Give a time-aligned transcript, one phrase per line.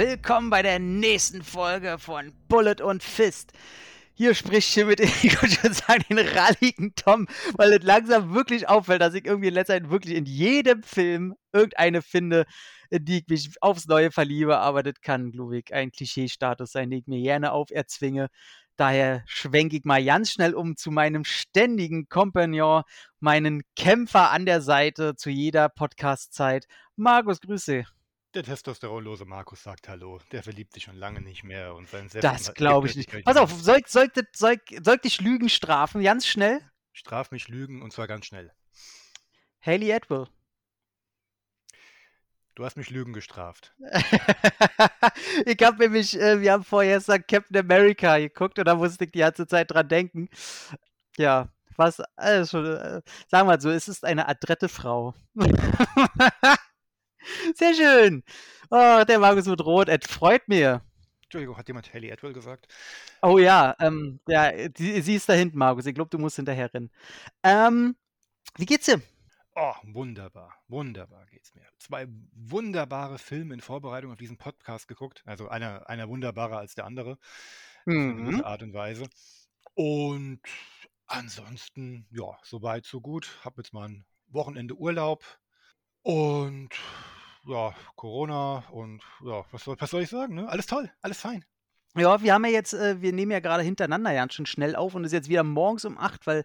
[0.00, 3.52] Willkommen bei der nächsten Folge von Bullet und Fist.
[4.14, 7.26] Hier spricht hier mit, ich würde schon sagen, den ralligen Tom,
[7.58, 11.34] weil es langsam wirklich auffällt, dass ich irgendwie in letzter Zeit wirklich in jedem Film
[11.52, 12.46] irgendeine finde,
[12.88, 14.56] in die ich mich aufs Neue verliebe.
[14.56, 18.28] Aber das kann, glaube ich, ein Klischee-Status sein, den ich mir gerne auferzwinge.
[18.76, 22.84] Daher schwenke ich mal ganz schnell um zu meinem ständigen Kompagnon,
[23.18, 26.64] meinen Kämpfer an der Seite zu jeder Podcast-Zeit.
[26.96, 27.84] Markus, Grüße.
[28.34, 30.20] Der testosteronlose Markus sagt Hallo.
[30.30, 33.24] Der verliebt sich schon lange nicht mehr und sein Selbst Das glaube ich nicht.
[33.24, 36.00] Pass auf, soll, soll, soll, soll dich Lügen strafen?
[36.02, 36.60] Ganz schnell?
[36.92, 38.52] Straf mich Lügen und zwar ganz schnell.
[39.60, 40.28] Haley Atwell.
[42.54, 43.74] Du hast mich Lügen gestraft.
[45.46, 49.20] ich habe nämlich, äh, wir haben vorher Captain America geguckt und da musste ich die
[49.20, 50.28] ganze Zeit dran denken.
[51.16, 55.14] Ja, was, also, äh, sagen wir mal so, es ist eine adrette Frau.
[57.54, 58.22] Sehr schön.
[58.70, 59.88] Oh, der Markus wird rot.
[59.88, 60.82] Es freut mir.
[61.24, 62.66] Entschuldigung, hat jemand Haley Atwell gesagt?
[63.22, 65.86] Oh ja, ähm, ja die, sie ist da hinten, Markus.
[65.86, 66.90] Ich glaube, du musst hinterher rennen.
[67.44, 67.94] Ähm,
[68.56, 69.00] wie geht's dir?
[69.54, 71.66] Oh, wunderbar, wunderbar geht's mir.
[71.78, 75.22] Zwei wunderbare Filme in Vorbereitung auf diesen Podcast geguckt.
[75.24, 77.18] Also einer, einer wunderbarer als der andere.
[77.84, 78.28] Mhm.
[78.28, 79.06] Eine Art und Weise.
[79.74, 80.40] Und
[81.06, 83.38] ansonsten, ja, soweit, so gut.
[83.44, 85.24] Hab jetzt mal ein Wochenende Urlaub.
[86.02, 86.70] Und
[87.46, 90.34] ja, Corona und ja, was soll, was soll ich sagen?
[90.34, 90.48] Ne?
[90.48, 91.44] Alles toll, alles fein.
[91.96, 94.94] Ja, wir haben ja jetzt, äh, wir nehmen ja gerade hintereinander ja schon schnell auf
[94.94, 96.44] und es ist jetzt wieder morgens um 8, weil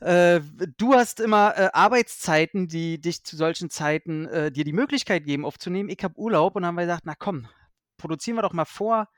[0.00, 0.40] äh,
[0.76, 5.44] du hast immer äh, Arbeitszeiten, die dich zu solchen Zeiten äh, dir die Möglichkeit geben,
[5.44, 5.88] aufzunehmen.
[5.88, 7.48] Ich habe Urlaub und dann haben wir gesagt, na komm,
[7.96, 9.08] produzieren wir doch mal vor.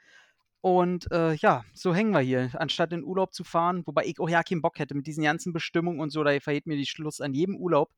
[0.61, 4.29] Und äh, ja, so hängen wir hier, anstatt in Urlaub zu fahren, wobei ich auch
[4.29, 7.21] ja keinen Bock hätte mit diesen ganzen Bestimmungen und so, da verhält mir die Schluss
[7.21, 7.93] an jedem Urlaub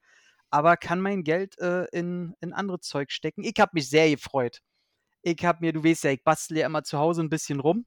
[0.51, 3.45] aber kann mein Geld äh, in, in andere Zeug stecken.
[3.45, 4.61] Ich habe mich sehr gefreut.
[5.23, 7.87] Ich habe mir, du weißt ja, ich bastle ja immer zu Hause ein bisschen rum.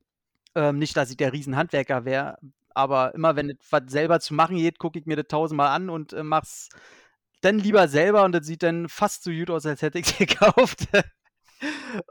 [0.56, 2.38] Ähm, nicht, dass ich der Riesenhandwerker wäre,
[2.70, 5.90] aber immer wenn es was selber zu machen geht, gucke ich mir das tausendmal an
[5.90, 6.70] und äh, mach's
[7.42, 10.18] dann lieber selber und das sieht dann fast so gut aus, als hätte ich es
[10.18, 10.88] gekauft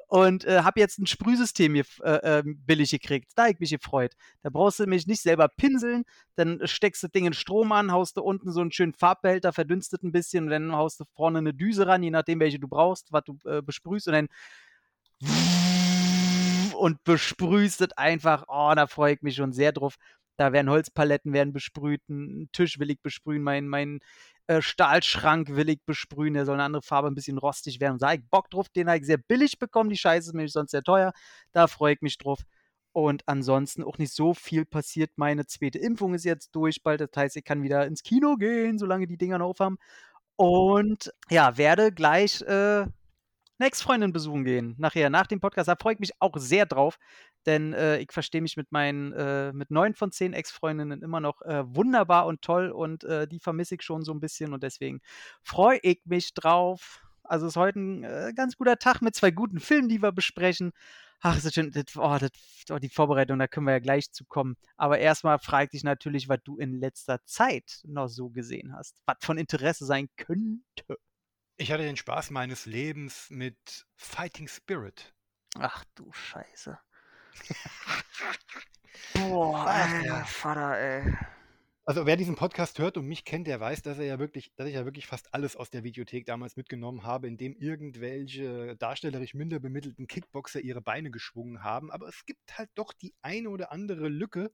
[0.09, 3.32] und äh, habe jetzt ein Sprühsystem hier, äh, äh, billig gekriegt.
[3.34, 4.15] Da habe ich mich gefreut.
[4.43, 6.04] Da brauchst du mich nicht selber pinseln,
[6.37, 10.03] dann steckst du Ding in Strom an, haust du unten so einen schönen Farbbehälter, verdünstet
[10.03, 13.12] ein bisschen und dann haust du vorne eine Düse ran, je nachdem, welche du brauchst,
[13.12, 14.28] was du äh, besprühst und dann
[16.75, 18.44] und besprühst es einfach.
[18.48, 19.97] Oh, da freue ich mich schon sehr drauf.
[20.37, 24.00] Da werden Holzpaletten werden besprüht, ein Tisch will ich besprühen, mein, mein
[24.47, 27.98] äh, Stahlschrank will ich besprühen, der soll eine andere Farbe, ein bisschen rostig werden.
[27.98, 29.91] Da ich Bock drauf, den habe ich sehr billig bekommen.
[29.91, 31.12] Die Scheiße ist nämlich sonst sehr teuer.
[31.53, 32.41] Da freue ich mich drauf.
[32.92, 35.12] Und ansonsten auch nicht so viel passiert.
[35.16, 37.00] Meine zweite Impfung ist jetzt durch bald.
[37.00, 39.78] Das heißt, ich kann wieder ins Kino gehen, solange die Dinger noch aufhaben.
[40.36, 42.86] Und ja, werde gleich äh,
[43.62, 44.75] eine Ex-Freundin besuchen gehen.
[44.78, 45.69] Nachher, nach dem Podcast.
[45.69, 46.99] Da freue ich mich auch sehr drauf,
[47.47, 51.43] denn äh, ich verstehe mich mit meinen, äh, mit neun von zehn Ex-Freundinnen immer noch
[51.43, 55.01] äh, wunderbar und toll und äh, die vermisse ich schon so ein bisschen und deswegen
[55.43, 57.03] freue ich mich drauf.
[57.22, 60.72] Also ist heute ein äh, ganz guter Tag mit zwei guten Filmen, die wir besprechen.
[61.21, 62.31] Ach, das, das, oh, das,
[62.69, 64.56] oh, die Vorbereitung, da können wir ja gleich zu kommen.
[64.77, 69.01] Aber erstmal frage ich dich natürlich, was du in letzter Zeit noch so gesehen hast,
[69.06, 70.99] was von Interesse sein könnte.
[71.57, 75.15] Ich hatte den Spaß meines Lebens mit Fighting Spirit.
[75.59, 76.79] Ach du Scheiße.
[79.15, 80.25] Boah, ey, ja.
[80.25, 81.17] Vater, ey.
[81.84, 84.69] Also wer diesen Podcast hört und mich kennt, der weiß, dass er ja wirklich, dass
[84.69, 89.59] ich ja wirklich fast alles aus der Videothek damals mitgenommen habe, indem irgendwelche darstellerisch minder
[89.59, 91.91] bemittelten Kickboxer ihre Beine geschwungen haben.
[91.91, 94.53] Aber es gibt halt doch die eine oder andere Lücke,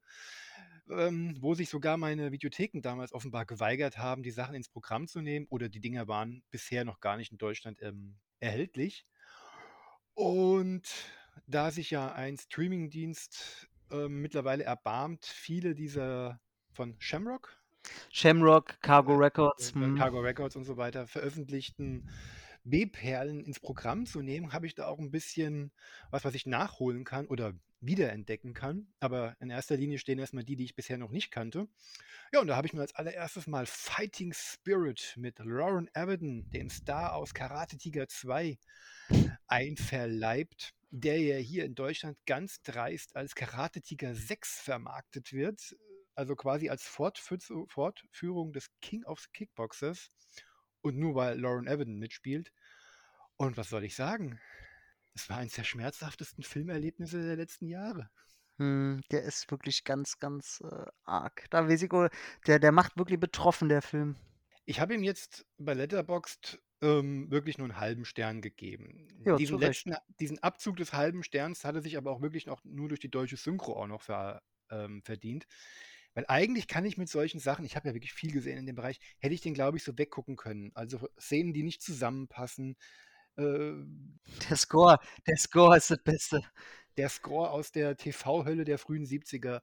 [0.90, 5.20] ähm, wo sich sogar meine Videotheken damals offenbar geweigert haben, die Sachen ins Programm zu
[5.20, 9.04] nehmen oder die Dinger waren bisher noch gar nicht in Deutschland ähm, erhältlich.
[10.14, 10.88] Und
[11.46, 16.40] da sich ja ein Streamingdienst ähm, mittlerweile erbarmt, viele dieser
[16.78, 17.58] von Shamrock.
[18.08, 19.72] Shamrock, Cargo Records.
[19.74, 22.08] Äh, Cargo Records und so weiter veröffentlichten
[22.62, 25.72] B-Perlen ins Programm zu nehmen, habe ich da auch ein bisschen
[26.12, 28.86] was, was ich nachholen kann oder wiederentdecken kann.
[29.00, 31.66] Aber in erster Linie stehen erstmal die, die ich bisher noch nicht kannte.
[32.32, 36.70] Ja, und da habe ich mir als allererstes mal Fighting Spirit mit Lauren Avedon, dem
[36.70, 38.56] Star aus Karate Tiger 2,
[39.48, 45.74] einverleibt, der ja hier in Deutschland ganz dreist als Karate Tiger 6 vermarktet wird
[46.18, 50.10] also quasi als Fortführung des King of Kickboxers
[50.80, 52.52] und nur weil Lauren Evan mitspielt.
[53.36, 54.40] Und was soll ich sagen?
[55.14, 58.10] Es war eines der schmerzhaftesten Filmerlebnisse der letzten Jahre.
[58.56, 61.46] Hm, der ist wirklich ganz, ganz äh, arg.
[61.50, 61.88] Da ich,
[62.46, 64.16] der, der macht wirklich betroffen, der Film.
[64.64, 69.06] Ich habe ihm jetzt bei Letterboxd ähm, wirklich nur einen halben Stern gegeben.
[69.24, 72.64] Zu Diesen letzten diesen Abzug des halben Sterns hat er sich aber auch wirklich noch
[72.64, 75.46] nur durch die deutsche Synchro auch noch ver ähm, verdient.
[76.14, 78.76] Weil eigentlich kann ich mit solchen Sachen ich habe ja wirklich viel gesehen in dem
[78.76, 80.72] Bereich, hätte ich den, glaube ich, so weggucken können.
[80.74, 82.76] Also, Szenen, die nicht zusammenpassen,
[83.36, 83.72] äh
[84.50, 86.42] Der Score der Score ist das Beste.
[86.96, 89.62] der Score aus der TV-Hölle der frühen 70er.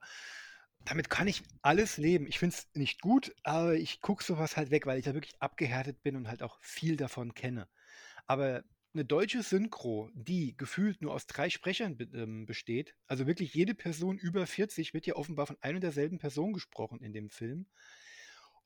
[0.84, 2.26] Damit kann ich alles leben.
[2.28, 5.14] Ich finde es nicht gut, aber ich gucke so was halt weg, weil ich da
[5.14, 7.68] wirklich abgehärtet bin und halt auch viel davon kenne.
[8.26, 8.64] Aber
[8.96, 14.18] 'ne deutsche Synchro, die gefühlt nur aus 3 Sprechern ähm, besteht, also wirklich jede Person
[14.18, 17.66] über 40 wird ja offenbar von ein und derselben Person gesprochen in dem Film.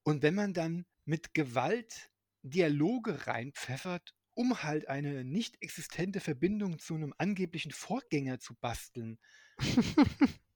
[0.06, 2.10] Und wenn man dann mit Gewalt
[2.42, 9.18] Dialoge reinpfeffert, um halt eine nicht existente Verbindung zu 'nem angeblichen Vorgänger zu basteln.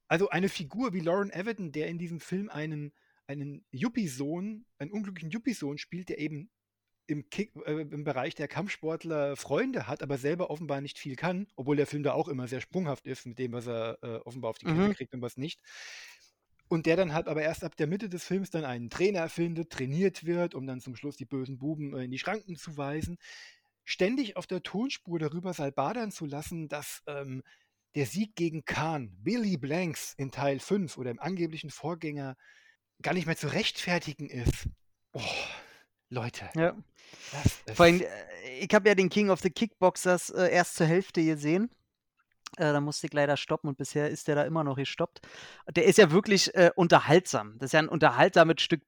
[0.08, 2.92] Also, eine Figur wie Loren Everton, der in diesem Film einen
[3.26, 6.50] einen Yuppie-Sohn einen unglücklichen Yuppie-Sohn spielt, der eben
[7.06, 11.46] im Kick äh, im Bereich der Kampfsportler Freunde hat, aber selber offenbar nicht viel kann,
[11.56, 14.50] obwohl der Film da auch immer sehr sprunghaft ist mit dem, was er, äh, offenbar
[14.50, 14.94] auf die Kette Mhm.
[14.94, 15.60] kriegt und was nicht.
[16.68, 19.70] Und der dann halt aber erst ab der Mitte des Films dann einen Trainer findet,
[19.70, 23.18] trainiert wird, um dann zum Schluss die bösen Buben, äh, in die Schranken zu weisen.
[23.84, 27.42] Ständig auf der Tonspur darüber salbadern zu lassen, dass, ähm,
[27.94, 32.36] der Sieg gegen Khan, Billy Blanks in Teil 5 oder im angeblichen Vorgänger
[33.02, 34.68] gar nicht mehr zu rechtfertigen ist.
[35.12, 35.20] Oh,
[36.14, 36.76] Leute, Ja.
[37.72, 38.06] Vor allem, äh,
[38.60, 41.70] ich habe ja den King of the Kickboxers, äh, erst zur Hälfte gesehen.
[42.58, 45.20] Äh, da musste ich leider stoppen und bisher ist der da immer noch gestoppt.
[45.76, 47.56] Der ist ja wirklich, äh, unterhaltsam.
[47.58, 48.82] Das ist ja 'n unterhaltsames Stück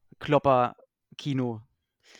[0.00, 1.62] B-Klopper-Kino.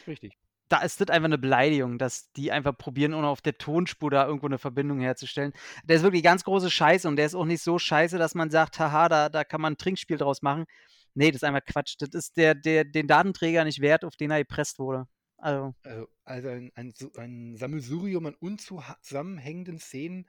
[0.07, 0.37] Richtig.
[0.71, 4.27] Da ist das einfach 'ne Beleidigung, dass die einfach probieren, noch auf der Tonspur da
[4.27, 5.53] irgendwo 'ne Verbindung herzustellen.
[5.85, 8.51] Der ist wirklich ganz große Scheiße und der ist auch nicht so scheiße, dass man
[8.51, 10.65] sagt: „Haha, da da kann man 'n Trinkspiel draus machen.“
[11.15, 11.97] Ne, das ist einfach Quatsch.
[11.99, 15.07] Das ist der der den Datenträger nicht wert, auf den er gepresst wurde.
[15.37, 20.27] Also Also also ein ein ein Sammelsurium an unzuha zusammenhängenden Szenen,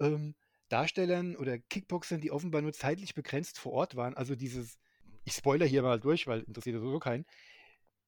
[0.00, 0.36] ähm,
[0.68, 4.14] Darstellern oder Kickboxern, die offenbar nur zeitlich begrenzt vor Ort waren.
[4.14, 4.78] Also dieses
[5.24, 7.26] ich spoilere hier mal durch, weil interessiert sowieso keinen.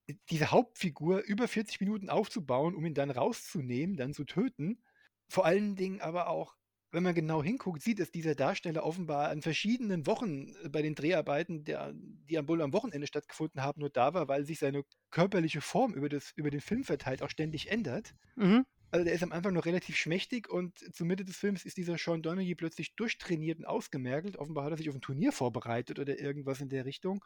[0.07, 4.83] Äh, diese Hauptfigur über 40 Minuten aufzubauen, um ihn dann rauszunehmen, dann zu töten.
[5.29, 6.57] Vor allen Dingen aber auch,
[6.91, 10.95] wenn man genau hinguckt, sieht, dass dieser Darsteller offenbar an verschiedenen Wochen, äh, bei den
[10.95, 14.83] Dreharbeiten, der die ja wohl am Wochenende stattgefunden haben, nur da war, weil sich seine
[15.11, 18.13] körperliche Form über das über den Film verteilt auch ständig ändert.
[18.35, 18.63] Mhm.
[18.91, 21.97] Also, der ist am Anfang noch relativ schmächtig und zur Mitte des Films ist dieser
[21.97, 24.37] Sean Donaghy plötzlich durchtrainiert und ausgemergelt.
[24.37, 27.23] Offenbar hat er sich auf 'n Turnier vorbereitet oder irgendwas in der Richtung.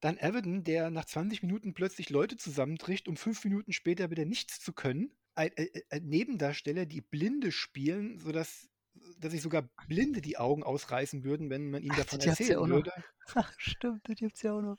[0.00, 4.60] Dann Everton, der nach 20 Minuten plötzlich Leute zusammentricht, um 5 Minuten später wieder nichts
[4.60, 5.12] zu können.
[5.38, 8.68] Ein äh, äh, äh, Nebendarsteller, die Blinde spielen, sodass
[9.20, 12.60] dass sich sogar Blinde die Augen ausreißen würden, wenn man ihnen Ach, davon ja erzählen
[12.60, 12.68] noch.
[12.68, 12.92] würde.
[13.34, 14.78] Ach, stimmt, das gibt's ja auch noch.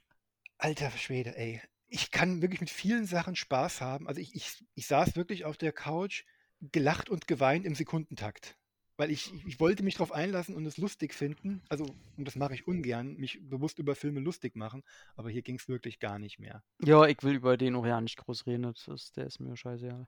[0.58, 1.62] Alter Schwede, ey.
[1.88, 4.08] Ich kann wirklich mit vielen Sachen Spaß haben.
[4.08, 6.26] Also, ich ich ich saß wirklich auf der Couch,
[6.60, 8.58] gelacht und geweint im Sekundentakt,
[8.98, 11.62] weil ich ich wollte mich drauf einlassen und es lustig finden.
[11.70, 11.86] Also
[12.18, 14.84] und das mache ich ungern, mich bewusst über Filme lustig machen,
[15.16, 16.64] aber hier ging's wirklich gar nicht mehr.
[16.84, 18.64] Ja, ich will über den auch ja nicht groß reden.
[18.64, 20.08] Das ist der ist mir scheißegal.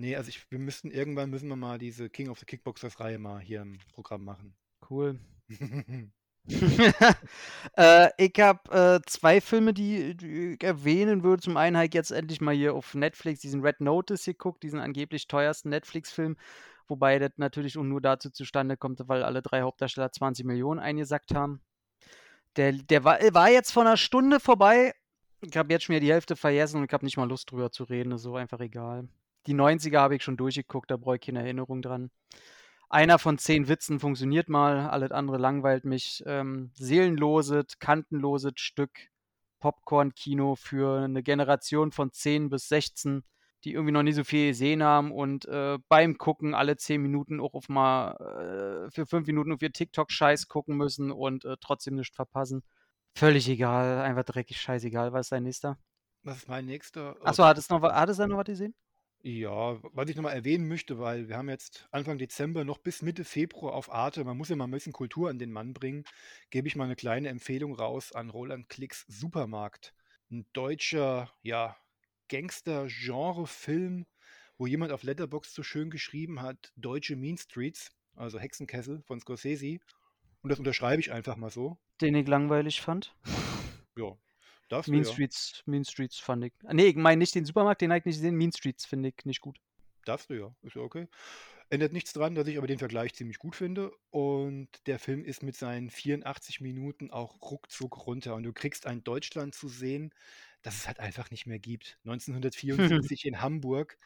[0.00, 3.18] Ne, also ich wir müssten irgendwann müssen wir mal diese King of the Kickboxers Reihe
[3.18, 4.54] mal hier im Programm machen.
[4.88, 5.20] Cool.
[7.76, 11.42] Äh, ich habe, äh, 2 Filme, die die ich erwähnen würde.
[11.42, 14.80] Zum einen habe ich jetzt endlich mal hier auf Netflix diesen Red Notice geguckt, diesen
[14.80, 16.36] angeblich teuersten Netflix-Film,
[16.88, 21.34] wobei das natürlich auch nur dazu zustande kommt, weil alle 3 Hauptdarsteller 20 Millionen eingesackt
[21.34, 21.60] haben.
[22.56, 24.94] Der der war war jetzt vor 'ner Stunde vorbei.
[25.42, 27.70] Ich habe jetzt schon wieder die Hälfte vergessen und ich habe nicht mal Lust drüber
[27.72, 29.08] zu reden, ist so einfach egal.
[29.46, 32.10] Die 90er habe ich schon durchgeguckt, da brauche ich keine Erinnerung dran.
[32.88, 36.22] Einer von 10 Witzen funktioniert mal, alles andere langweilt mich.
[36.26, 39.08] Ähm, seelenloses, kantenloses Stück
[39.60, 43.24] Popcorn-Kino für 'ne Generation von 10 bis 16,
[43.64, 47.40] die irgendwie noch nie so viel gesehen haben und, äh, beim Gucken alle 10 Minuten
[47.40, 51.94] auch auf mal äh, für 5 Minuten auf ihr TikTok-Scheiß gucken müssen und, äh, trotzdem
[51.96, 52.62] nischt verpassen.
[53.14, 55.12] Völlig egal, einfach dreckig scheißegal.
[55.12, 55.78] Was ist dein nächster?
[56.22, 57.16] Was ist mein nächster?
[57.22, 58.74] Ach Oh, hattest noch wa hattest du noch was gesehen?
[59.24, 63.02] Ja, was ich noch mal erwähnen möchte, weil wir haben jetzt Anfang Dezember noch bis
[63.02, 66.04] Mitte Februar auf Arte man muss ja mal 'n bisschen Kultur an den Mann bringen,
[66.48, 69.92] gebe ich mal 'ne kleine Empfehlung raus an Roland Klicks Supermarkt.
[70.30, 71.76] 'N deutscher, ja,
[72.28, 74.06] Gangster-Genre-Film,
[74.56, 79.80] wo jemand auf Letterboxd so schön geschrieben hat: „Deutsche Mean Streets“, also Hexenkessel von Scorsese.
[80.42, 81.78] Und das unterschreibe ich einfach mal so.
[82.00, 83.14] Den ich langweilig fand.
[83.96, 84.16] Ja,
[84.70, 85.12] du Mean ja.
[85.12, 88.16] Streets Mean Streets fand ich ne, ich meine nicht den Supermarkt, den habe ich nicht
[88.16, 88.36] gesehen.
[88.36, 89.58] Mean Streets finde ich nicht gut.
[90.04, 91.08] Darfst du ja, ist ja okay.
[91.68, 95.42] Ändert nichts dran, dass ich aber den Vergleich ziemlich gut finde und der Film ist
[95.42, 100.12] mit seinen 84 Minuten auch ruckzuck runter und du kriegst ein Deutschland zu sehen,
[100.62, 101.98] das es halt einfach nicht mehr gibt.
[102.04, 103.98] 1974 in Hamburg,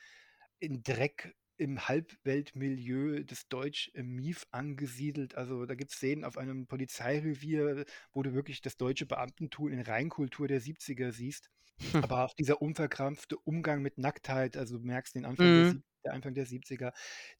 [0.58, 5.34] in Dreck im Halbweltmilieu des Deutsch im Mief angesiedelt.
[5.36, 9.80] Also da gibt es Szenen auf einem Polizeirevier, wo du wirklich das deutsche Beamtentum in
[9.80, 11.50] Reinkultur der 70er siehst.
[12.00, 15.70] Aber auch dieser unverkrampfte Umgang mit Nacktheit, also du merkst den Anfang, der, Mhm.
[15.70, 16.92] Sieb- der Anfang der 70er,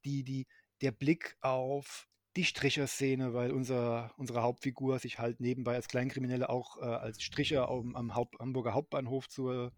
[0.05, 0.47] die, die,
[0.81, 2.07] der Blick auf
[2.37, 7.69] die Stricherszene, weil unser, unsere Hauptfigur sich halt nebenbei als Kleinkriminelle auch äh, als Stricher
[7.69, 9.71] am, am Haupt, Hamburger Hauptbahnhof zu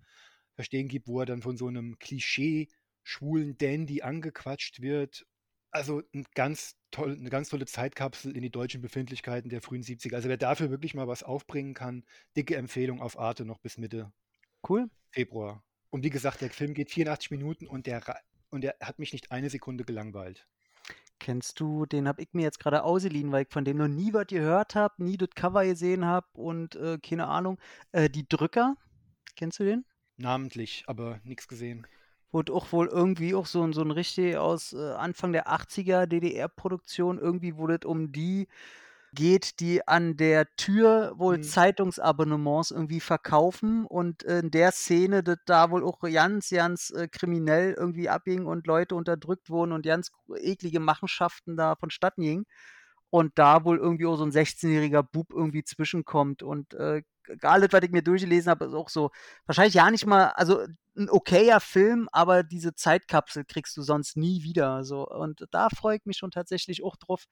[0.54, 2.68] verstehen gibt, wo er dann von so einem Klischee
[3.06, 5.26] schwulen Dandy angequatscht wird.
[5.70, 10.16] Also ein ganz toll, eine ganz tolle Zeitkapsel in die deutschen Befindlichkeiten der frühen 70er.
[10.16, 12.04] Also wer dafür wirklich mal was aufbringen kann,
[12.36, 14.12] dicke Empfehlung auf Arte noch bis Mitte
[14.68, 14.90] Cool.
[15.10, 15.62] Februar.
[15.90, 18.02] Und wie gesagt, der Film geht 84 Minuten und der,
[18.50, 20.48] und der hat mich nicht eine Sekunde gelangweilt.
[21.20, 24.12] Kennst du, den habe ich mir jetzt gerade ausgeliehen, weil ich von dem noch nie
[24.12, 27.58] was gehört habe, nie das Cover gesehen habe und äh, keine Ahnung.
[27.92, 28.76] Äh, die Drücker,
[29.36, 29.84] kennst du den?
[30.16, 31.86] Namentlich, aber nichts gesehen.
[32.32, 36.06] Wurde auch wohl irgendwie auch so, ein- so ein richtig aus äh, Anfang der 80er
[36.06, 38.48] DDR-Produktion, irgendwie, wo das um die
[39.12, 41.40] geht, die an der Tür wohl Hm.
[41.40, 47.74] Zeitungsabonnements irgendwie verkaufen und in der Szene das da wohl auch ganz, ganz äh, kriminell
[47.78, 52.46] irgendwie abging und Leute unterdrückt wurden und ganz eklige Machenschaften da vonstatten gingen.
[53.10, 56.42] Und da wohl irgendwie auch so ein 16-jähriger Bub irgendwie zwischenkommt.
[56.42, 57.02] Und äh,
[57.42, 59.10] alles, was ich mir durchgelesen habe, ist auch so,
[59.46, 60.64] wahrscheinlich ja nicht mal, also
[60.96, 64.84] ein okayer Film, aber diese Zeitkapsel kriegst du sonst nie wieder.
[64.84, 65.06] So.
[65.06, 67.26] Und da freue ich mich schon tatsächlich auch drauf.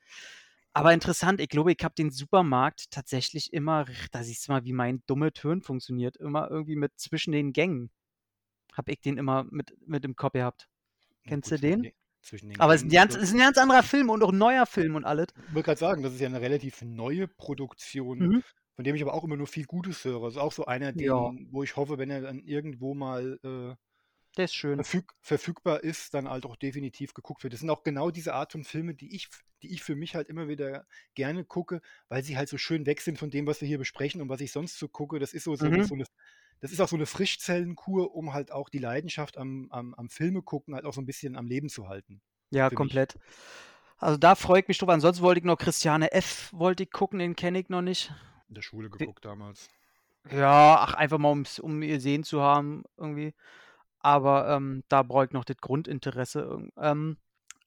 [0.73, 4.73] Aber interessant, ich glaube, ich habe den Supermarkt tatsächlich immer, da siehst du mal, wie
[4.73, 7.91] mein dummes Hirn funktioniert, immer irgendwie mit zwischen den Gängen.
[8.73, 10.69] Habe ich den immer mit, mit im Kopf gehabt.
[11.27, 11.83] Kennst gut, du den?
[11.83, 14.67] den Aber es ist, ganz, es ist ein ganz anderer Film und auch ein neuer
[14.67, 15.29] Film und alles.
[15.49, 18.43] Ich wollte gerade sagen, das ist ja eine relativ neue Produktion, Mhm.
[18.77, 20.23] Von dem ich aber auch immer nur viel Gutes höre.
[20.25, 21.35] Also auch so einer, Ja.
[21.35, 23.77] den, wo ich hoffe, wenn er dann irgendwo mal äh,
[24.37, 24.87] Der ist schön.
[24.87, 27.53] verfüg verfügbar ist, dann halt auch definitiv geguckt wird.
[27.53, 29.29] Das sind auch genau diese Art von Filme, die ich,
[29.63, 33.01] die ich für mich halt immer wieder gerne gucke, weil sie halt so schön weg
[33.01, 35.19] sind von dem, was wir hier besprechen und was ich sonst so gucke.
[35.21, 35.69] Das ist so, so, Mhm.
[35.69, 36.05] eine, so eine,
[36.61, 40.43] das ist auch so eine Frischzellenkur, um halt auch die Leidenschaft am, am, am Filme
[40.43, 42.21] gucken halt auch so ein bisschen am Leben zu halten.
[42.51, 43.03] Ja, für mich.
[43.03, 43.19] komplett.
[43.99, 44.89] Also da freue ich mich drauf.
[44.91, 46.51] Ansonsten wollte ich noch Christiane F.
[46.53, 48.13] wollte ich gucken, den kenne ich noch nicht.
[48.55, 49.69] In der Schule geguckt damals.
[50.31, 53.35] Ja, ach, einfach mal, um's, um gesehen zu haben, irgendwie.
[53.99, 56.71] Aber ähm, da brauche ich noch das Grundinteresse.
[56.77, 57.17] Ähm,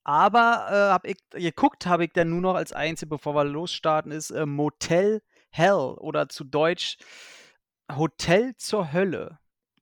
[0.05, 4.13] aber äh, hab ich geguckt, habe ich dann nur noch als einzige, bevor wir losstarten,
[4.13, 6.97] ist äh, Motel Hell oder zu Deutsch
[7.93, 9.39] Hotel zur Hölle.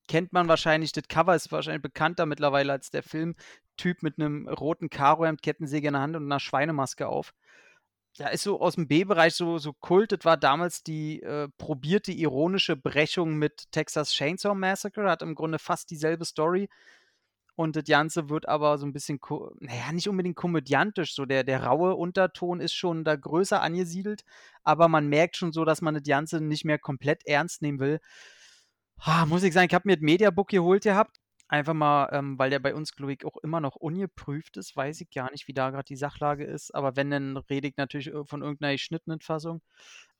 [0.08, 3.36] Kennt man wahrscheinlich, das Cover ist wahrscheinlich bekannter mittlerweile als der Film.
[3.78, 7.36] Typ mit einem roten Karohemd, Kettensäge in der Hand und einer Schweinemaske auf.
[8.18, 10.14] Ja, ist so aus dem B-Bereich so, so Kult.
[10.14, 15.10] Das war damals die äh, probierte ironische Brechung mit Texas Chainsaw Massacre.
[15.10, 16.70] Hat im Grunde fast dieselbe Story.
[17.56, 19.20] Und das Ganze wird aber so ein bisschen,
[19.60, 21.14] naja, nicht unbedingt komödiantisch.
[21.14, 24.24] So der, der raue Unterton ist schon da größer angesiedelt.
[24.64, 28.00] Aber man merkt schon so, dass man das Ganze nicht mehr komplett ernst nehmen will.
[29.00, 31.18] Ah, muss ich sagen, ich habe mir das Mediabook geholt gehabt.
[31.48, 34.76] Einfach mal, ähm, weil der bei uns, glaube ich, auch immer noch ungeprüft ist.
[34.76, 36.74] Weiß ich gar nicht, wie da gerade die Sachlage ist.
[36.74, 39.62] Aber wenn, dann rede ich natürlich von irgendeiner geschnittenen Fassung.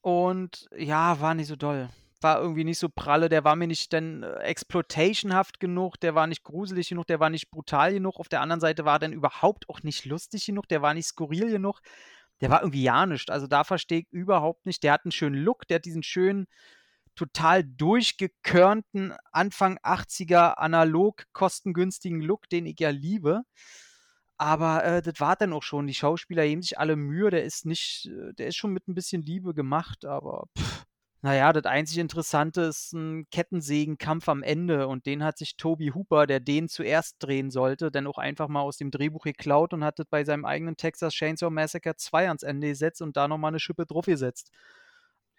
[0.02, 1.90] Und ja, war nicht so doll.
[2.22, 3.28] War irgendwie nicht so pralle.
[3.28, 6.00] Der war mir nicht dann äh, exploitationhaft genug.
[6.00, 7.08] Der war nicht gruselig genug.
[7.08, 8.20] Der war nicht brutal genug.
[8.20, 10.68] Auf der anderen Seite war er dann überhaupt auch nicht lustig genug.
[10.68, 11.82] Der war nicht skurril genug.
[12.42, 13.32] Der war irgendwie ja nicht.
[13.32, 14.84] Also da verstehe ich überhaupt nicht.
[14.84, 15.68] Der hat einen schönen Look.
[15.68, 16.48] Der hat diesen schönen,
[17.16, 23.44] total durchgekörnten Anfang 80er analog kostengünstigen Look, den ich ja liebe.
[24.38, 25.88] Aber äh, das war dann auch schon.
[25.88, 27.30] Die Schauspieler geben sich alle Mühe.
[27.30, 30.86] Der ist nicht, äh, der ist schon mit ein bisschen Liebe gemacht, aber pff,
[31.26, 36.28] naja, das einzig Interessante ist ein Kettensägenkampf am Ende und den hat sich Toby Hooper,
[36.28, 39.98] der den zuerst drehen sollte, dann auch einfach mal aus dem Drehbuch geklaut und hat
[39.98, 43.60] das bei seinem eigenen Texas Chainsaw Massacre 2 ans Ende gesetzt und da nochmal eine
[43.60, 44.52] Schippe drauf gesetzt.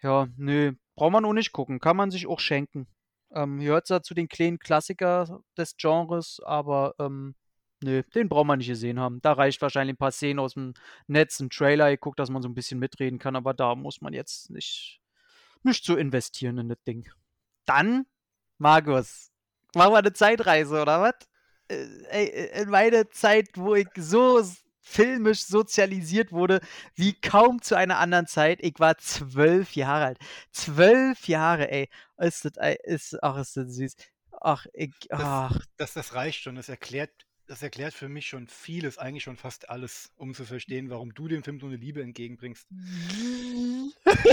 [0.01, 2.87] Ja, nö, braucht man auch nicht gucken, kann man sich auch schenken.
[3.31, 7.35] Ähm, gehört zwar zu den kleinen Klassiker des Genres, aber ähm,
[7.83, 9.21] nö, den braucht man nicht gesehen haben.
[9.21, 10.73] Da reicht wahrscheinlich ein paar Szenen aus dem
[11.05, 14.13] Netz, ein Trailer geguckt, dass man so ein bisschen mitreden kann, aber da muss man
[14.13, 14.99] jetzt nicht,
[15.63, 17.07] nicht so investieren in das Ding.
[17.65, 18.07] Dann,
[18.57, 19.31] Markus,
[19.75, 21.15] machen wir eine Zeitreise, oder was?
[21.67, 24.41] Äh, ey, in meine Zeit, wo ich so
[24.87, 26.61] filmisch sozialisiert wurde,
[26.95, 28.59] wie kaum zu einer anderen Zeit.
[28.61, 30.19] Ich war zwölf Jahre alt.
[30.51, 31.89] Zwölf Jahre, ey.
[32.17, 32.53] Ist das,
[32.83, 33.95] ist, ach, ist das süß.
[34.39, 36.55] Ach, ich, Das, ach, das, das reicht schon.
[36.55, 37.11] Das erklärt
[37.47, 41.29] das erklärt für mich schon vieles, eigentlich schon fast alles, um zu verstehen, warum du
[41.29, 42.67] dem Film so eine Liebe entgegenbringst.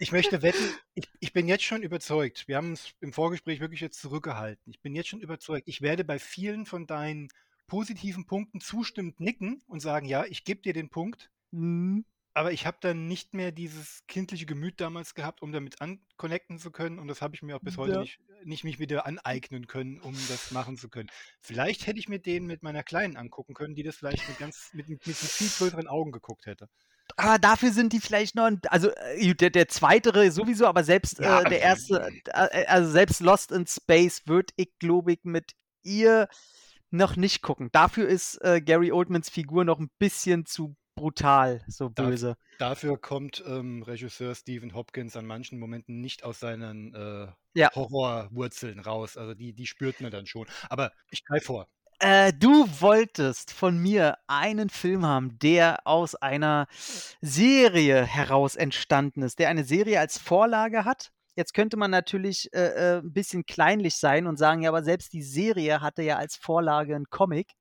[0.00, 2.48] Ich möchte wetten, ich, ich bin jetzt schon überzeugt.
[2.48, 4.72] Wir haben uns im Vorgespräch wirklich jetzt zurückgehalten.
[4.72, 5.68] Ich bin jetzt schon überzeugt.
[5.68, 7.28] Ich werde bei vielen von deinen
[7.66, 11.30] positiven Punkten zustimmend nicken und sagen, ja, ich gebe dir den Punkt.
[11.52, 12.04] Mhm.
[12.36, 16.72] Aber ich habe dann nicht mehr dieses kindliche Gemüt damals gehabt, um damit anconnecten zu
[16.72, 16.98] können.
[16.98, 17.96] Und das habe ich mir auch bis heute Ja.
[17.96, 21.10] nicht, nicht mich wieder aneignen können, um das machen zu können.
[21.40, 24.70] Vielleicht hätte ich mir den mit meiner Kleinen angucken können, die das vielleicht mit ganz
[24.72, 26.68] mit, mit, mit viel größeren Augen geguckt hätte.
[27.16, 31.20] Aber dafür sind die vielleicht noch, 'n also, äh, der der Zweitere sowieso, aber selbst,
[31.20, 35.52] Ja, äh, der erste, äh, also selbst Lost in Space würde ich, glaube ich, mit
[35.84, 36.28] ihr
[36.94, 37.68] noch nicht gucken.
[37.72, 42.36] Dafür ist, äh, Gary Oldmans Figur noch ein bisschen zu brutal, so böse.
[42.58, 47.70] Dafür kommt ähm, Regisseur Stephen Hopkins an manchen Momenten nicht aus seinen äh, Ja.
[47.74, 49.16] Horrorwurzeln raus.
[49.16, 50.46] Also die, die spürt man dann schon.
[50.68, 51.68] Aber ich greife vor.
[52.00, 56.66] Äh, du wolltest von mir einen Film haben, der aus einer
[57.20, 61.12] Serie heraus entstanden ist, der eine Serie als Vorlage hat.
[61.36, 65.12] Jetzt könnte man natürlich äh, äh, ein bisschen kleinlich sein und sagen, ja, aber selbst
[65.12, 67.52] die Serie hatte ja als Vorlage einen Comic.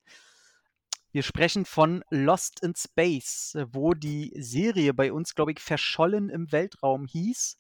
[1.12, 6.30] Wir sprechen von Lost in Space, äh, wo die Serie bei uns, glaube ich, Verschollen
[6.30, 7.58] im Weltraum hieß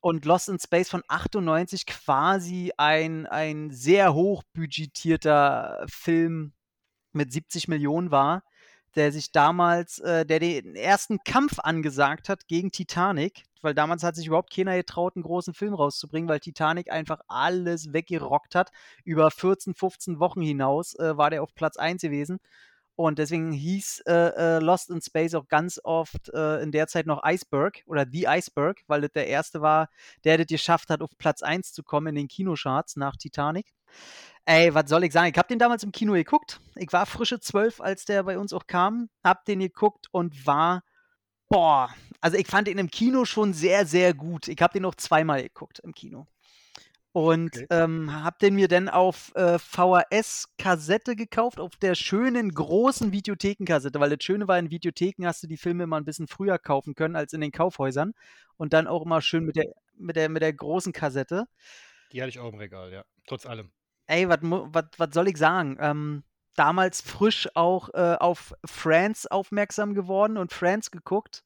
[0.00, 6.52] und Lost in Space von 98 quasi ein, ein sehr hochbudgetierter Film
[7.12, 8.42] mit 70 Millionen war,
[8.96, 14.16] der sich damals, äh, der den ersten Kampf angesagt hat gegen Titanic, weil damals hat
[14.16, 18.70] sich überhaupt keiner getraut, einen großen Film rauszubringen, weil Titanic einfach alles weggerockt hat.
[19.04, 22.40] Über 14, 15 Wochen hinaus äh, war der auf Platz 1 gewesen.
[22.96, 27.06] Und deswegen hieß äh, äh, Lost in Space auch ganz oft äh, in der Zeit
[27.06, 29.88] noch Iceberg oder The Iceberg, weil das der erste war,
[30.22, 33.74] der das geschafft hat, auf Platz 1 zu kommen in den Kinocharts nach Titanic.
[34.44, 35.30] Ey, was soll ich sagen?
[35.32, 36.60] Ich habe den damals im Kino geguckt.
[36.76, 39.08] Ich war frische 12, als der bei uns auch kam.
[39.24, 40.82] Hab den geguckt und war,
[41.48, 41.88] boah,
[42.20, 44.48] also ich fand ihn im Kino schon sehr, sehr gut.
[44.48, 46.26] Ich habe den noch zweimal geguckt im Kino.
[47.14, 47.66] Und Okay.
[47.70, 54.10] ähm, hab den mir dann auf äh, VHS-Kassette gekauft, auf der schönen großen Videothekenkassette, weil
[54.10, 57.14] das Schöne war, in Videotheken hast du die Filme immer ein bisschen früher kaufen können
[57.14, 58.14] als in den Kaufhäusern.
[58.56, 61.46] Und dann auch immer schön mit der, mit der, mit der großen Kassette.
[62.10, 63.04] Die hatte ich auch im Regal, ja.
[63.28, 63.70] Trotz allem.
[64.08, 65.76] Ey, was soll ich sagen?
[65.80, 66.24] Ähm,
[66.56, 71.44] damals frisch auch äh, auf Friends aufmerksam geworden und Friends geguckt.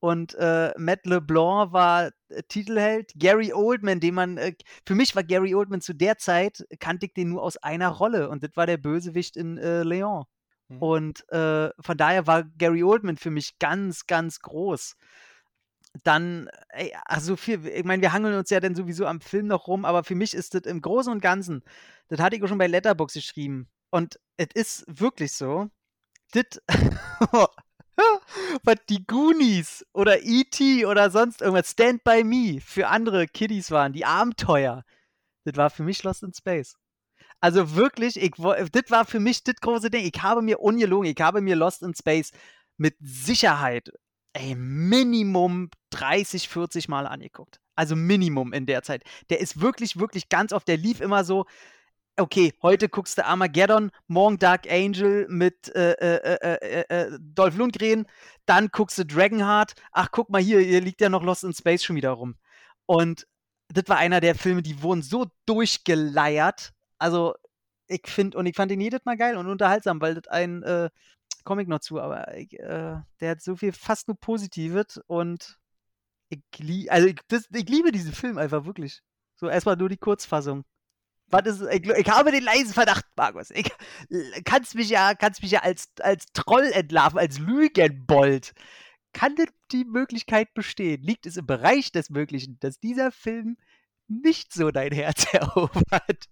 [0.00, 3.12] Und äh, Matt LeBlanc war äh, Titelheld.
[3.16, 4.54] Gary Oldman, den man, äh,
[4.86, 8.28] für mich war Gary Oldman zu der Zeit, kannte ich den nur aus einer Rolle.
[8.28, 10.24] Und das war der Bösewicht in äh, Leon.
[10.68, 10.82] Mhm.
[10.82, 14.96] Und äh, von daher war Gary Oldman für mich ganz, ganz groß.
[16.02, 19.66] Dann, ey, also viel, ich meine, wir hangeln uns ja dann sowieso am Film noch
[19.66, 21.62] rum, aber für mich ist das im Großen und Ganzen,
[22.08, 23.68] das hatte ich auch schon bei Letterbox geschrieben.
[23.90, 25.70] Und es ist wirklich so,
[26.32, 26.60] das,
[28.62, 30.86] was die Goonies oder E.T.
[30.86, 34.84] oder sonst irgendwas, Stand By Me für andere Kiddies waren, die Abenteuer,
[35.44, 36.76] das war für mich Lost in Space.
[37.40, 40.04] Also wirklich, das war für mich das große Ding.
[40.04, 42.32] Ich habe mir ungelogen, ich habe mir Lost in Space
[42.76, 43.90] mit Sicherheit,
[44.32, 47.60] ey, Minimum 30, 40 Mal angeguckt.
[47.74, 49.02] Also Minimum in der Zeit.
[49.28, 51.44] Der ist wirklich, wirklich ganz oft, der lief immer so,
[52.18, 57.56] okay, heute guckst du Armageddon, morgen Dark Angel mit äh, äh, äh, äh, äh, Dolph
[57.56, 58.06] Lundgren,
[58.46, 61.84] dann guckst du Dragonheart, ach guck mal hier, hier liegt ja noch Lost in Space
[61.84, 62.36] schon wieder rum.
[62.86, 63.26] Und
[63.68, 66.72] das war einer der Filme, die wurden so durchgeleiert.
[66.98, 67.34] Also
[67.88, 70.90] ich finde, und ich fand ihn jedes Mal geil und unterhaltsam, weil das ein äh,
[71.44, 75.58] Comic noch zu, aber ich, äh, der hat so viel fast nur Positives und
[76.28, 79.02] ich, lie also ich, das, ich liebe diesen Film einfach wirklich.
[79.36, 80.64] So erstmal nur die Kurzfassung.
[81.44, 83.50] Ist, ich, ich habe den leisen Verdacht, Markus.
[83.50, 83.70] Ich
[84.44, 88.54] kannst mich ja, kannst mich ja als, als Troll entlarven, als Lügenbold.
[89.12, 91.02] Kann denn die Möglichkeit bestehen?
[91.02, 93.56] Liegt es im Bereich des Möglichen, dass dieser Film
[94.08, 96.28] nicht so dein Herz erobert?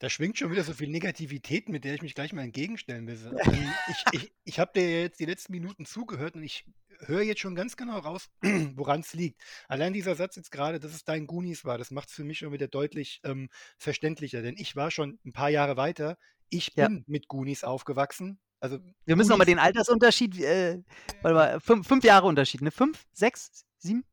[0.00, 3.18] Da schwingt schon wieder so viel Negativität, mit der ich mich gleich mal entgegenstellen will.
[3.44, 6.64] Ähm, ich ich, ich habe dir jetzt die letzten Minuten zugehört und ich
[7.00, 8.30] höre jetzt schon ganz genau raus,
[8.76, 9.40] woran es liegt.
[9.66, 12.38] Allein dieser Satz jetzt gerade, dass es dein Goonies war, das macht es für mich
[12.38, 16.16] schon wieder deutlich ähm, verständlicher, denn ich war schon ein paar Jahre weiter.
[16.48, 16.86] Ich Ja.
[16.86, 18.38] bin mit Goonies aufgewachsen.
[18.60, 20.82] Also Wir müssen nochmal den Altersunterschied, äh,
[21.22, 22.70] warte mal, fünf, fünf Jahre Unterschied, ne?
[22.70, 24.04] Fünf, sechs, sieben?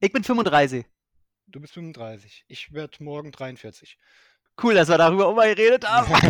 [0.00, 0.86] Ich bin 35.
[1.46, 2.44] Du bist 35.
[2.48, 3.98] Ich werde morgen 43.
[4.60, 6.12] Cool, dass wir darüber auch mal geredet haben.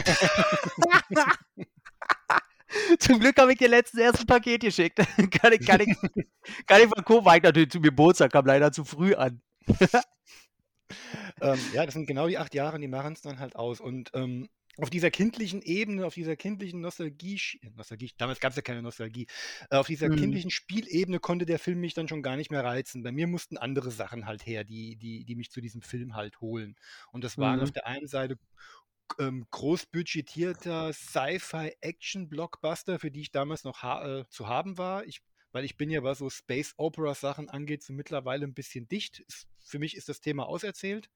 [2.99, 4.97] Zum Glück habe ich dir letztens erst ein Paket geschickt.
[5.33, 5.97] kann ich, kann ich,
[6.67, 6.91] kann ich.
[6.91, 9.43] War ich natürlich zu mir Geburtstag, kam leider zu früh an.
[11.41, 13.81] ähm, ja, das sind genau die acht Jahre und die machen es dann halt aus.
[13.81, 17.41] Und ähm, auf dieser kindlichen Ebene, auf dieser kindlichen Nostalgie,
[17.77, 19.27] Nostalgie damals gab es ja keine Nostalgie,
[19.71, 20.11] äh, auf dieser Mhm.
[20.11, 23.03] kindlichen Spielebene konnte der Film mich dann schon gar nicht mehr reizen.
[23.03, 26.41] Bei mir mussten andere Sachen halt her, die, die, die mich zu diesem Film halt
[26.41, 26.75] holen.
[27.13, 27.71] Und das waren auf Mhm.
[27.71, 28.39] der einen Seite
[29.19, 35.05] ähm, großbudgetierter Sci-Fi-Action-Blockbuster, für die ich damals noch ha äh, zu haben war.
[35.07, 35.21] Ich,
[35.53, 39.21] weil ich bin ja, was so Space Opera-Sachen angeht, so mittlerweile ein bisschen dicht.
[39.21, 41.11] Ist, für mich ist das Thema auserzählt.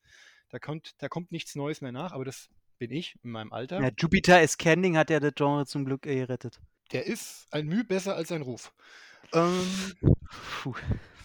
[0.50, 3.80] Da kommt, da kommt nichts Neues mehr nach, aber das bin ich in meinem Alter.
[3.80, 6.60] Ja, Jupiter Ascending hat ja das Genre zum Glück äh, gerettet.
[6.92, 8.72] Der ist ein Mühe besser als sein Ruf.
[9.32, 9.66] Ähm,
[10.62, 10.74] Puh,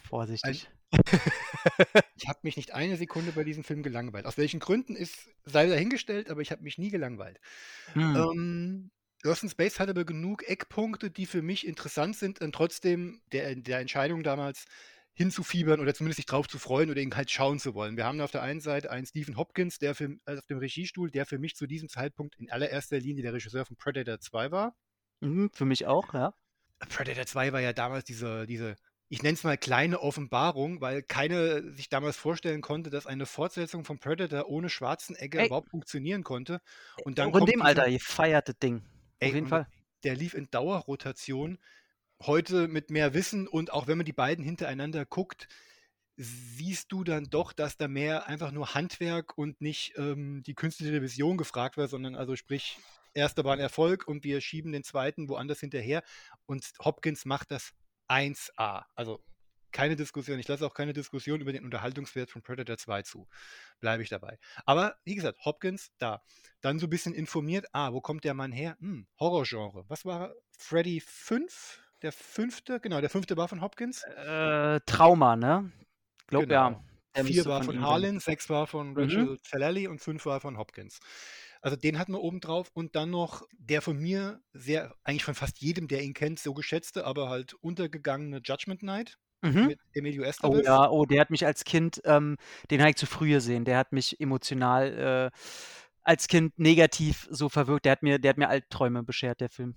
[0.07, 0.69] vorsichtig.
[2.15, 4.25] ich habe mich nicht eine Sekunde bei diesem Film gelangweilt.
[4.25, 7.39] Aus welchen Gründen ist sei dahingestellt, aber ich habe mich nie gelangweilt.
[7.93, 8.15] Hm.
[8.15, 8.91] Ähm,
[9.23, 13.55] Lost in Space hat aber genug Eckpunkte, die für mich interessant sind und trotzdem der,
[13.55, 14.65] der Entscheidung damals
[15.21, 17.95] hinzufiebern oder zumindest sich drauf zu freuen oder ihn halt schauen zu wollen.
[17.95, 21.11] Wir haben auf der einen Seite einen Stephen Hopkins, der für, also auf dem Regiestuhl,
[21.11, 24.75] der für mich zu diesem Zeitpunkt in allererster Linie der Regisseur von Predator 2 war.
[25.19, 26.33] Mhm, für mich auch, ja.
[26.89, 28.75] Predator 2 war ja damals diese, diese
[29.11, 33.83] ich nenne es mal kleine Offenbarung, weil keine sich damals vorstellen konnte, dass eine Fortsetzung
[33.83, 35.47] von Predator ohne Schwarzenegger Ey.
[35.47, 36.61] überhaupt funktionieren konnte.
[37.03, 38.83] Und dann Auch in kommt dem Alter, ihr feiert das Ding.
[39.19, 39.67] Ey, Auf jeden Fall.
[40.05, 41.59] Der lief in Dauerrotation.
[42.25, 45.47] Heute mit mehr Wissen und auch wenn man die beiden hintereinander guckt,
[46.17, 51.01] siehst du dann doch, dass da mehr einfach nur Handwerk und nicht ähm, die künstliche
[51.01, 52.77] Vision gefragt war, sondern also sprich,
[53.13, 56.03] erster war ein Erfolg und wir schieben den zweiten woanders hinterher.
[56.45, 57.73] Und Hopkins macht das
[58.07, 58.83] 1A.
[58.93, 59.23] Also
[59.71, 60.37] keine Diskussion.
[60.37, 63.27] Ich lasse auch keine Diskussion über den Unterhaltungswert von Predator 2 zu.
[63.79, 64.37] Bleibe ich dabei.
[64.65, 66.21] Aber wie gesagt, Hopkins da.
[66.59, 67.65] Dann so ein bisschen informiert.
[67.71, 68.77] Ah, wo kommt der Mann her?
[68.79, 69.85] Hm, Horrorgenre.
[69.87, 71.80] Was war Freddy 5?
[72.01, 72.79] Der fünfte?
[72.79, 74.03] Genau, der fünfte war von Hopkins.
[74.03, 75.71] Äh, Trauma, ne?
[76.27, 76.53] Glaub Genau.
[76.53, 76.83] ja.
[77.15, 77.83] Der Vier war von von.
[77.83, 78.97] Harlan, sechs war von Mhm.
[78.97, 80.99] Rachel Zalali und fünf war von Hopkins.
[81.61, 85.35] Also den hatten wir oben drauf und dann noch der von mir sehr, eigentlich von
[85.35, 89.67] fast jedem, der ihn kennt, so geschätzte, aber halt untergegangene Judgment Night Mhm.
[89.67, 90.65] mit Emilio Oh Estevez.
[90.65, 92.37] ja, oh, der hat mich als Kind, ähm,
[92.71, 93.65] den habe ich zu früh gesehen.
[93.65, 95.37] Der hat mich emotional äh,
[96.03, 97.85] als Kind negativ so verwirkt.
[97.85, 99.75] Der hat mir, der hat mir Albträume beschert, der Film.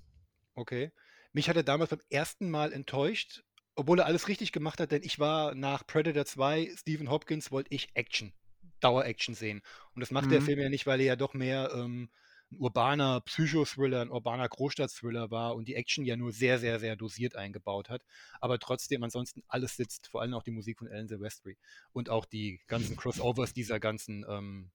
[0.54, 0.92] Okay.
[1.34, 3.42] Mich hat er damals beim ersten Mal enttäuscht,
[3.74, 7.74] obwohl er alles richtig gemacht hat, denn ich war nach Predator 2, Stephen Hopkins, wollte
[7.74, 8.32] ich Action,
[8.80, 9.60] Dauer-Action sehen.
[9.94, 10.44] Und das macht der Mhm.
[10.44, 12.08] Film ja nicht, weil er ja doch mehr ähm,
[12.52, 16.94] ein urbaner Psychothriller, ein urbaner Großstadtthriller war und die Action ja nur sehr, sehr, sehr
[16.94, 18.04] dosiert eingebaut hat.
[18.40, 21.58] Aber trotzdem ansonsten alles sitzt, vor allem auch die Musik von Alan Silvestri
[21.92, 24.70] und auch die ganzen Crossovers dieser ganzen ähm,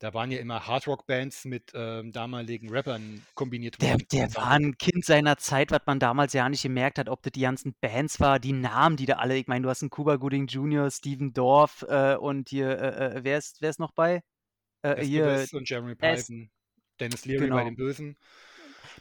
[0.00, 4.06] da waren ja immer Hardrock-Bands mit ähm, damaligen Rappern kombiniert Der, worden.
[4.12, 7.32] der war ein Kind seiner Zeit, was man damals ja nicht gemerkt hat, ob das
[7.32, 10.16] die ganzen Bands war, die Namen, die da alle, ich meine, du hast einen Cuba
[10.16, 14.22] Gooding Jr., Steven Dorff äh, und hier, äh, äh, wer, ist, wer ist noch bei?
[14.82, 16.50] Äh, hier, und Jeremy Python,
[16.98, 17.56] Dennis Leary genau.
[17.56, 18.16] bei den Bösen.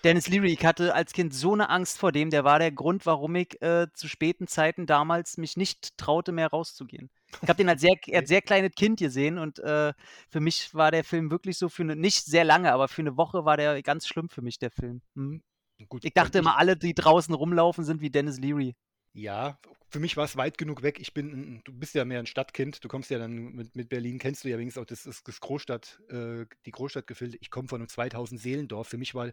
[0.03, 3.05] Dennis Leary, ich hatte als Kind so eine Angst vor dem, der war der Grund,
[3.05, 7.09] warum ich äh, zu späten Zeiten damals mich nicht traute, mehr rauszugehen.
[7.41, 9.93] Ich habe den als sehr, als sehr kleines Kind gesehen und äh,
[10.29, 13.17] für mich war der Film wirklich so für eine, nicht sehr lange, aber für eine
[13.17, 15.01] Woche war der ganz schlimm für mich, der Film.
[15.15, 15.43] Hm.
[15.87, 18.75] Gut, Ich dachte immer, alle, die draußen rumlaufen, sind wie Dennis Leary.
[19.19, 20.99] Ja, für mich war es weit genug weg.
[20.99, 22.83] Ich bin, du bist ja mehr ein Stadtkind.
[22.83, 25.39] Du kommst ja dann mit, mit Berlin, kennst du ja wenigstens auch das, das, das
[25.41, 27.37] Großstadt, äh, die Großstadtgefilde.
[27.41, 28.87] Ich komme von einem 2000 Seelendorf.
[28.87, 29.31] Für mich war,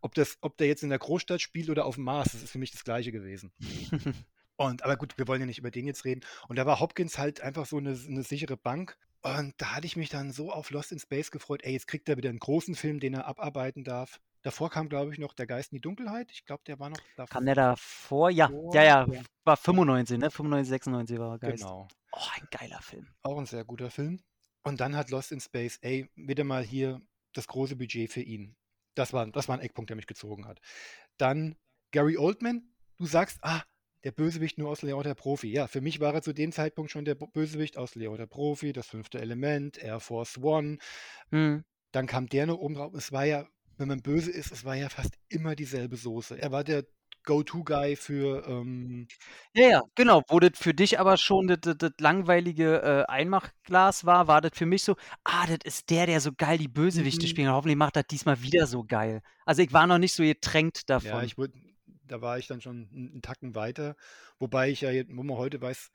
[0.00, 2.50] ob das, ob der jetzt in der Großstadt spielt oder auf dem Mars, das ist
[2.50, 3.52] für mich das Gleiche gewesen.
[4.56, 6.22] Und, aber gut, wir wollen ja nicht über den jetzt reden.
[6.48, 8.96] Und da war Hopkins halt einfach so eine, eine sichere Bank.
[9.20, 11.62] Und da hatte ich mich dann so auf Lost in Space gefreut.
[11.64, 14.20] Ey, jetzt kriegt er wieder einen großen Film, den er abarbeiten darf.
[14.46, 16.30] Davor kam, glaube ich, noch Der Geist in die Dunkelheit.
[16.30, 17.32] Ich glaube, der war noch davor.
[17.32, 18.30] Kam der davor?
[18.30, 19.22] Ja, Vor- ja, ja, ja.
[19.42, 20.30] war 95, ne?
[20.30, 21.64] 95, 96 war Geist.
[21.64, 21.88] Genau.
[22.12, 23.08] Oh, ein geiler Film.
[23.22, 24.20] Auch ein sehr guter Film.
[24.62, 28.54] Und dann hat Lost in Space, ey, wieder mal hier das große Budget für ihn.
[28.94, 30.60] Das war, das war ein Eckpunkt, der mich gezogen hat.
[31.18, 31.56] Dann
[31.90, 33.64] Gary Oldman, du sagst, ah,
[34.04, 35.50] der Bösewicht nur aus Leon der Profi.
[35.50, 38.72] Ja, für mich war er zu dem Zeitpunkt schon der Bösewicht aus Leon der Profi,
[38.72, 40.78] das fünfte Element, Air Force One.
[41.30, 41.64] Hm.
[41.90, 42.94] Dann kam der noch oben drauf.
[42.94, 46.40] Es war ja, wenn man böse ist, es war ja fast immer dieselbe Soße.
[46.40, 46.84] Er war der
[47.24, 49.08] Go-To-Guy für, ähm,
[49.54, 50.22] Ja, ja, genau.
[50.28, 54.52] Wo das für dich aber schon das, das, das langweilige äh, Einmachglas war, war das
[54.54, 57.30] für mich so, ah, das ist der, der so geil die Bösewichte Mhm.
[57.30, 57.48] spielt.
[57.48, 59.22] Und hoffentlich macht das diesmal wieder so geil.
[59.44, 61.10] Also ich war noch nicht so getränkt davon.
[61.10, 61.52] Ja, ich wurde,
[62.04, 63.96] da war ich dann schon einen, Tacken weiter.
[64.38, 65.90] Wobei ich ja, jetzt, wo man heute weiß,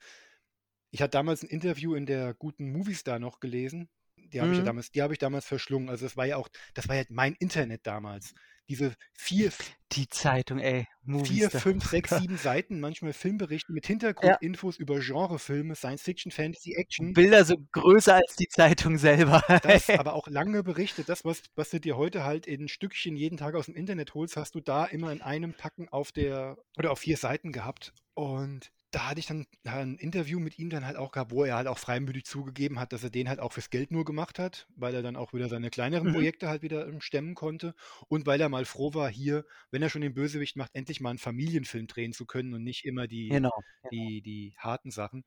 [0.90, 3.88] ich hatte damals ein Interview in der guten Moviestar noch gelesen.
[4.32, 4.64] Die habe ich ja Mhm.
[4.64, 5.88] damals die habe ich damals verschlungen.
[5.90, 8.32] Also, das war ja auch das war ja mein Internet damals.
[8.68, 9.52] Diese vier
[9.92, 10.88] Die Zeitung, ey,
[11.24, 11.60] 4, Movies da.
[11.60, 13.86] 5, 6, 7 Seiten, manchmal Filmberichte mit
[14.20, 14.38] Ja.
[14.38, 17.16] Hintergrundinfos über Genrefilme, Science Fiction, Fantasy, Action.
[17.16, 19.42] Bilder so größer als die Zeitung selber.
[19.60, 21.04] Das, aber auch lange Berichte.
[21.04, 24.36] Das, was was du dir heute halt in Stückchen jeden Tag aus dem Internet holst,
[24.36, 27.94] hast du da immer in einem Packen auf der oder auf 4 Seiten gehabt.
[28.14, 31.56] Und da hatte ich dann ein Interview mit ihm dann halt auch gehabt, wo er
[31.56, 34.68] halt auch freimütig zugegeben hat, dass er den halt auch fürs Geld nur gemacht hat,
[34.76, 36.12] weil er dann auch wieder seine kleineren Mhm.
[36.12, 37.74] Projekte halt wieder, ähm, stemmen konnte
[38.08, 41.10] und weil er mal froh war, hier, wenn er schon den Bösewicht macht, endlich mal
[41.10, 43.50] einen Familienfilm drehen zu können und nicht immer die Genau,
[43.82, 44.12] genau.
[44.12, 45.24] die die harten Sachen.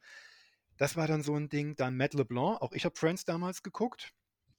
[0.78, 1.76] Das war dann so 'n Ding.
[1.76, 4.12] Dann Matt LeBlanc, auch ich habe Friends damals geguckt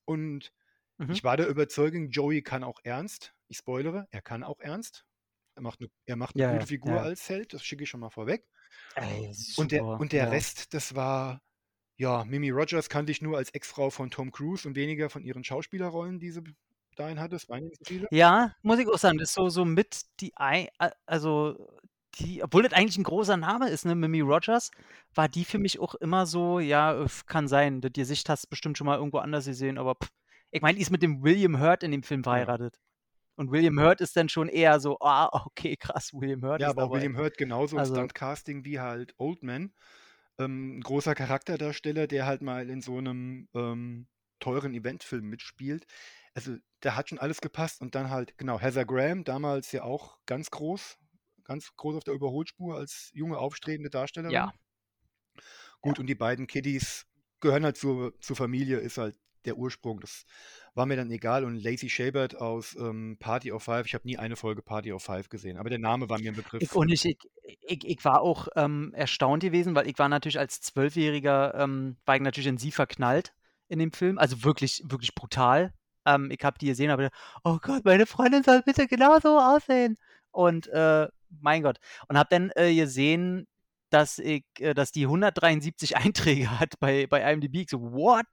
[0.06, 0.52] und
[0.98, 1.18] Mhm.
[1.18, 3.34] ich war der Überzeugung, Joey kann auch ernst.
[3.48, 5.06] Ich spoilere, er kann auch ernst.
[5.56, 7.04] Er macht 'ne er macht 'ne Ja, gute Figur ja.
[7.04, 8.48] als Held, das schicke ich schon mal vorweg.
[8.94, 10.30] Ey, Und der und der ja.
[10.30, 11.40] Rest, das war
[11.98, 15.44] ja, Mimi Rogers kannte ich nur als Ex-Frau von Tom Cruise und weniger von ihren
[15.44, 16.42] Schauspielerrollen, die sie
[16.96, 17.38] dahin hatte.
[17.48, 18.08] Waren ja nicht so viele.
[18.10, 20.32] Ja, muss ich auch sagen, das ist so so mit die
[21.06, 21.56] also,
[22.16, 24.70] die obwohl das eigentlich 'n großer Name ist, ne, Mimi Rogers,
[25.14, 27.80] war die für mich auch immer so, ja, kann sein.
[27.80, 29.96] Das Gesicht hast du bestimmt schon mal irgendwo anders gesehen, aber
[30.50, 32.78] ich meine, die ist mit dem William Hurt in dem Film verheiratet.
[33.38, 36.76] Und William Hurt ist dann schon eher so: „Ah, okay, krass, William Hurt Ja, ist
[36.76, 39.74] aber dabei.“ William Hurt genauso im Also Stunt-Casting wie halt Oldman.
[40.38, 44.08] Ähm, 'n großer Charakterdarsteller, der halt mal in so 'nem, ähm,
[44.40, 45.86] teuren Eventfilm mitspielt.
[46.34, 50.18] Also, da hat schon alles gepasst und dann halt genau, Heather Graham, damals ja auch
[50.26, 50.98] ganz groß
[51.44, 54.46] ganz groß auf der Überholspur als junge, aufstrebende Darstellerin.
[54.46, 54.56] Ja.
[55.84, 56.00] Gut, Ja.
[56.00, 57.06] und die beiden Kiddies
[57.40, 60.00] gehören halt zur zur Familie, ist halt der Ursprung.
[60.00, 60.24] Das
[60.76, 64.18] war mir dann egal und Lacey Chabert aus, ähm, Party of Five ich habe nie
[64.18, 66.74] eine Folge Party of Five gesehen, aber der Name war mir 'n Ich Begriff.
[66.74, 67.04] auch nicht.
[67.04, 67.18] Ich
[67.62, 72.16] ich ich war auch, ähm, erstaunt gewesen, weil ich war natürlich als Zwölfjähriger, ähm, war
[72.16, 73.34] ich natürlich in sie verknallt
[73.68, 75.72] in dem Film, also wirklich wirklich brutal.
[76.06, 79.96] Ähm, ich habe die gesehen, habe gedacht: „Oh Gott, meine Freundin soll bitte genauso aussehen.“
[80.30, 81.08] Und, äh,
[81.40, 81.78] mein Gott.
[82.08, 83.46] Und habe dann, äh, gesehen,
[83.90, 87.62] dass ich äh, dass die 173 Einträge hat bei bei IMDb.
[87.62, 88.26] Ich so: „What?“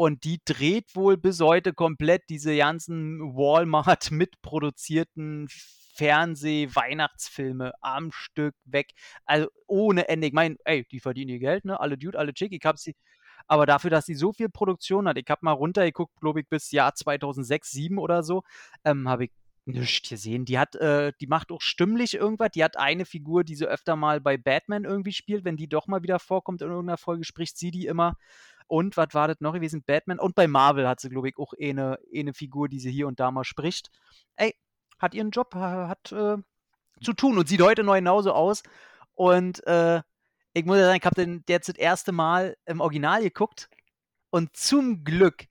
[0.00, 5.46] Und die dreht wohl bis heute komplett diese ganzen Walmart mitproduzierten
[5.94, 8.92] Fernseh-Weihnachtsfilme am Stück weg.
[9.26, 10.28] Also, ohne Ende.
[10.28, 11.78] Ich meine, ey, die verdienen ihr Geld, ne?
[11.78, 12.50] Alle Dude, alle Chick.
[12.52, 12.96] Ich habe sie
[13.46, 16.70] aber dafür, dass sie so viel Produktion hat ich habe mal runtergeguckt, glaube ich, bis
[16.70, 18.42] Jahr 2006, 7 oder so,
[18.86, 19.32] ähm, habe ich
[19.66, 20.46] nischt gesehen.
[20.46, 22.52] Die hat äh, die macht auch stimmlich irgendwas.
[22.54, 25.44] Die hat eine Figur, die sie öfter mal bei Batman irgendwie spielt.
[25.44, 28.16] Wenn die doch mal wieder vorkommt in irgend 'ner Folge, spricht sie die immer.
[28.70, 29.82] Und was war das noch gewesen?
[29.84, 33.08] Batman und bei Marvel hat sie, glaube ich, auch eine eine Figur, die sie hier
[33.08, 33.90] und da mal spricht.
[34.36, 34.54] Ey,
[35.00, 36.36] hat ihren Job, ha hat, äh,
[37.02, 38.62] zu tun und sieht heute noch genauso aus.
[39.14, 40.02] Und, äh,
[40.52, 43.68] ich muss ja sagen, ich habe den jetzt das erste Mal im Original geguckt
[44.30, 45.46] und zum Glück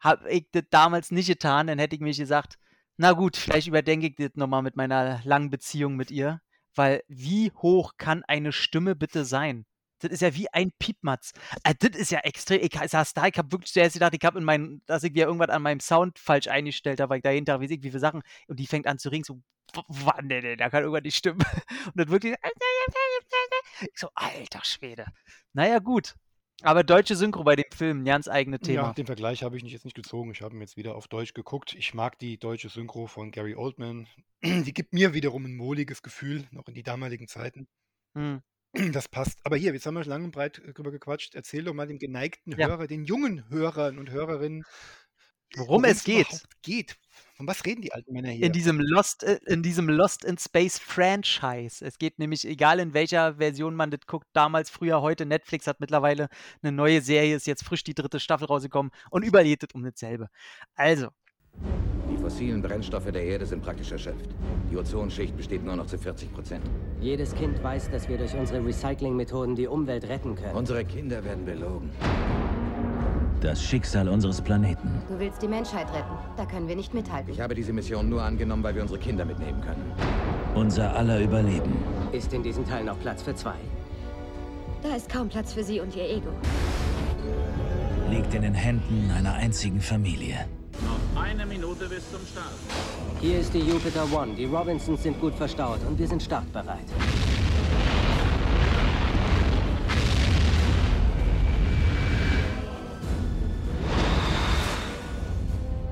[0.00, 2.58] habe ich das damals nicht getan, dann hätte ich mir gesagt:
[2.96, 6.40] „Na gut, vielleicht überdenke ich das noch mal mit meiner langen Beziehung mit ihr“,
[6.74, 9.64] weil wie hoch kann eine Stimme bitte sein?
[10.02, 11.32] Das ist ja wie ein Piepmatz.
[11.62, 14.38] Äh, das ist ja extrem ich saß da, ich habe wirklich zuerst gedacht, ich habe
[14.38, 17.60] in meinen dass ich mir irgendwas an meinem Sound falsch eingestellt habe, weil ich dahinter
[17.60, 19.40] weiß ich wie viele Sachen und die fängt an zu ringen, so:
[19.74, 21.40] „W wa ne, ne, da kann irgendwas nicht stimmen.“
[21.86, 22.34] Und dann wirklich
[23.82, 25.06] ich so: „Alter Schwede.“
[25.54, 26.14] Na ja, gut.
[26.62, 28.94] Aber deutsche Synchro bei dem Film, 'n ganz eigene Ja, Thema.
[28.94, 30.30] den Vergleich habe ich nicht jetzt nicht gezogen.
[30.32, 31.74] Ich habe ihn jetzt wieder auf Deutsch geguckt.
[31.74, 34.06] Ich mag die deutsche Synchro von Gary Oldman.
[34.42, 37.66] Die gibt mir wiederum 'n wohliges Gefühl, noch in die damaligen Zeiten.
[38.16, 38.44] Mhm.
[38.92, 39.38] Das passt.
[39.44, 41.34] Aber hier, jetzt haben wir lang und breit drüber gequatscht.
[41.34, 42.68] Erzähl doch mal dem geneigten Ja.
[42.68, 44.64] Hörer, den jungen Hörern und Hörerinnen
[45.56, 46.26] Worum es geht.
[46.28, 46.96] überhaupt geht.
[47.36, 48.52] Von was reden die alten Männer In hier?
[48.52, 51.84] diesem Lost äh, in diesem Lost in Space Franchise.
[51.84, 55.80] Es geht nämlich, egal in welcher Version man das guckt, damals, früher, heute, Netflix hat
[55.80, 56.28] mittlerweile
[56.62, 58.18] 'ne neue Serie, ist jetzt frisch die 3.
[58.18, 60.28] Staffel rausgekommen und überall geht es um dasselbe.
[60.74, 61.08] Also
[62.24, 64.30] fossilen Brennstoffe der Erde sind praktisch erschöpft.
[64.70, 66.62] Die Ozonschicht besteht nur noch zu 40 Prozent.
[66.98, 70.56] Jedes Kind weiß, dass wir durch unsere Recyclingmethoden die Umwelt retten können.
[70.56, 71.90] Unsere Kinder werden belogen.
[73.42, 74.88] Das Schicksal unseres Planeten.
[75.06, 76.14] Du willst die Menschheit retten.
[76.38, 77.30] Da können wir nicht mithalten.
[77.30, 79.84] Ich habe diese Mission nur angenommen, weil wir unsere Kinder mitnehmen können.
[80.54, 81.76] Unser aller Überleben.
[82.12, 83.56] Ist in diesem Teil noch Platz für zwei?
[84.82, 86.30] Da ist kaum Platz für sie und ihr Ego.
[88.10, 90.46] liegt in den Händen einer einzigen Familie.
[90.82, 92.54] Noch eine Minute bis zum Start.
[93.20, 94.34] Hier ist die Jupiter One.
[94.34, 96.84] Die Robinsons sind gut verstaut und wir sind startbereit.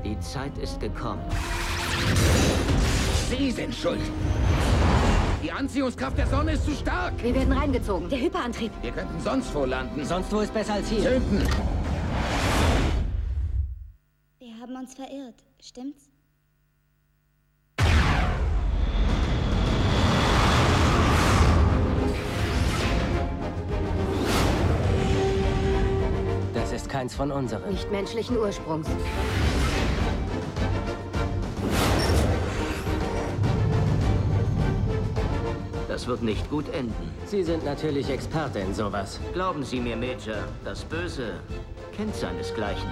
[0.04, 1.22] Die Zeit ist gekommen.
[3.30, 4.00] Sie sind schuld.
[5.42, 7.14] Die Anziehungskraft der Sonne ist zu stark.
[7.22, 8.08] Wir werden reingezogen.
[8.08, 8.70] Der Hyperantrieb.
[8.82, 10.04] Wir könnten sonst wo landen.
[10.04, 11.02] Sonst wo ist besser als hier.
[11.02, 11.48] Zünden.
[14.82, 16.10] Uns verirrt, stimmt's?
[26.52, 27.70] Das ist keins von unseren.
[27.70, 28.88] Nicht menschlichen Ursprungs.
[35.86, 36.92] Das wird nicht gut enden.
[37.26, 39.20] Sie sind natürlich Experte in sowas.
[39.32, 41.34] Glauben Sie mir, Major, das Böse
[41.92, 42.90] kennt seinesgleichen.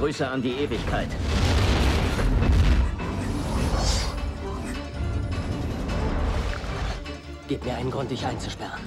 [0.00, 1.08] Grüße an die Ewigkeit.
[7.46, 8.80] Gib mir einen Grund, dich einzusperren.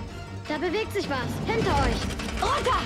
[0.50, 1.20] Da bewegt sich was.
[1.46, 2.42] Hinter euch.
[2.42, 2.80] Runter!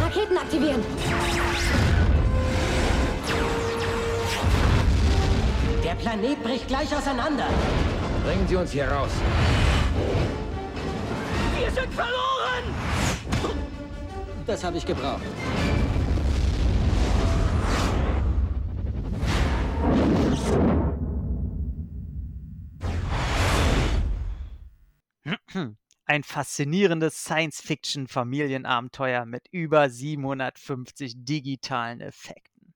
[0.00, 0.82] Raketen aktivieren.
[5.84, 7.48] Der Planet bricht gleich auseinander.
[8.24, 9.10] Bringen Sie uns hier raus.
[11.54, 12.87] Wir sind verloren!
[14.48, 15.22] Das habe ich gebraucht.
[26.06, 32.72] Ein faszinierendes Science-Fiction-Familienabenteuer mit über 750 digitalen Effekten.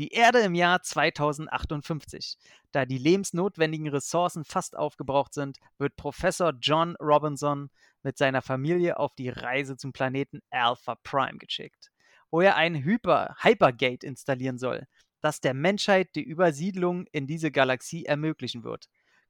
[0.00, 2.38] Die Erde im Jahr 2058.
[2.72, 7.70] Da die lebensnotwendigen Ressourcen fast aufgebraucht sind, wird Professor John Robinson
[8.02, 11.90] mit seiner Familie auf die Reise zum Planeten Alpha Prime geschickt,
[12.30, 14.86] wo er ein Hyper Hypergate installieren soll,
[15.20, 18.88] das der Menschheit die Übersiedlung in diese Galaxie ermöglichen wird.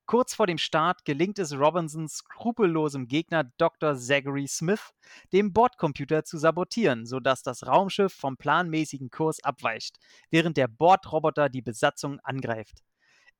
[0.08, 3.94] Kurz vor dem Start gelingt es Robinsons skrupellosem Gegner Dr.
[3.94, 4.94] Zachary Smith,
[5.34, 9.98] den Bordcomputer zu sabotieren, sodass das Raumschiff vom planmäßigen Kurs abweicht,
[10.30, 12.82] während der Bordroboter die Besatzung angreift.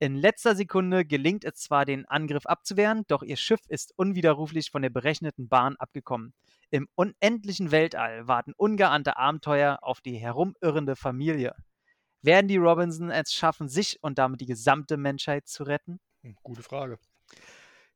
[0.01, 4.81] In letzter Sekunde gelingt es zwar, den Angriff abzuwehren, doch ihr Schiff ist unwiderruflich von
[4.81, 6.33] der berechneten Bahn abgekommen.
[6.71, 11.53] Im unendlichen Weltall warten ungeahnte Abenteuer auf die herumirrende Familie.
[12.21, 15.99] Werden die Robinson es schaffen, sich und damit die gesamte Menschheit zu retten?
[16.21, 16.97] Hm, Gute Frage.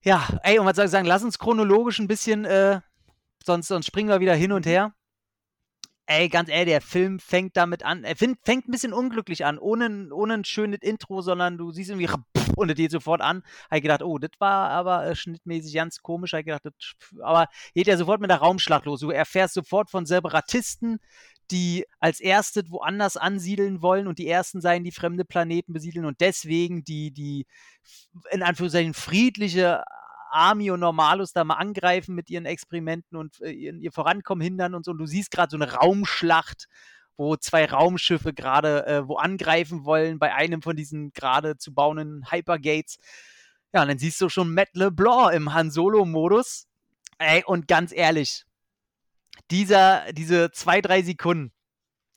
[0.01, 2.81] Ja, ey, und was soll ich sagen, lass uns chronologisch ein bisschen, äh,
[3.45, 4.93] sonst, sonst springen wir wieder hin und her.
[6.05, 9.57] Ey, ganz ehrlich, der Film fängt damit an, er find, fängt ein bisschen unglücklich an,
[9.57, 12.09] ohne, ohne ein schönes Intro, sondern du siehst irgendwie
[12.57, 13.41] und es geht sofort an.
[13.69, 16.33] Habe ich gedacht, oh, das war aber äh, schnittmäßig ganz komisch.
[16.33, 16.73] Habe ich gedacht, das,
[17.21, 18.99] aber geht ja sofort mit der Raumschlacht los.
[18.99, 20.99] Du erfährst sofort von Separatisten,
[21.51, 26.19] die als erstes woanders ansiedeln wollen und die ersten seien, die fremde Planeten besiedeln und
[26.19, 27.45] deswegen die, die
[28.31, 29.83] in Anführungszeichen friedliche
[30.33, 34.85] Army und Normalus da mal angreifen mit ihren Experimenten und äh, ihr, Vorankommen hindern und
[34.85, 34.91] so.
[34.91, 36.67] Und du siehst gerade so eine Raumschlacht,
[37.17, 42.31] wo zwei Raumschiffe gerade äh, wo angreifen wollen bei einem von diesen gerade zu bauenden
[42.31, 42.97] Hypergates.
[43.73, 46.67] Ja, und dann siehst du schon Matt LeBlanc im Han Solo-Modus.
[47.19, 48.45] Ey, und ganz ehrlich,
[49.51, 51.51] dieser, diese zwei, drei Sekunden,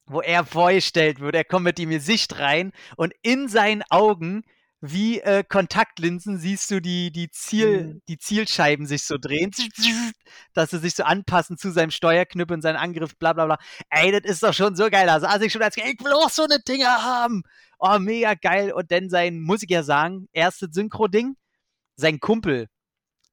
[0.07, 4.45] wo er vorgestellt wird, er kommt mit dem Gesicht rein und in seinen Augen
[4.81, 8.03] wie äh, Kontaktlinsen siehst du die, die, Ziel, Mhm.
[8.09, 9.51] die Zielscheiben sich so drehen,
[10.53, 13.59] dass sie sich so anpassen zu seinem Steuerknüppel und seinen Angriff, bla bla bla.
[13.91, 15.07] Ey, das ist doch schon so geil.
[15.07, 17.43] Da saß ich schon als, ich will auch so eine Dinger haben.
[17.79, 18.73] Oh, mega geil.
[18.73, 21.37] Und dann sein, muss ich ja sagen, erstes Synchro-Ding,
[21.97, 22.69] sein Kumpel,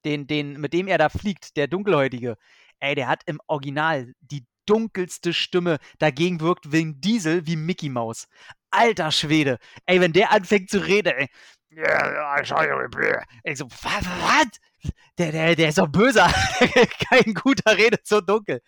[0.06, 2.38] den, den, mit dem er da fliegt, der Dunkelhäutige,
[2.80, 5.78] ey, der hat im Original die dunkelste Stimme.
[6.00, 8.28] Dagegen wirkt Vin Diesel wie Mickey Mouse.
[8.74, 9.58] Alter Schwede.
[9.86, 11.28] Ey, wenn der anfängt zu reden, ey.
[11.70, 14.06] Ja, ich so, was?
[14.06, 14.92] was?
[15.18, 16.28] Der, der, der ist doch böser.
[17.10, 18.62] Kein guter redet so dunkel.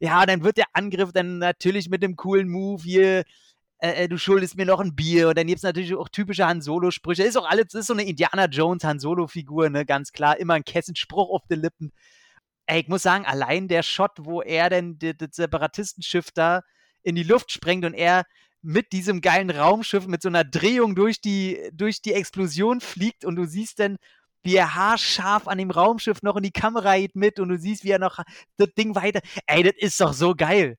[0.00, 3.24] Ja, dann wird der Angriff dann natürlich mit dem coolen Move hier.
[3.80, 5.28] Äh, äh, du schuldest mir noch ein Bier.
[5.28, 7.22] Und dann gibt es natürlich auch typische Han Solo-Sprüche.
[7.22, 9.84] Ist auch alles, ist so eine Indiana Jones Han Solo-Figur, ne?
[9.86, 10.38] Ganz klar.
[10.38, 11.92] Immer ein Kessenspruch auf den Lippen.
[12.66, 16.62] Ey, ich muss sagen, allein der Shot, wo er denn das Separatistenschiff da
[17.02, 18.24] in die Luft sprengt und er
[18.62, 23.36] mit diesem geilen Raumschiff mit so einer Drehung durch die, durch die Explosion fliegt und
[23.36, 23.96] du siehst dann,
[24.42, 27.84] wie er haarscharf an dem Raumschiff noch in die Kamera geht mit und du siehst,
[27.84, 28.18] wie er noch
[28.56, 29.20] das Ding weiter.
[29.46, 30.76] Ey, das ist doch so geil.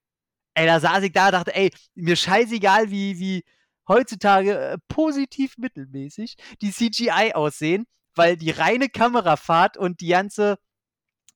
[0.56, 3.44] Ey, da saß ich da und dachte, ey, mir scheißegal, wie, wie
[3.88, 10.58] heutzutage äh, positiv mittelmäßig die CGI aussehen, weil die reine Kamerafahrt und die ganze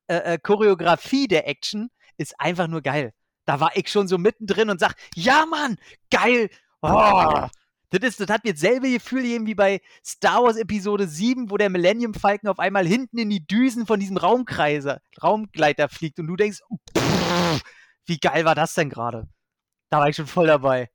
[0.07, 3.13] äh, äh, Choreografie der Action ist einfach nur geil.
[3.45, 5.77] Da war ich schon so mittendrin und sag, ja Mann,
[6.09, 6.49] geil.
[6.81, 7.47] Oh,
[7.89, 11.57] das, ist, das hat mir dasselbe Gefühl gegeben wie bei Star Wars Episode 7, wo
[11.57, 16.27] der Millennium Falcon auf einmal hinten in die Düsen von diesem Raumkreiser, Raumgleiter fliegt und
[16.27, 16.59] du denkst,
[16.97, 17.61] pff,
[18.05, 19.27] wie geil war das denn gerade?
[19.89, 20.89] Da war ich schon voll dabei.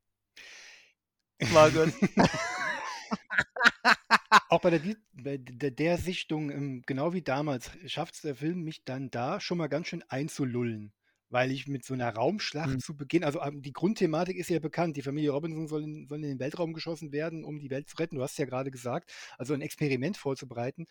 [1.52, 1.92] War gut.
[4.48, 8.62] Auch bei der, bei der, der Sichtung, ähm, genau wie damals, schafft es der Film,
[8.62, 10.92] mich dann da schon mal ganz schön einzulullen.
[11.30, 12.80] Weil ich mit so einer Raumschlacht Mhm.
[12.80, 16.18] zu Beginn, also ähm, die Grundthematik ist ja bekannt, die Familie Robinson soll in, soll
[16.18, 18.16] in den Weltraum geschossen werden, um die Welt zu retten.
[18.16, 20.86] Du hast es ja gerade gesagt, also ein Experiment vorzubereiten.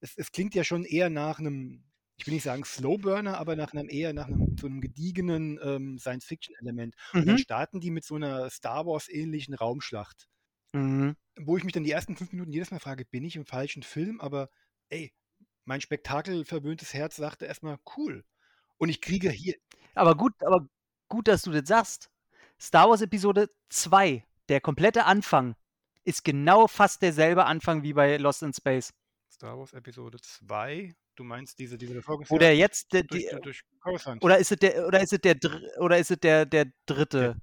[0.00, 1.84] Es, es klingt ja schon eher nach einem,
[2.16, 5.98] ich will nicht sagen Slowburner, aber nach einem eher nach einem so einem gediegenen ähm,
[5.98, 6.94] Science-Fiction-Element.
[7.18, 7.38] Und dann Mhm.
[7.38, 10.26] starten die mit so einer Star Wars-ähnlichen Raumschlacht
[10.74, 11.14] Mhm.
[11.38, 13.82] wo ich mich dann die ersten fünf Minuten jedes Mal frage, bin ich im falschen
[13.82, 14.20] Film?
[14.20, 14.48] Aber
[14.88, 15.12] ey,
[15.64, 18.24] mein spektakelverwöhntes Herz sagte erstmal, cool.
[18.78, 19.54] Und ich kriege hier,
[19.94, 20.66] Aber gut, aber
[21.08, 22.10] gut, dass du das sagst.
[22.60, 25.54] Star Wars Episode 2, der komplette Anfang,
[26.04, 28.92] ist genau fast derselbe Anfang wie bei Lost in Space.
[29.30, 33.62] Star Wars Episode 2, du meinst diese, diese Wo der jetzt der, durch, die, durch
[34.20, 37.36] oder ist es der oder ist es der dr- oder ist es der der dritte?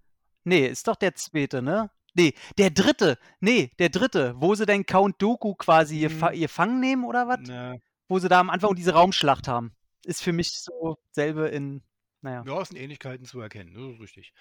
[0.43, 1.89] Nee, ist doch der zweite, ne?
[2.15, 3.17] Nee, der dritte.
[3.39, 6.39] Nee, der dritte, wo sie den Count Doku quasi Mhm.
[6.39, 7.39] gefangen nehmen oder was?
[8.07, 9.73] Wo sie da am Anfang diese Raumschlacht haben.
[10.05, 11.83] Ist für mich so selbe in
[12.21, 12.43] naja.
[12.45, 14.33] ja, es sind Ähnlichkeiten zu erkennen, das ist richtig.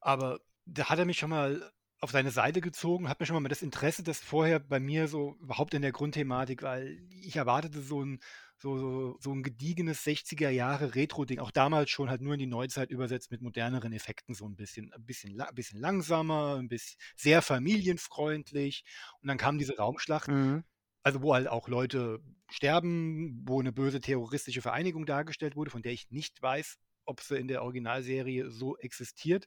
[0.00, 3.48] Aber da hat er mich schon mal auf seine Seite gezogen, hat mir schon mal
[3.48, 8.04] das Interesse, das vorher bei mir so überhaupt in der Grundthematik, weil ich erwartete so
[8.04, 8.20] ein,
[8.58, 12.46] so, so, so ein gediegenes 60er Jahre Retro-Ding, auch damals schon halt nur in die
[12.46, 16.98] Neuzeit übersetzt mit moderneren Effekten, so ein bisschen, ein bisschen, ein bisschen langsamer, ein bisschen
[17.16, 18.84] sehr familienfreundlich.
[19.22, 20.62] Und dann kam diese Raumschlacht, Mhm.
[21.04, 25.92] Also wo halt auch Leute sterben, wo eine böse terroristische Vereinigung dargestellt wurde, von der
[25.92, 29.46] ich nicht weiß, ob sie in der Originalserie so existiert.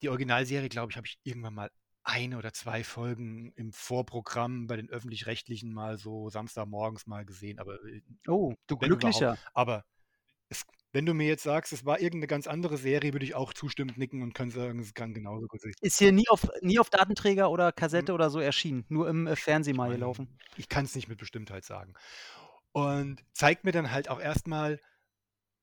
[0.00, 1.70] Die Originalserie, glaube ich, habe ich irgendwann mal
[2.04, 7.82] eine oder zwei Folgen im Vorprogramm bei den öffentlich-rechtlichen mal so Samstagmorgens mal gesehen, aber
[7.84, 8.76] äh, Oh, du.
[8.76, 9.38] Glücklicher.
[9.54, 9.84] Aber
[10.48, 10.64] es,
[10.94, 13.98] wenn du mir jetzt sagst, es war irgendeine ganz andere Serie, würde ich auch zustimmend
[13.98, 15.72] nicken und kann sagen, es kann genauso gut sein.
[15.80, 19.34] Ist hier nie auf nie auf Datenträger oder Kassette oder so erschienen, nur im äh,
[19.34, 20.28] Fernsehen mal gelaufen.
[20.56, 21.94] Ich kann es nicht mit Bestimmtheit sagen.
[22.70, 24.80] Und zeigt mir dann halt auch erstmal,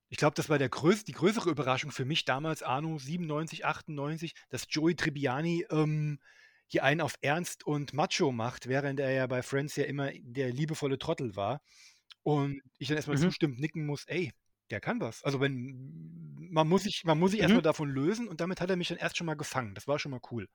[0.09, 4.33] ich glaube, das war der größ die größere Überraschung für mich damals, Arno 97, 98,
[4.49, 6.19] dass Joey Tribbiani ähm,
[6.67, 10.51] hier einen auf Ernst und Macho macht, während er ja bei Friends ja immer der
[10.51, 11.61] liebevolle Trottel war.
[12.23, 13.21] Und ich dann erstmal Mhm.
[13.21, 14.31] zustimmend nicken muss, ey,
[14.71, 15.23] der kann was.
[15.23, 17.41] Also wenn man muss sich, man muss sich Mhm.
[17.41, 19.73] erstmal davon lösen und damit hat er mich dann erst schon mal gefangen.
[19.75, 20.47] Das war schon mal cool.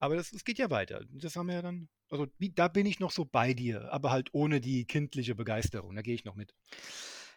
[0.00, 1.02] Aber das, es geht ja weiter.
[1.10, 4.30] Das haben wir ja dann, also da bin ich noch so bei dir, aber halt
[4.32, 5.94] ohne die kindliche Begeisterung.
[5.96, 6.54] Da gehe ich noch mit.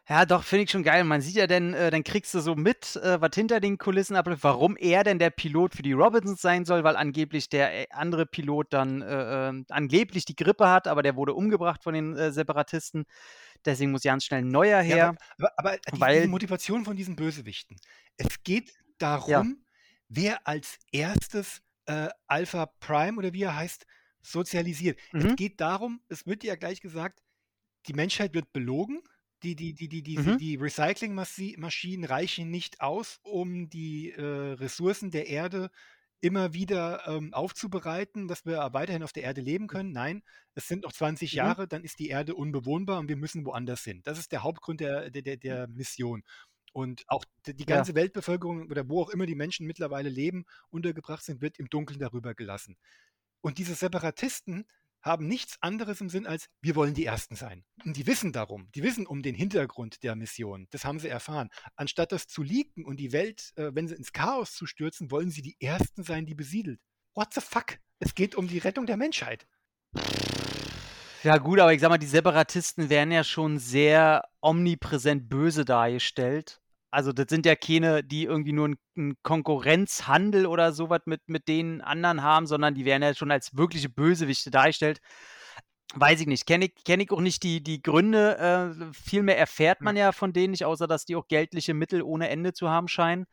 [0.10, 1.04] Ja, doch, finde ich schon geil.
[1.04, 4.16] Man sieht ja dann, äh, dann kriegst du so mit, äh, was hinter den Kulissen
[4.16, 7.88] abläuft, warum er denn der Pilot für die Robinsons sein soll, weil angeblich der äh,
[7.92, 12.18] andere Pilot dann äh, äh, angeblich die Grippe hat, aber der wurde umgebracht von den
[12.18, 13.06] äh, Separatisten.
[13.64, 14.98] Deswegen muss ganz schnell ein neuer her.
[14.98, 17.78] Ja, aber, aber, aber die, weil- die Motivation von diesen Bösewichten.
[18.18, 19.64] Es geht darum,
[20.10, 23.86] wer als erstes äh, Alpha Prime oder wie er heißt,
[24.24, 25.00] sozialisiert.
[25.14, 25.36] Es Mhm.
[25.36, 27.22] geht darum, es wird ja gleich gesagt,
[27.88, 29.02] die Menschheit wird belogen.
[29.44, 30.38] Die, die, die, die, die, Mhm.
[30.38, 34.22] die Recyclingmaschinen reichen nicht aus, um die äh,
[34.54, 35.72] Ressourcen der Erde
[36.24, 39.92] immer wieder ähm, aufzubereiten, dass wir weiterhin auf der Erde leben können.
[39.92, 40.22] Nein,
[40.54, 41.52] es sind noch 20 Mhm.
[41.52, 44.02] Jahre, dann ist die Erde unbewohnbar und wir müssen woanders hin.
[44.04, 46.22] Das ist der Hauptgrund der, der, der, der Mission.
[46.74, 47.86] Und auch die die Ja.
[47.86, 52.00] ganze Weltbevölkerung oder wo auch immer die Menschen mittlerweile leben, untergebracht sind, wird im Dunkeln
[52.00, 52.78] darüber gelassen.
[53.42, 54.66] Und diese Separatisten
[55.02, 57.64] haben nichts anderes im Sinn als, wir wollen die Ersten sein.
[57.86, 60.68] Und die wissen darum, die wissen um den Hintergrund der Mission.
[60.72, 61.50] Das haben sie erfahren.
[61.76, 65.32] Anstatt das zu leaken und die Welt, äh, wenn sie ins Chaos zu stürzen, wollen
[65.32, 66.80] sie die Ersten sein, die besiedelt.
[67.16, 67.78] What the fuck?
[68.00, 69.48] Es geht um die Rettung der Menschheit.
[71.24, 76.62] Ja, gut, aber ich sag mal, die Separatisten werden ja schon sehr omnipräsent böse dargestellt.
[76.92, 81.82] Also, das sind ja keine, die irgendwie nur einen Konkurrenzhandel oder sowas mit, mit den
[81.82, 85.00] anderen haben, sondern die werden ja schon als wirkliche Bösewichte dargestellt.
[85.94, 86.46] Weiß ich nicht.
[86.46, 88.38] Kenne ich, kenn ich auch nicht die, die Gründe.
[88.38, 92.02] Äh, viel mehr erfährt man ja von denen nicht, außer dass die auch geldliche Mittel
[92.02, 93.26] ohne Ende zu haben scheinen.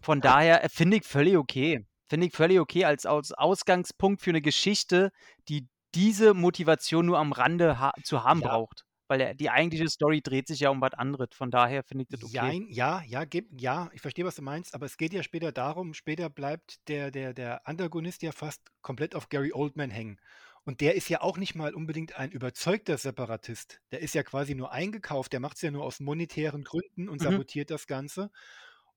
[0.00, 1.86] Von daher äh, finde ich völlig okay.
[2.08, 5.10] Finde ich völlig okay als aus Ausgangspunkt für eine Geschichte,
[5.48, 8.48] die diese Motivation nur am Rande ha zu haben Ja.
[8.48, 8.84] braucht.
[9.08, 11.28] Weil der, die eigentliche Story dreht sich ja um was anderes.
[11.32, 12.34] Von daher finde ich das okay.
[12.34, 13.24] Jein, ja, ja,
[13.56, 17.10] ja, ich verstehe, was du meinst, aber es geht ja später darum, später bleibt der,
[17.10, 20.20] der, der Antagonist ja fast komplett auf Gary Oldman hängen.
[20.64, 23.80] Und der ist ja auch nicht mal unbedingt ein überzeugter Separatist.
[23.90, 27.20] Der ist ja quasi nur eingekauft, der macht es ja nur aus monetären Gründen und
[27.20, 27.22] Mhm.
[27.22, 28.30] sabotiert das Ganze.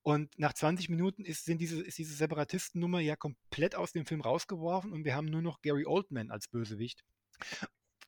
[0.03, 4.21] Und nach 20 Minuten ist, sind diese, ist diese Separatistennummer ja komplett aus dem Film
[4.21, 7.03] rausgeworfen und wir haben nur noch Gary Oldman als Bösewicht.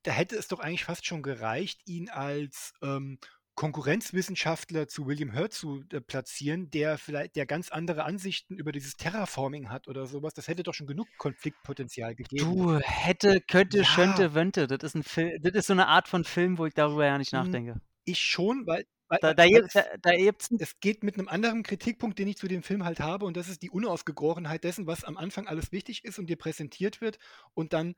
[0.03, 3.19] Da hätte es doch eigentlich fast schon gereicht, ihn als ähm,
[3.55, 8.97] Konkurrenzwissenschaftler zu William Hurt zu äh, platzieren, der vielleicht der ganz andere Ansichten über dieses
[8.97, 10.33] Terraforming hat oder sowas.
[10.33, 12.57] Das hätte doch schon genug Konfliktpotenzial gegeben.
[12.57, 13.85] Du, hätte, könnte, Ja.
[13.85, 14.67] schönte, wönte.
[14.67, 17.17] Das ist, ein Film, das ist so eine Art von Film, wo ich darüber ja
[17.17, 17.81] nicht Hm, nachdenke.
[18.05, 20.11] Ich schon, weil, weil, Da, da, es, da, da
[20.59, 23.47] es geht mit einem anderen Kritikpunkt, den ich zu dem Film halt habe, und das
[23.49, 27.17] ist die Unausgegorenheit dessen, was am Anfang alles wichtig ist und dir präsentiert wird
[27.53, 27.95] und dann,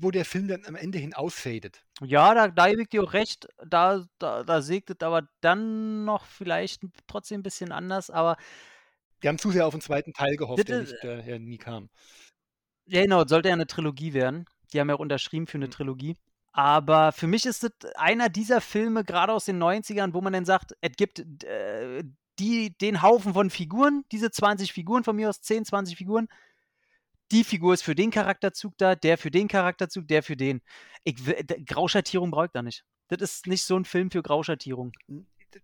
[0.00, 1.84] wo der Film dann am Ende hin ausfadet.
[2.00, 3.48] Ja, da, da gebe ich dir auch recht.
[3.66, 8.08] Da, da, da sägt es aber dann noch vielleicht trotzdem ein bisschen anders.
[8.10, 8.36] Aber
[9.22, 11.88] Die haben zu sehr auf den zweiten Teil gehofft, der, nicht, der, der nie kam.
[12.86, 14.46] ja, genau, sollte ja eine Trilogie werden.
[14.72, 15.70] Die haben ja auch unterschrieben für eine Hm.
[15.70, 16.16] Trilogie.
[16.52, 20.44] Aber für mich ist es einer dieser Filme, gerade aus den 90ern, wo man dann
[20.44, 22.02] sagt, es gibt äh,
[22.38, 26.28] die, den Haufen von Figuren, diese 20 Figuren von mir aus, 10, 20 Figuren.
[27.30, 30.62] Die Figur ist für den Charakterzug da, der für den Charakterzug, der für den.
[31.04, 31.16] Ich,
[31.66, 32.84] Grauschattierung brauche ich da nicht.
[33.08, 34.92] Das ist nicht so ein Film für Grauschattierung.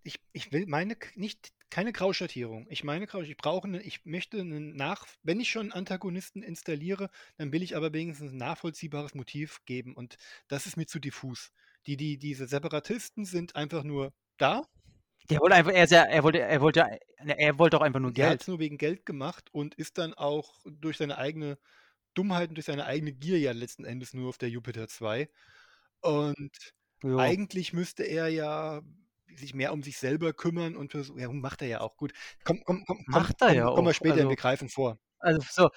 [0.03, 2.67] Ich, ich will meine nicht keine Grauschattierung.
[2.71, 7.53] Ich meine ich brauche eine, ich möchte einen nach, wenn ich schon Antagonisten installiere, dann
[7.53, 10.17] will ich aber wenigstens ein nachvollziehbares Motiv geben und
[10.49, 11.51] das ist mir zu diffus.
[11.87, 14.63] Die, die, diese Separatisten sind einfach nur da.
[15.31, 18.29] Der wollte einfach, er, ja, er wollte, er wollte, er wollte doch einfach nur Er
[18.31, 18.43] hat Geld.
[18.43, 21.59] es nur wegen Geld gemacht und ist dann auch durch seine eigene
[22.15, 25.31] Dummheit und durch seine eigene Gier ja letzten Endes nur auf der Jupiter 2.
[26.01, 26.51] Und
[27.03, 27.19] Jo.
[27.19, 28.83] eigentlich müsste er ja
[29.37, 32.13] sich mehr um sich selber kümmern und versuchen, ja, macht er ja auch gut.
[32.45, 34.69] Komm, komm, komm, komm, Macht er komm, ja kommen wir auch, später, also- wir greifen
[34.69, 34.99] vor.
[35.21, 35.71] Also so,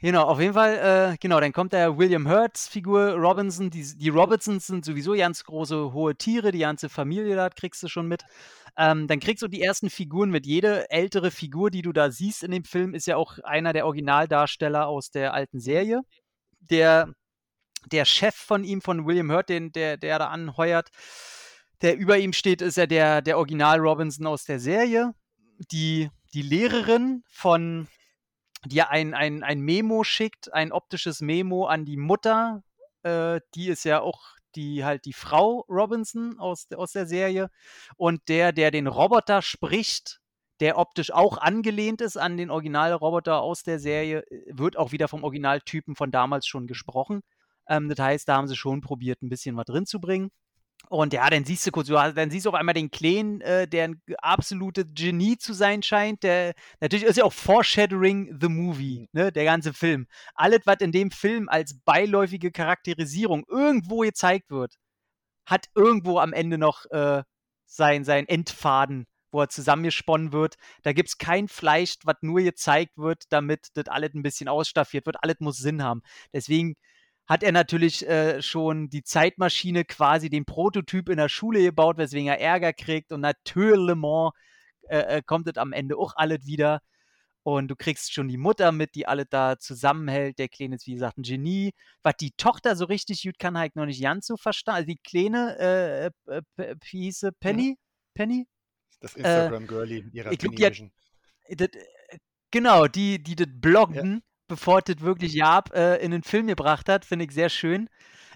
[0.00, 3.70] genau, auf jeden Fall, äh, genau, dann kommt der William Hurts Figur Robinson.
[3.70, 7.88] Die, die Robinsons sind sowieso ganz große, hohe Tiere, die ganze Familie da kriegst du
[7.88, 8.24] schon mit.
[8.76, 10.46] Ähm, dann kriegst du die ersten Figuren mit.
[10.46, 13.86] Jede ältere Figur, die du da siehst in dem Film, ist ja auch einer der
[13.86, 16.00] Originaldarsteller aus der alten Serie.
[16.60, 17.12] Der,
[17.92, 20.90] der Chef von ihm, von William Hurt, den, der, der da anheuert,
[21.82, 25.12] der über ihm steht, ist ja der, der Original Robinson aus der Serie.
[25.70, 27.86] Die, die Lehrerin von,
[28.72, 32.62] ja ein, ein, ein Memo schickt, ein optisches Memo an die Mutter.
[33.02, 37.50] Äh, die ist ja auch die halt die Frau Robinson aus, aus der Serie.
[37.96, 40.20] Und der, der den Roboter spricht,
[40.60, 45.08] der optisch auch angelehnt ist an den Originalroboter aus der Serie, äh, wird auch wieder
[45.08, 47.22] vom Originaltypen von damals schon gesprochen.
[47.68, 50.30] Ähm, das heißt, da haben sie schon probiert, ein bisschen was drin zu bringen.
[50.88, 53.84] Und ja, dann siehst du kurz, dann siehst du auf einmal den Kleen, äh, der
[53.84, 56.22] ein absolutes Genie zu sein scheint.
[56.22, 60.06] Der natürlich ist ja auch Foreshadowing the Movie, ne, der ganze Film.
[60.34, 64.74] Alles, was in dem Film als beiläufige Charakterisierung irgendwo gezeigt wird,
[65.46, 67.22] hat irgendwo am Ende noch äh,
[67.66, 70.56] sein, sein Endfaden, wo er zusammengesponnen wird.
[70.82, 75.06] Da gibt es kein Fleisch, was nur gezeigt wird, damit das alles ein bisschen ausstaffiert
[75.06, 75.16] wird.
[75.22, 76.02] Alles muss Sinn haben.
[76.32, 76.76] Deswegen
[77.26, 82.28] hat er natürlich äh, schon die Zeitmaschine quasi den Prototyp in der Schule gebaut, weswegen
[82.28, 83.12] er Ärger kriegt.
[83.12, 84.30] Und natürlich
[84.88, 86.80] äh, äh, kommt es am Ende auch alles wieder.
[87.42, 90.38] Und du kriegst schon die Mutter mit, die alle da zusammenhält.
[90.38, 91.72] Der Kleine ist, wie gesagt, ein Genie.
[92.02, 94.76] Was die Tochter so richtig gut kann, ich noch nicht ganz so verstanden.
[94.76, 97.32] Also die Kleine, äh, äh, äh, wie hieß sie?
[97.32, 97.76] Penny?
[98.14, 98.46] Penny?
[99.00, 100.92] Das Instagram-Girlie ihrer ich glaub, Penny hat- Vision.
[101.50, 102.18] Das, äh,
[102.50, 107.04] genau, die, die das bloggen, bevor das wirklich Jab äh, in den Film gebracht hat,
[107.04, 107.88] finde ich sehr schön.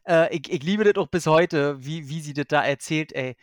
[0.07, 3.37] Äh, ich, ich liebe das auch bis heute, wie, wie sie das da erzählt, ey.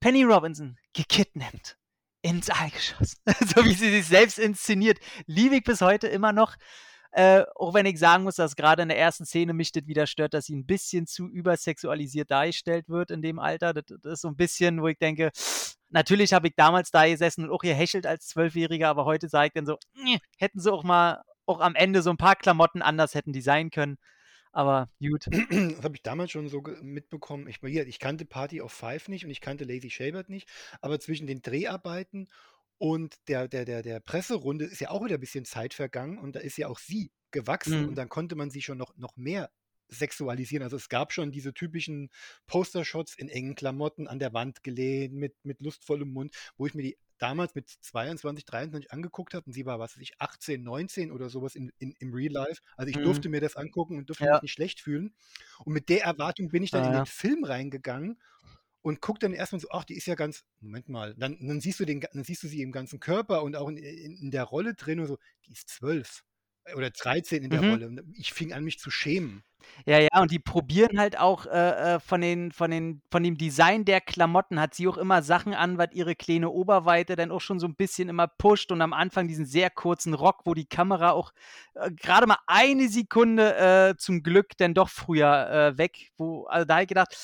[0.00, 1.76] Penny Robinson, gekidnappt,
[2.22, 3.18] ins All geschossen.
[3.54, 4.98] so wie sie sich selbst inszeniert.
[5.26, 6.56] Liebe ich bis heute immer noch.
[7.14, 10.06] Äh, auch wenn ich sagen muss, dass gerade in der ersten Szene mich das wieder
[10.06, 13.74] stört, dass sie ein bisschen zu übersexualisiert dargestellt wird in dem Alter.
[13.74, 15.30] Das, das ist so ein bisschen, wo ich denke,
[15.90, 19.52] natürlich habe ich damals da gesessen und auch gehechelt als Zwölfjähriger, aber heute sage ich
[19.52, 23.14] dann so, "Nee, hätten sie auch mal auch am Ende so ein paar Klamotten anders
[23.14, 23.98] hätten designen können.
[24.52, 25.26] Aber gut.
[25.26, 27.48] Das habe ich damals schon so mitbekommen.
[27.48, 30.48] Ich, ich kannte Party of Five nicht und ich kannte Lazy Shabert nicht,
[30.80, 32.28] aber zwischen den Dreharbeiten
[32.78, 36.36] und der, der, der, der Presserunde ist ja auch wieder ein bisschen Zeit vergangen und
[36.36, 37.88] da ist ja auch sie gewachsen Mhm.
[37.88, 39.50] und dann konnte man sie schon noch, noch mehr
[39.88, 40.62] sexualisieren.
[40.62, 42.10] Also es gab schon diese typischen
[42.46, 46.82] Postershots in engen Klamotten an der Wand gelehnt, mit, mit lustvollem Mund, wo ich mir
[46.82, 51.12] die damals mit 22, 23 angeguckt habe und sie war, was weiß ich, 18, 19
[51.12, 52.60] oder sowas in, in, im Real Life.
[52.76, 53.02] Also ich Mhm.
[53.02, 54.30] durfte mir das angucken und durfte Ja.
[54.30, 55.14] mich nicht schlecht fühlen.
[55.64, 57.04] Und mit der Erwartung bin ich dann Ah, in ja.
[57.04, 58.20] den Film reingegangen
[58.82, 61.80] und guck dann erstmal so, ach, die ist ja ganz, Moment mal, dann, dann siehst
[61.80, 64.44] du den, dann siehst du sie im ganzen Körper und auch in, in, in der
[64.44, 66.24] Rolle drin und so, die ist zwölf
[66.74, 67.70] oder 13 in der Mhm.
[67.70, 67.86] Rolle.
[67.88, 69.42] Und ich fing an, mich zu schämen.
[69.86, 73.36] Ja, ja, und die probieren halt auch äh, äh, von, den, von, den, von dem
[73.36, 77.40] Design der Klamotten, hat sie auch immer Sachen an, was ihre kleine Oberweite dann auch
[77.40, 80.66] schon so ein bisschen immer pusht und am Anfang diesen sehr kurzen Rock, wo die
[80.66, 81.32] Kamera auch
[81.74, 86.64] äh, gerade mal eine Sekunde äh, zum Glück dann doch früher äh, weg, wo, also
[86.64, 87.16] da habe ich gedacht,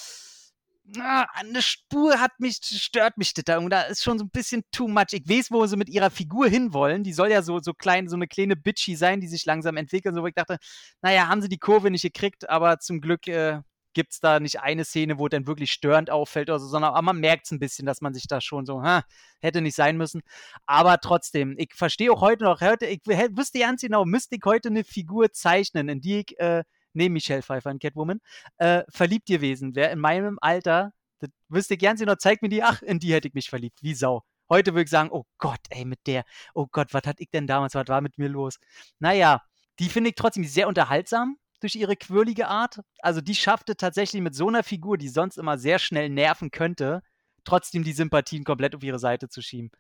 [0.99, 3.59] ah, eine Spur hat mich, stört mich das da.
[3.59, 5.13] Und da ist schon so ein bisschen too much.
[5.13, 7.05] Ich weiß, wo sie mit ihrer Figur hinwollen.
[7.05, 10.15] Die soll ja so, so klein, so eine kleine Bitchy sein, die sich langsam entwickelt.
[10.15, 10.59] So, wo ich dachte,
[11.03, 13.61] naja, haben sie die Kurve nicht gekriegt, aber zum Glück äh,
[13.95, 17.03] gibt es da nicht eine Szene, wo dann wirklich störend auffällt oder so, sondern aber
[17.03, 19.03] man merkt es ein bisschen, dass man sich da schon so, ha,
[19.41, 20.23] hätte nicht sein müssen.
[20.67, 24.69] Aber trotzdem, ich verstehe auch heute noch, heute, ich wüsste ganz genau, müsste ich heute
[24.69, 26.63] eine Figur zeichnen, in die ich äh,
[26.93, 28.21] neben Michelle Pfeiffer in Catwoman,
[28.59, 32.63] äh, verliebt gewesen wäre in meinem Alter, das wüsste gern sie noch, zeig mir die,
[32.63, 34.23] ach, in die hätte ich mich verliebt, wie Sau.
[34.49, 36.25] Heute würde ich sagen, oh Gott, ey, mit der,
[36.55, 38.59] oh Gott, was hatte ich denn damals, was war mit mir los?
[38.99, 39.43] Naja,
[39.79, 42.81] die finde ich trotzdem sehr unterhaltsam durch ihre quirlige Art.
[43.01, 47.03] Also die schaffte tatsächlich mit so einer Figur, die sonst immer sehr schnell nerven könnte,
[47.45, 49.71] trotzdem die Sympathien komplett auf ihre Seite zu schieben.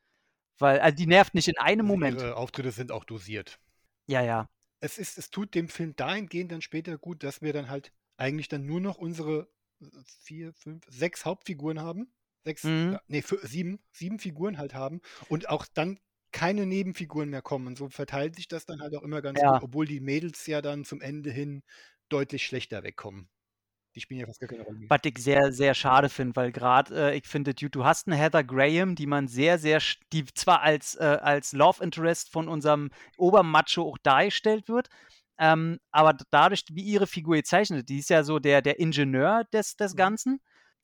[0.59, 2.21] Weil, also die nervt nicht in einem Also Moment.
[2.21, 3.59] Ihre Auftritte sind auch dosiert.
[4.07, 4.49] Ja, ja.
[4.81, 8.49] Es, ist, es tut dem Film dahingehend dann später gut, dass wir dann halt eigentlich
[8.49, 9.51] dann nur noch unsere
[9.81, 9.87] äh,
[10.21, 12.13] vier, fünf, sechs Hauptfiguren haben.
[12.45, 12.99] Sechs, Mhm.
[13.09, 15.99] nee, fü- sieben, sieben Figuren halt haben und auch dann
[16.33, 17.67] keine Nebenfiguren mehr kommen.
[17.67, 19.61] Und so verteilt sich das dann halt auch immer ganz Ja.
[19.61, 21.63] gut, obwohl die Mädels ja dann zum Ende hin
[22.09, 23.29] deutlich schlechter wegkommen.
[23.99, 24.91] Die spielen ja fast gar keine Rolle mehr.
[24.91, 28.15] Was ich sehr, sehr schade finde, weil gerade, äh, ich finde, du, du hast eine
[28.15, 29.83] Heather Graham, die man sehr, sehr,
[30.13, 34.87] die zwar als, äh, als Love Interest von unserem Obermacho auch dargestellt wird,
[35.37, 39.75] ähm, aber dadurch, wie ihre Figur gezeichnet die ist ja so der, der Ingenieur des,
[39.75, 39.97] des Mhm.
[39.97, 40.41] Ganzen.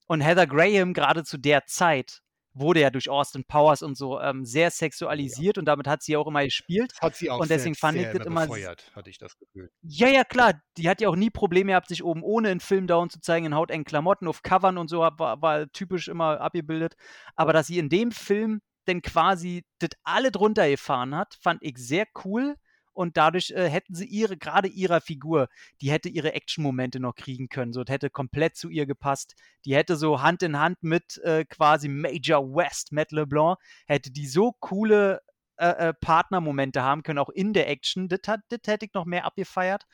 [0.09, 2.21] Und Heather Graham, gerade zu der Zeit,
[2.55, 6.27] wurde ja durch Austin Powers und so ähm, sehr sexualisiert und damit hat sie auch
[6.27, 6.93] immer gespielt.
[6.93, 9.19] Das hat sie auch Und deswegen sehr, fand ich sehr das immer befeuert, hatte ich
[9.19, 9.71] das Gefühl.
[9.83, 10.55] Ja, ja, klar.
[10.77, 13.47] Die hat ja auch nie Probleme gehabt, sich oben ohne in Film down zu zeigen,
[13.47, 16.95] in hautengen Klamotten, auf Covern und so, war, war typisch immer abgebildet.
[17.35, 21.79] Aber dass sie in dem Film denn quasi das alle drunter gefahren hat, fand ich
[21.79, 22.55] sehr cool.
[22.95, 25.49] Und dadurch äh, hätten sie ihre, gerade ihrer Figur,
[25.81, 27.73] die hätte ihre Action-Momente noch kriegen können.
[27.73, 29.35] So, das hätte komplett zu ihr gepasst.
[29.65, 34.27] Die hätte so Hand in Hand mit äh, quasi Major West, Matt LeBlanc, hätte die
[34.27, 35.21] so coole
[35.57, 38.09] äh, äh, Partnermomente haben können, auch in der Action.
[38.09, 39.85] Das, das hätte ich noch mehr abgefeiert.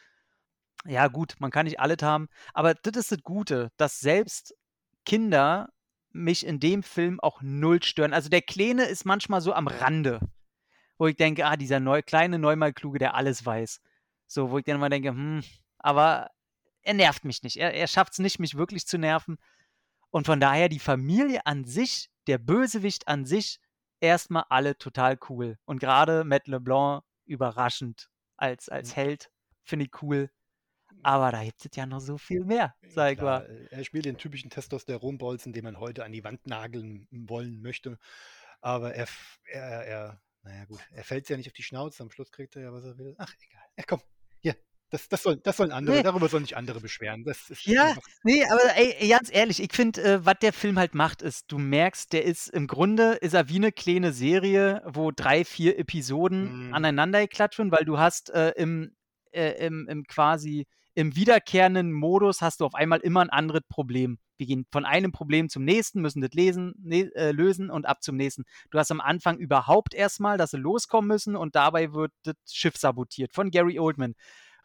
[0.86, 4.55] Ja, gut, man kann nicht alles haben, aber das ist das Gute, dass selbst
[5.05, 5.68] Kinder
[6.12, 8.14] mich in dem Film auch null stören.
[8.14, 10.20] Also der Kleine ist manchmal so am Rande,
[11.01, 13.80] wo ich denke, ah, dieser neu, kleine Neumalkluge, der alles weiß.
[14.26, 15.42] So, wo ich dann immer denke, hm,
[15.78, 16.28] aber
[16.82, 17.57] er nervt mich nicht.
[17.57, 19.38] Er, er schafft es nicht, mich wirklich zu nerven.
[20.11, 23.61] Und von daher die Familie an sich, der Bösewicht an sich,
[24.01, 25.57] erstmal alle total cool.
[25.64, 29.30] Und gerade Matt LeBlanc überraschend als, als Held,
[29.64, 30.30] finde ich cool.
[31.03, 33.46] Aber da gibt es ja noch so viel mehr, sag ich mal.
[33.46, 37.98] äh, er spielt den typischen Testosteronbolzen, den man heute an die Wand nageln wollen möchte.
[38.61, 39.09] Aber er,
[39.51, 42.03] er, er, er naja gut, er fällt ja nicht auf die Schnauze.
[42.03, 43.14] Am Schluss kriegt er ja, was er will.
[43.18, 43.62] Ach, egal.
[43.76, 44.01] Ja, komm,
[44.41, 44.57] hier.
[44.91, 46.03] Das, das, soll, das sollen andere, Nee.
[46.03, 47.22] darüber sollen sich andere beschweren.
[47.22, 50.78] Das ist Ja, einfach, nee, aber ey, ganz ehrlich, ich finde, äh, was der Film
[50.80, 54.82] halt macht, ist, du merkst, der ist im Grunde, ist er wie eine kleine Serie,
[54.84, 56.74] wo drei, vier Episoden Mhm.
[56.74, 58.97] aneinander klatschen, weil du hast äh, im,
[59.30, 60.66] äh, im, im quasi
[61.01, 64.18] im wiederkehrenden Modus hast du auf einmal immer ein anderes Problem.
[64.36, 68.03] Wir gehen von einem Problem zum nächsten, müssen das lesen, ne, äh, lösen und ab
[68.03, 68.44] zum nächsten.
[68.70, 72.76] Du hast am Anfang überhaupt erstmal, dass sie loskommen müssen und dabei wird das Schiff
[72.76, 74.14] sabotiert von Gary Oldman.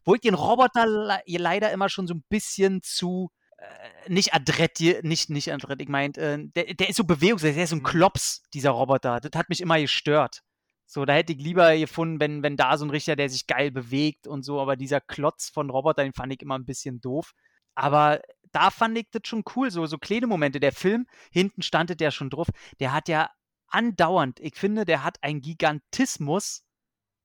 [0.04, 5.04] Wo ich den Roboter le leider immer schon so ein bisschen zu äh, nicht adrett,
[5.04, 7.84] nicht, nicht adrett, ich meint, äh, der, der ist so bewegungslos, der ist so ein
[7.84, 9.22] Klops, dieser Roboter.
[9.22, 10.42] Das hat mich immer gestört.
[10.86, 13.72] So, da hätte ich lieber gefunden, wenn, wenn da so ein Richter, der sich geil
[13.72, 17.34] bewegt und so, aber dieser Klotz von Roboter, den fand ich immer ein bisschen doof.
[17.74, 18.22] Aber
[18.52, 20.60] da fand ich das schon cool, so, so kleine Momente.
[20.60, 22.48] Der Film, hinten standet der schon drauf,
[22.80, 23.30] der hat ja
[23.68, 26.64] andauernd, ich finde, der hat einen Gigantismus,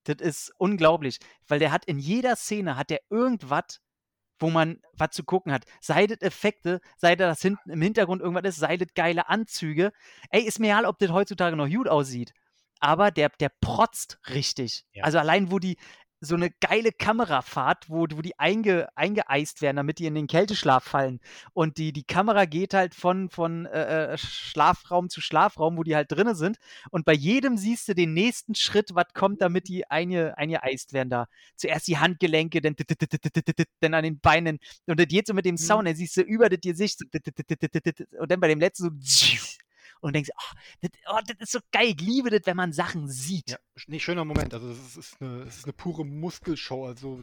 [0.05, 3.81] das ist unglaublich, weil der hat in jeder Szene, hat der irgendwas,
[4.41, 5.65] wo man was zu gucken hat.
[5.81, 9.93] Sei das Effekte, sei das hinten im Hintergrund irgendwas ist, sei das geile Anzüge.
[10.31, 12.33] Ey, ist mir egal, ob das heutzutage noch gut aussieht.
[12.81, 14.85] Aber der, der protzt richtig.
[14.93, 15.05] Ja.
[15.05, 15.77] Also allein, wo die
[16.23, 20.85] so eine geile Kamerafahrt, wo, wo die einge, eingeeist werden, damit die in den Kälteschlaf
[20.85, 21.19] fallen.
[21.55, 25.97] Und die, die Kamera geht halt von, von äh, äh, Schlafraum zu Schlafraum, wo die
[25.97, 26.59] halt drinne sind.
[26.91, 31.09] Und bei jedem siehst du den nächsten Schritt, was kommt, damit die einge, eingeeist werden
[31.09, 31.27] da.
[31.57, 32.77] Zuerst die Handgelenke, dann,
[33.81, 34.59] dann an den Beinen.
[34.87, 37.01] Und das geht so mit dem Sound, dann siehst du über das Gesicht.
[37.03, 39.37] Und dann bei dem letzten so.
[40.01, 41.89] Und denkst, oh, das, oh, das ist so geil.
[41.89, 43.51] Ich liebe das, wenn man Sachen sieht.
[43.51, 44.55] ja, nee, schöner Moment.
[44.55, 46.87] Also, das ist, eine, das ist eine pure Muskelshow.
[46.87, 47.23] Also,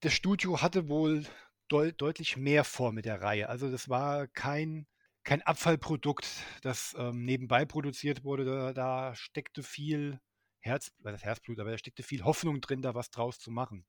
[0.00, 1.24] das Studio hatte wohl
[1.68, 3.48] deu deutlich mehr vor mit der Reihe.
[3.48, 4.86] Also, das war kein,
[5.22, 6.26] kein Abfallprodukt,
[6.62, 8.44] das ähm, nebenbei produziert wurde.
[8.44, 10.18] Da, da steckte viel
[10.62, 13.84] Herz, das Herzblut, aber da steckte viel Hoffnung drin, da was draus zu machen.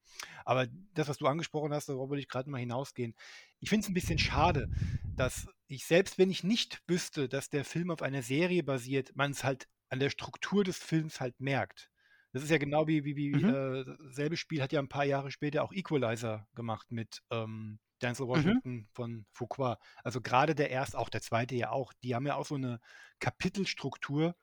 [0.45, 3.15] Aber das, was du angesprochen hast, darauf wollte ich gerade mal hinausgehen.
[3.59, 4.69] Ich finde es ein bisschen schade,
[5.15, 9.31] dass ich selbst, wenn ich nicht wüsste, dass der Film auf einer Serie basiert, man
[9.31, 11.91] es halt an der Struktur des Films halt merkt.
[12.31, 13.47] Das ist ja genau wie, wie, wie Mhm.
[13.47, 18.27] äh, selbe Spiel hat ja ein paar Jahre später auch Equalizer gemacht mit ähm, Denzel
[18.33, 18.59] Mhm.
[18.61, 19.77] Washington von Fuqua.
[20.03, 22.79] Also gerade der erste, auch der zweite ja auch, die haben ja auch so eine
[23.19, 24.35] Kapitelstruktur,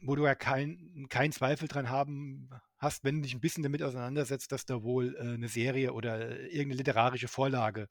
[0.00, 3.82] wo du ja keinen keinen Zweifel dran haben hast, wenn du dich ein bisschen damit
[3.82, 7.88] auseinandersetzt, dass da wohl äh, eine Serie oder äh, irgendeine literarische Vorlage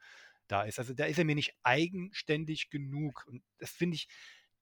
[0.48, 0.80] da ist.
[0.80, 3.26] Also da ist er mir nicht eigenständig genug.
[3.28, 4.08] Und das finde ich,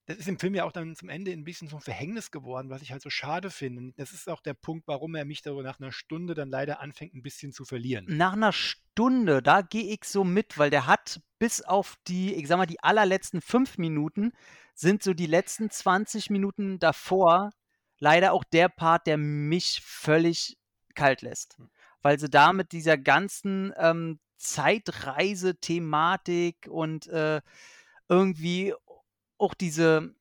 [0.05, 2.69] das ist im Film ja auch dann zum Ende ein bisschen so ein Verhängnis geworden,
[2.69, 3.81] was ich halt so schade finde.
[3.81, 6.49] Und das ist auch der Punkt, warum er mich da so nach einer Stunde dann
[6.49, 8.05] leider anfängt, ein bisschen zu verlieren.
[8.09, 12.47] Nach einer Stunde, da gehe ich so mit, weil der hat bis auf die, ich
[12.47, 14.33] sag mal, die allerletzten fünf Minuten
[14.73, 17.51] sind so die letzten 20 Minuten davor
[17.99, 20.57] leider auch der Part, der mich völlig
[20.95, 21.57] kalt lässt.
[21.57, 21.69] Hm.
[22.01, 27.41] Weil sie da mit dieser ganzen ähm, Zeitreise-Thematik und äh,
[28.09, 28.73] irgendwie
[29.37, 30.13] auch diese,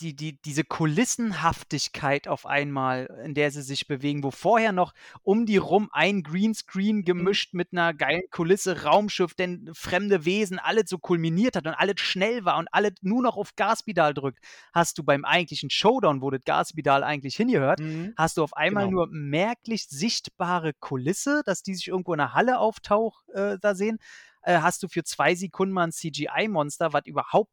[0.00, 4.92] die, die, diese Kulissenhaftigkeit auf einmal, in der sie sich bewegen, wo vorher noch
[5.22, 10.88] um die rum ein Greenscreen gemischt mit einer geilen Kulisse, Raumschiff, denn fremde Wesen, alles
[10.88, 14.38] so kulminiert hat und alles schnell war und alles nur noch auf Gaspedal drückt,
[14.72, 18.14] hast du beim eigentlichen Showdown, wo das Gaspedal eigentlich hingehört, Mhm.
[18.16, 19.06] hast du auf einmal Genau.
[19.06, 23.98] nur merklich sichtbare Kulisse, dass die sich irgendwo in einer Halle auftaucht, äh, da sehen.
[24.42, 27.50] Äh, hast du für zwei Sekunden mal ein CGI-Monster, was überhaupt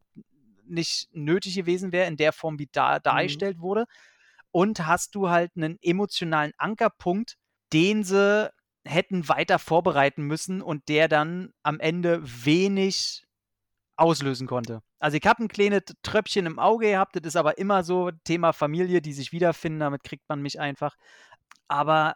[0.72, 3.04] nicht nötig gewesen wäre, in der Form, wie da Mhm.
[3.04, 3.86] dargestellt wurde.
[4.52, 7.38] Und hast du halt einen emotionalen Ankerpunkt,
[7.74, 8.50] den sie
[8.84, 13.24] hätten weiter vorbereiten müssen und der dann am Ende wenig
[13.96, 14.82] auslösen konnte.
[15.00, 18.54] Also ich habe ein kleines Tröpfchen im Auge gehabt, das ist aber immer so Thema
[18.54, 20.96] Familie, die sich wiederfinden, damit kriegt man mich einfach.
[21.68, 22.16] Aber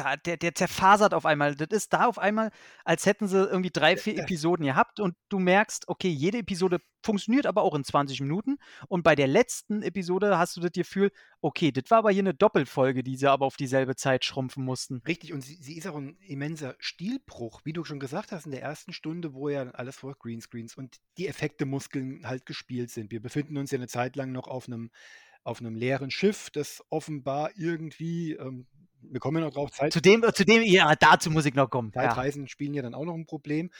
[0.00, 1.54] da, der, der zerfasert auf einmal.
[1.54, 2.50] Das ist da auf einmal,
[2.84, 7.46] als hätten sie irgendwie drei, vier Episoden gehabt und du merkst, okay, jede Episode funktioniert
[7.46, 8.56] aber auch in 20 Minuten.
[8.88, 12.34] Und bei der letzten Episode hast du das Gefühl, okay, das war aber hier eine
[12.34, 15.02] Doppelfolge, die sie aber auf dieselbe Zeit schrumpfen mussten.
[15.06, 18.52] Richtig, und sie, sie ist auch ein immenser Stilbruch, wie du schon gesagt hast, in
[18.52, 23.10] der ersten Stunde, wo ja alles vor Greenscreens und die Effekte-Muskeln halt gespielt sind.
[23.10, 24.90] Wir befinden uns ja eine Zeit lang noch auf einem,
[25.42, 28.66] auf einem leeren Schiff, das offenbar irgendwie, ähm,
[29.02, 31.68] wir kommen ja noch drauf, Zeit, Zu dem, zu dem, ja, dazu muss ich noch
[31.68, 31.92] kommen.
[31.94, 32.02] Ja.
[32.02, 33.70] Zeitreisen spielen ja dann auch noch ein Problem.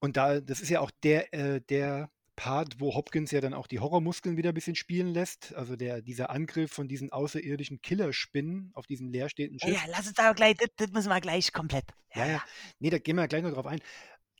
[0.00, 3.66] Und da, das ist ja auch der, äh, der Part, wo Hopkins ja dann auch
[3.66, 5.54] die Horrormuskeln wieder ein bisschen spielen lässt.
[5.54, 9.86] Also der, dieser Angriff von diesen außerirdischen Killerspinnen auf diesem leerstehenden Ja, Schiff.
[9.86, 11.84] ja, lass uns da gleich, das, das müssen wir gleich komplett.
[12.14, 12.42] Ja, ja.
[12.78, 13.80] Nee, da gehen wir gleich noch drauf ein.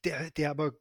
[0.04, 0.72] Der, der aber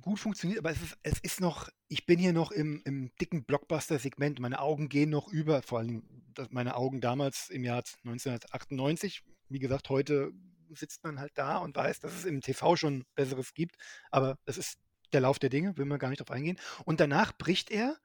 [0.00, 3.44] gut funktioniert, aber es ist, es ist noch, ich bin hier noch im, im dicken
[3.44, 4.40] Blockbuster-Segment.
[4.40, 6.02] Meine Augen gehen noch über, vor allem
[6.50, 9.22] meine Augen damals im Jahr 1998.
[9.48, 10.32] Wie gesagt, heute
[10.74, 13.76] sitzt man halt da und weiß, dass es im TV schon Besseres gibt.
[14.10, 14.78] Aber das ist
[15.12, 16.58] der Lauf der Dinge, will man gar nicht drauf eingehen.
[16.84, 17.96] Und danach bricht er.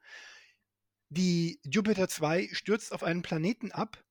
[1.10, 4.02] Die Jupiter 2 stürzt auf einen Planeten ab.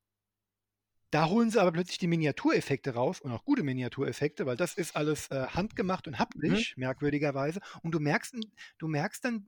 [1.14, 4.96] Da holen sie aber plötzlich die Miniatureffekte raus und auch gute Miniatureffekte, weil das ist
[4.96, 7.60] alles äh, handgemacht und haptisch, merkwürdigerweise.
[7.84, 8.36] Und du merkst,
[8.80, 9.48] du merkst dann,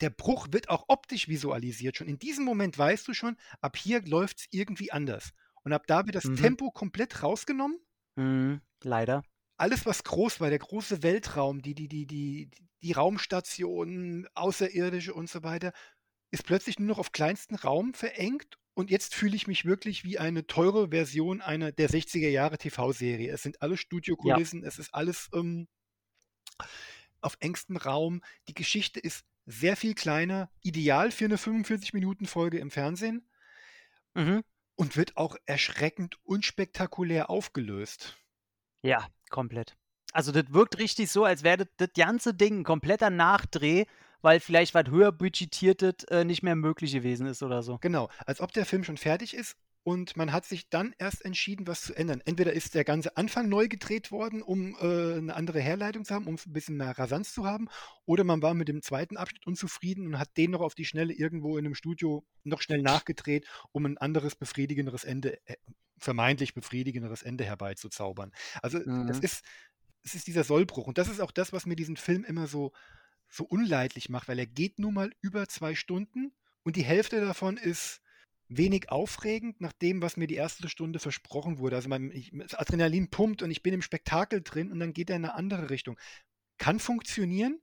[0.00, 1.96] der Bruch wird auch optisch visualisiert.
[1.96, 5.30] Schon in diesem Moment weißt du schon, ab hier läuft es irgendwie anders.
[5.62, 6.34] Und ab da wird das Mhm.
[6.34, 7.78] Tempo komplett rausgenommen.
[8.16, 9.22] Mhm, leider.
[9.56, 12.50] Alles, was groß war, der große Weltraum, die, die, die, die,
[12.82, 15.72] die Raumstationen, Außerirdische und so weiter,
[16.32, 18.58] ist plötzlich nur noch auf kleinsten Raum verengt.
[18.74, 23.32] Und jetzt fühle ich mich wirklich wie eine teure Version einer der 60er Jahre TV-Serie.
[23.32, 25.68] Es sind alle Studiokulissen, es ist alles ähm,
[27.20, 28.22] auf engstem Raum.
[28.48, 33.28] Die Geschichte ist sehr viel kleiner, ideal für eine 45-Minuten-Folge im Fernsehen
[34.14, 34.42] Mhm.
[34.76, 38.16] und wird auch erschreckend unspektakulär aufgelöst.
[38.82, 39.76] Ja, komplett.
[40.12, 43.86] Also das wirkt richtig so, als wäre das, das ganze Ding ein kompletter Nachdreh,
[44.24, 47.76] weil vielleicht was höher budgetiertes äh, nicht mehr möglich gewesen ist oder so.
[47.78, 51.66] Genau, als ob der Film schon fertig ist und man hat sich dann erst entschieden,
[51.66, 52.22] was zu ändern.
[52.24, 56.26] Entweder ist der ganze Anfang neu gedreht worden, um äh, eine andere Herleitung zu haben,
[56.26, 57.68] um ein bisschen mehr Rasanz zu haben,
[58.06, 61.12] oder man war mit dem zweiten Abschnitt unzufrieden und hat den noch auf die Schnelle
[61.12, 65.56] irgendwo in einem Studio noch schnell nachgedreht, um ein anderes befriedigenderes Ende, äh,
[65.98, 68.32] vermeintlich befriedigenderes Ende herbeizuzaubern.
[68.62, 69.22] Also das Mhm.
[69.22, 69.44] ist,
[70.02, 72.72] es ist dieser Sollbruch und das ist auch das, was mir diesen Film immer so
[73.34, 76.32] so unleidlich macht, weil er geht nun mal über zwei Stunden
[76.62, 78.00] und die Hälfte davon ist
[78.48, 81.76] wenig aufregend nach dem, was mir die erste Stunde versprochen wurde.
[81.76, 85.10] Also mein, ich, das Adrenalin pumpt und ich bin im Spektakel drin und dann geht
[85.10, 85.98] er in eine andere Richtung.
[86.58, 87.60] Kann funktionieren,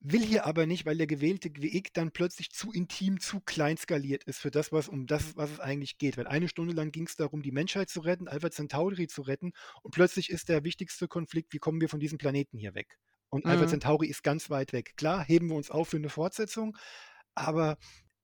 [0.00, 4.24] will hier aber nicht, weil der gewählte Weg dann plötzlich zu intim, zu klein skaliert
[4.24, 6.16] ist für das, was um das, was es eigentlich geht.
[6.16, 9.52] Weil eine Stunde lang ging es darum, die Menschheit zu retten, Alpha Centauri zu retten
[9.82, 12.98] und plötzlich ist der wichtigste Konflikt, wie kommen wir von diesem Planeten hier weg?
[13.30, 13.68] Und Alpha Mhm.
[13.68, 14.94] Centauri ist ganz weit weg.
[14.96, 16.76] Klar, heben wir uns auf für eine Fortsetzung,
[17.34, 17.78] aber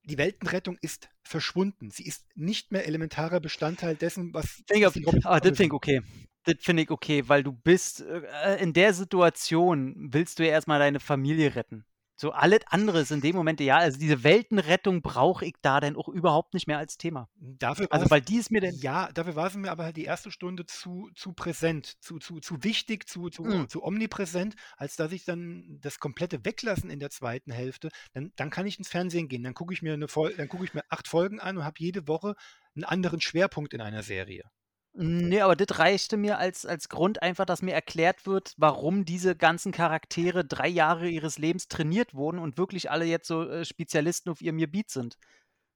[0.04, 1.90] die Weltenrettung ist verschwunden.
[1.90, 4.96] Sie ist nicht mehr elementarer Bestandteil dessen, was, ich, was.
[4.96, 6.02] Robinson ah, das finde ich okay.
[6.44, 10.78] Das finde ich okay, weil du bist äh, in der Situation, willst du ja erstmal
[10.78, 11.84] deine Familie retten.
[12.16, 15.96] So alles andere ist in dem Moment, ja, also diese Weltenrettung brauche ich da denn
[15.96, 17.28] auch überhaupt nicht mehr als Thema.
[17.38, 18.82] Dafür Also, weil die ist mir denn.
[18.82, 22.40] ja, dafür war es mir aber halt die erste Stunde zu zu präsent, zu zu
[22.40, 23.66] zu wichtig, zu zu Mhm.
[23.68, 28.50] zu omnipräsent, als dass ich dann das komplette weglassen in der zweiten Hälfte, dann dann
[28.50, 29.42] kann ich ins Fernsehen gehen.
[29.44, 31.76] Dann gucke ich mir eine Fol dann gucke ich mir 8 Folgen an und habe
[31.78, 32.34] jede Woche
[32.74, 34.44] einen anderen Schwerpunkt in einer Serie.
[34.98, 39.36] Ne, aber das reichte mir als als Grund einfach, dass mir erklärt wird, warum diese
[39.36, 44.30] ganzen Charaktere 3 Jahre ihres Lebens trainiert wurden und wirklich alle jetzt so, äh, Spezialisten
[44.30, 45.18] auf ihrem Gebiet sind.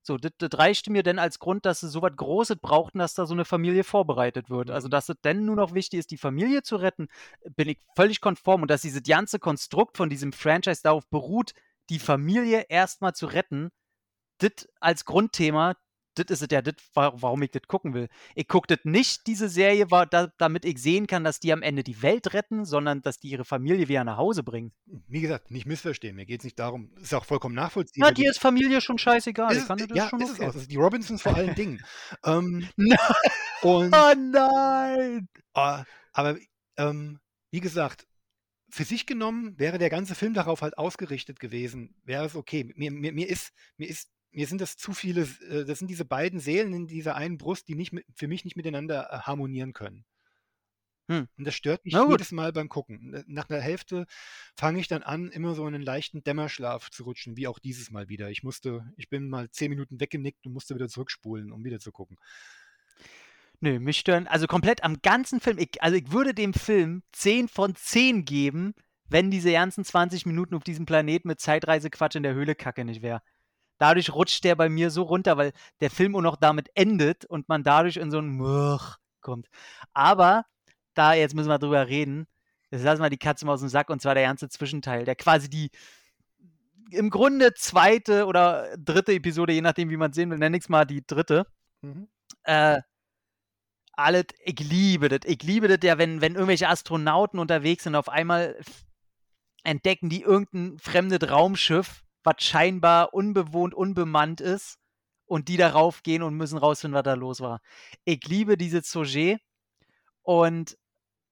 [0.03, 3.15] So, das das reichte mir denn als Grund, dass sie so was Großes brauchten, dass
[3.15, 4.71] da so eine Familie vorbereitet wird.
[4.71, 4.93] Also, Mhm.
[4.93, 7.09] dass es denn nur noch wichtig ist, die Familie zu retten,
[7.57, 11.53] bin ich völlig konform und dass dieses ganze Konstrukt von diesem Franchise darauf beruht,
[11.91, 13.71] die Familie erst mal zu retten,
[14.39, 15.77] das als Grundthema,
[16.15, 18.09] das ist es ja, das, wa warum ich das gucken will.
[18.35, 21.63] Ich gucke das nicht, diese Serie, wa da damit ich sehen kann, dass die am
[21.63, 24.73] Ende die Welt retten, sondern dass die ihre Familie wieder nach Hause bringen.
[25.07, 28.11] Wie gesagt, nicht missverstehen, mir geht es nicht darum ist auch vollkommen nachvollziehbar.
[28.11, 29.51] Ja, dir ist Familie schon scheißegal.
[29.53, 30.49] Ist Ich es fand, das ja, schon ist es okay.
[30.49, 30.55] auch.
[30.55, 31.83] Also, die Robinsons vor allen Dingen.
[32.25, 32.99] Ähm, Nein.
[33.63, 35.29] und Oh nein!
[35.55, 36.37] Ah, aber,
[36.77, 38.07] ähm, wie gesagt,
[38.71, 42.73] für sich genommen wäre der ganze Film darauf halt ausgerichtet gewesen, wäre es okay.
[42.77, 46.05] Mir mir mir ist mir ist mir sind das zu viele äh, das sind diese
[46.05, 50.05] beiden Seelen in dieser einen Brust, die nicht für mich nicht miteinander, äh, harmonieren können.
[51.11, 51.27] Hm.
[51.37, 53.25] Und das stört mich jedes Mal beim Gucken.
[53.27, 54.07] Nach 'ner Hälfte
[54.57, 57.91] fange ich dann an, immer so in 'nen leichten Dämmerschlaf zu rutschen, wie auch dieses
[57.91, 58.31] Mal wieder.
[58.31, 61.91] Ich musste ich bin mal 10 Minuten weggenickt und musste wieder zurückspulen, um wieder zu
[61.91, 62.17] gucken.
[63.63, 67.47] Nö, mich stören also komplett am ganzen Film ich also, ich würde dem Film 10
[67.47, 68.75] von 10 geben,
[69.11, 73.03] wenn diese ganzen 20 Minuten auf diesem Planeten mit Zeitreisequatsch in der Höhle Kacke nicht
[73.03, 73.21] wäre.
[73.81, 77.49] Dadurch rutscht der bei mir so runter, weil der Film auch noch damit endet und
[77.49, 79.49] man dadurch in so 'n Murch kommt.
[79.95, 80.45] Aber
[80.95, 82.27] da jetzt müssen wir drüber reden.
[82.71, 85.49] Jetzt lassen wir die Katze mal aus'm Sack und zwar der ganze Zwischenteil, der quasi
[85.51, 85.71] die
[86.93, 88.27] im Grunde 2.
[88.27, 89.13] oder 3.
[89.13, 91.45] Episode, je nachdem, wie man's sehen will, nenne ich's mal die 3.
[91.83, 92.09] Mhm.
[92.45, 92.81] Äh,
[93.95, 95.21] alles ich liebe das.
[95.27, 98.59] Ich liebe das ja, wenn wenn irgendwelche Astronauten unterwegs sind, auf einmal
[99.65, 104.77] entdecken die irgend 'n fremdes Raumschiff, was scheinbar unbewohnt, unbemannt ist
[105.27, 107.61] und die darauf gehen und müssen rausfinden, was da los war.
[108.05, 109.41] Ich liebe dieses Sujet
[110.23, 110.77] und,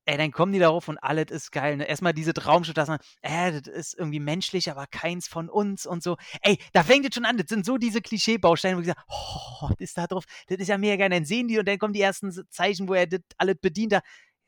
[0.07, 1.87] ey, dann kommen die darauf und alles ist geil, ne?
[1.89, 5.87] Erst mal dieses Raumschiff, dass man äh, das ist irgendwie menschlich, aber keins von uns
[5.87, 6.17] und so.
[6.43, 7.37] Ey, da fängt es schon an.
[7.39, 10.69] Das sind so diese Klischeebausteine, wo ich sage: „Oh, das ist da drauf das ist
[10.69, 13.21] ja mega geil.“ Dann sehen die und dann kommen die ersten Zeichen, wo er das
[13.39, 14.01] alles bedient da.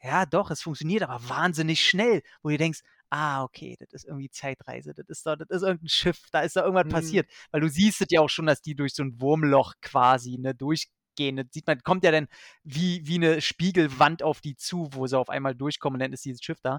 [0.03, 2.81] Ja, doch, es funktioniert, aber wahnsinnig schnell, wo du denkst:
[3.13, 4.95] „Ah, okay, das ist irgendwie Zeitreise.
[4.95, 6.87] Das ist doch das ist irgend 'n Schiff, da ist doch irgendwas Mhm.
[6.89, 10.39] passiert.“ Weil du siehst es ja auch schon, dass die durch so 'n Wurmloch quasi,
[10.39, 11.37] ne, durchgehen.
[11.37, 12.29] Das sieht man kommt ja dann
[12.63, 16.25] wie wie 'ne Spiegelwand auf die zu, wo sie auf einmal durchkommen und dann ist
[16.25, 16.79] dieses Schiff da.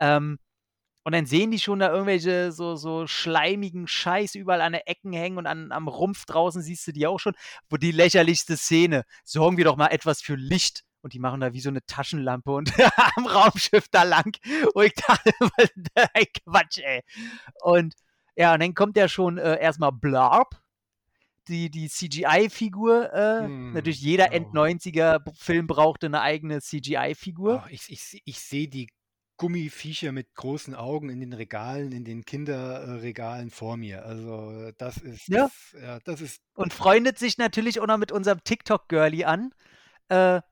[0.00, 0.38] Ähm,
[1.04, 5.12] und dann sehen die schon da irgendwelche so so schleimigen Scheiß überall an den Ecken
[5.14, 7.34] hängen und an am Rumpf draußen siehst du die auch schon,
[7.70, 11.52] wo die lächerlichste Szene: „Sorgen wir doch mal etwas für Licht.“ Und die machen da
[11.54, 12.72] wie so 'ne Taschenlampe und
[13.16, 14.36] am Raumschiff da lang.
[14.74, 15.70] Wo ich dachte: „Was
[16.14, 17.00] ey, Quatsch, ey.“
[17.62, 17.94] Und
[18.36, 20.60] ja, und dann kommt ja schon, äh, erst mal Blarp,
[21.48, 24.60] die die CGI-Figur, äh, Hm, natürlich jeder oh.
[24.60, 27.62] End-90er B Film brauchte 'ne eigene CGI-Figur.
[27.62, 28.88] Oh, ich ich ich sehe die
[29.38, 34.04] Gummiviecher mit großen Augen in den Regalen, in den Kinderregalen vor mir.
[34.04, 35.50] Also, das ist Ja.
[35.72, 39.52] ja, das ist Und freundet sich natürlich auch noch mit unserem TikTok-Girlie an.
[40.08, 40.42] Äh,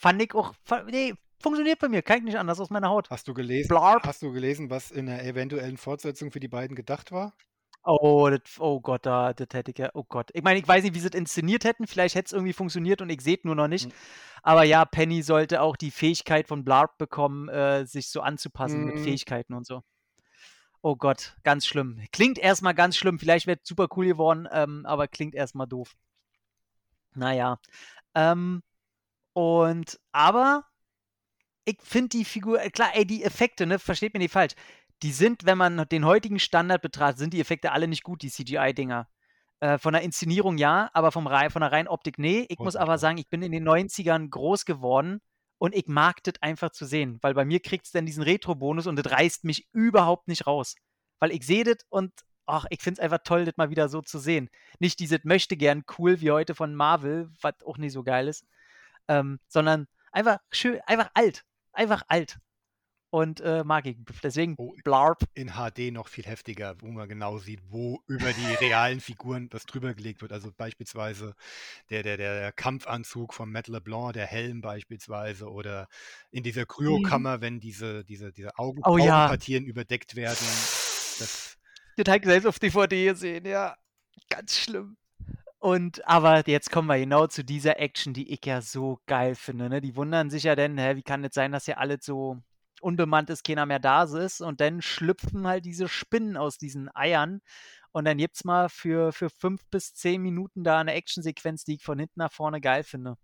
[0.00, 3.10] fand ich auch fa ne, funktioniert bei mir, kann ich nicht anders aus meiner Haut.
[3.10, 4.04] Hast du gelesen Blarp.
[4.04, 7.34] hast du gelesen, was in 'ner eventuellen Fortsetzung für die beiden gedacht war?
[7.84, 10.30] Oh, das oh Gott, da das hätte ich ja oh Gott.
[10.34, 11.86] Ich meine, ich weiß nicht, wie sie's inszeniert hätten.
[11.86, 13.86] Vielleicht hätte es irgendwie funktioniert und ich sehe es nur noch nicht.
[13.86, 13.92] Hm.
[14.42, 18.96] Aber ja, Penny sollte auch die Fähigkeit von Blarp bekommen, äh, sich so anzupassen mit
[18.96, 19.04] Mhm.
[19.04, 19.82] Fähigkeiten und so.
[20.82, 22.00] Oh Gott, ganz schlimm.
[22.12, 23.18] Klingt erst mal ganz schlimm.
[23.18, 25.96] Vielleicht wäre es super cool geworden, ähm, aber klingt erst mal doof.
[27.14, 27.58] Na ja.
[28.14, 28.62] Ähm,
[29.38, 30.64] und aber
[31.64, 34.54] ich finde die Figur äh, klar, ey, die Effekte, ne, versteht mich nicht falsch.
[35.04, 38.32] Die sind, wenn man den heutigen Standard betrachtet, sind die Effekte alle nicht gut, die
[38.32, 39.06] CGI-Dinger.
[39.60, 42.46] Äh, von der Inszenierung ja, aber vom von der reinen Optik ne.
[42.48, 45.20] Ich muss aber sagen, ich bin in den 90ern groß geworden
[45.58, 48.96] und ich mag das einfach zu sehen, weil bei mir kriegt's dann diesen Retro-Bonus und
[48.96, 50.74] das reißt mich überhaupt nicht raus.
[51.20, 52.12] Weil ich sehe das und
[52.46, 54.50] ach, ich finde es einfach toll, das mal wieder so zu sehen.
[54.80, 58.44] Nicht dieses möchte gern cool wie heute von Marvel, was auch nicht so geil ist,
[59.08, 61.44] ähm, sondern einfach schön, einfach alt.
[61.72, 62.38] Einfach alt.
[63.10, 63.96] Und äh, mag ich.
[64.22, 65.24] Deswegen Oh, Blarp.
[65.32, 69.64] in HD noch viel heftiger, wo man genau sieht, wo über die realen Figuren was
[69.64, 70.30] drüber gelegt wird.
[70.30, 71.34] Also beispielsweise
[71.88, 75.88] der, der, der Kampfanzug von Matt LeBlanc, der Helm beispielsweise, oder
[76.30, 78.84] in dieser Kryokammer, wenn diese, diese, diese Augen, Mhm.
[78.92, 79.24] Oh ja.
[79.24, 80.36] Augenpartien überdeckt werden.
[81.18, 81.56] Das,
[81.96, 83.74] Das habe ich selbst auf DVD gesehen, ja.
[84.28, 84.98] Ganz schlimm.
[85.60, 89.68] Und aber jetzt kommen wir genau zu dieser Action, die ich ja so geil finde.
[89.68, 89.80] Ne?
[89.80, 92.38] Die wundern sich ja dann, hä, wie kann es sein, dass ja alles so
[92.80, 94.40] unbemannt ist, keiner mehr da ist.
[94.40, 97.40] Und dann schlüpfen halt diese Spinnen aus diesen Eiern.
[97.90, 101.82] Und dann gibt's mal für, für fünf bis zehn Minuten da eine Actionsequenz, die ich
[101.82, 103.16] von hinten nach vorne geil finde.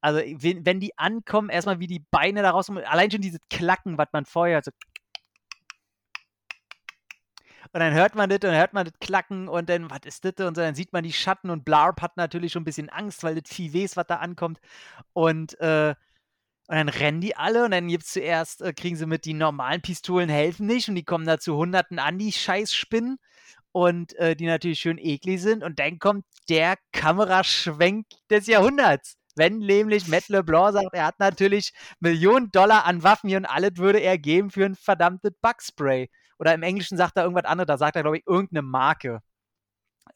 [0.00, 3.98] Also, wenn, wenn die ankommen, erstmal wie die Beine da raus, allein schon dieses Klacken,
[3.98, 4.70] was man vorher so
[7.72, 10.32] und dann hört man das und hört man das Klacken und dann, was ist das?
[10.46, 13.22] Und so, dann sieht man die Schatten und Blarp hat natürlich schon ein bisschen Angst,
[13.22, 14.60] weil das Vieh weiß, was da ankommt.
[15.12, 15.94] Und, äh,
[16.68, 19.82] und dann rennen die alle und dann gibt's zuerst, äh, kriegen sie mit, die normalen
[19.82, 23.18] Pistolen helfen nicht und die kommen da zu Hunderten an, die Scheißspinnen.
[23.72, 25.62] Und äh, die natürlich schön eklig sind.
[25.62, 29.16] Und dann kommt der Kameraschwenk des Jahrhunderts.
[29.36, 33.76] Wenn nämlich Matt LeBlanc sagt, er hat natürlich Millionen Dollar an Waffen hier und alles
[33.76, 36.10] würde er geben für ein verdammtes Bugspray.
[36.38, 39.20] Oder im Englischen sagt er irgendwas anderes, da sagt er, glaube ich, irgendeine Marke.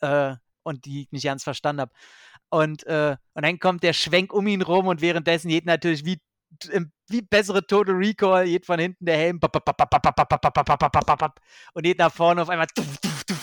[0.01, 1.93] Äh, und die ich nicht ganz verstanden habe.
[2.51, 6.21] Und, äh, und dann kommt der Schwenk um ihn rum und währenddessen geht natürlich wie,
[7.09, 9.41] wie bessere Total Recall, geht von hinten der Helm
[11.75, 12.67] und geht nach vorne auf einmal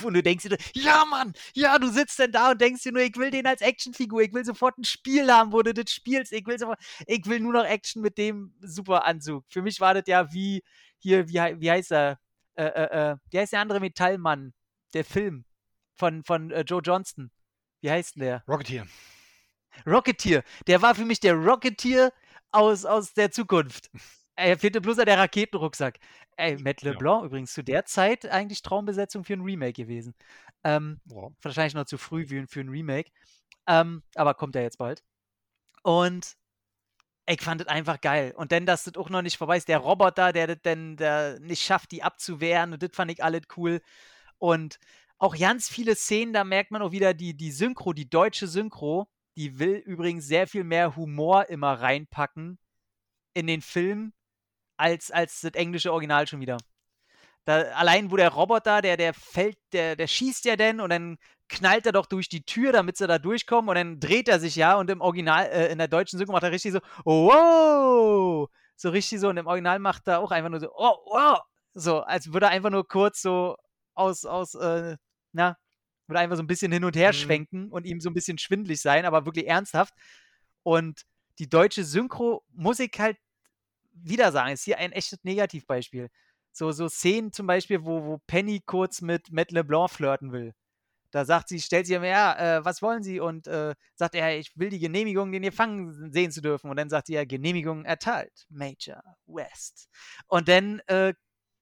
[0.03, 3.01] und du denkst dir, ja Mann, ja, du sitzt denn da und denkst dir nur,
[3.01, 6.31] ich will den als Actionfigur, ich will sofort ein Spiel haben, wo du das spielst,
[6.31, 9.45] ich will sofort, ich will nur noch Action mit dem super Anzug.
[9.49, 10.63] Für mich war das ja wie,
[10.99, 12.19] hier, wie, wie heißt er,
[12.55, 14.53] äh, äh, wie heißt der andere Metallmann,
[14.93, 15.45] der Film
[15.95, 17.31] von, von äh, Joe Johnston,
[17.81, 18.43] wie heißt denn der?
[18.47, 18.87] Rocketeer.
[19.85, 22.11] Rocketeer, der war für mich der Rocketeer
[22.51, 23.89] aus, aus der Zukunft.
[24.35, 25.99] Er fehlte bloß an der Raketenrucksack.
[26.37, 30.15] Ey, Matt LeBlanc übrigens zu der Zeit eigentlich Traumbesetzung für ein Remake gewesen.
[30.63, 31.33] Ähm, Wow.
[31.41, 33.11] wahrscheinlich noch zu früh für, für ein Remake.
[33.67, 35.03] Ähm, aber kommt ja jetzt bald.
[35.83, 36.35] Und
[37.29, 38.33] ich fand es einfach geil.
[38.35, 41.39] Und dann, dass das auch noch nicht vorbei ist, der Roboter, der das denn der
[41.39, 43.81] nicht schafft, die abzuwehren, und das fand ich alles cool.
[44.39, 44.79] Und
[45.19, 49.07] auch ganz viele Szenen, da merkt man auch wieder die, die Synchro, die deutsche Synchro,
[49.37, 52.57] die will übrigens sehr viel mehr Humor immer reinpacken
[53.33, 54.13] in den Film,
[54.77, 56.57] als, als das englische Original schon wieder.
[57.45, 61.17] Da, allein wo der Roboter, der, der fällt, der, der schießt ja denn und dann
[61.47, 64.55] knallt er doch durch die Tür, damit sie da durchkommen und dann dreht er sich
[64.55, 68.89] ja und im Original, äh, in der deutschen Synchro macht er richtig so, wow, so
[68.89, 71.39] richtig so und im Original macht er auch einfach nur so, oh, wow,
[71.73, 73.55] so, als würde er einfach nur kurz so
[73.95, 74.95] aus, aus, äh,
[75.31, 75.57] na,
[76.07, 77.13] würde einfach so ein bisschen hin und her Mhm.
[77.13, 79.93] schwenken und ihm so ein bisschen schwindlig sein, aber wirklich ernsthaft.
[80.63, 81.01] Und
[81.39, 83.17] die deutsche Synchro muss ich halt
[83.93, 86.09] wieder sagen, ist hier ein echtes Negativbeispiel.
[86.51, 90.53] So, so Szenen zum Beispiel, wo, wo Penny kurz mit Matt LeBlanc flirten will.
[91.11, 93.19] Da sagt sie, stellt sie ihm, ja, äh, was wollen Sie?
[93.19, 96.69] Und äh, sagt er, ich will die Genehmigung, den Gefangen sehen zu dürfen.
[96.69, 98.45] Und dann sagt sie ja, Genehmigung erteilt.
[98.49, 99.89] Major West.
[100.27, 101.13] Und dann äh,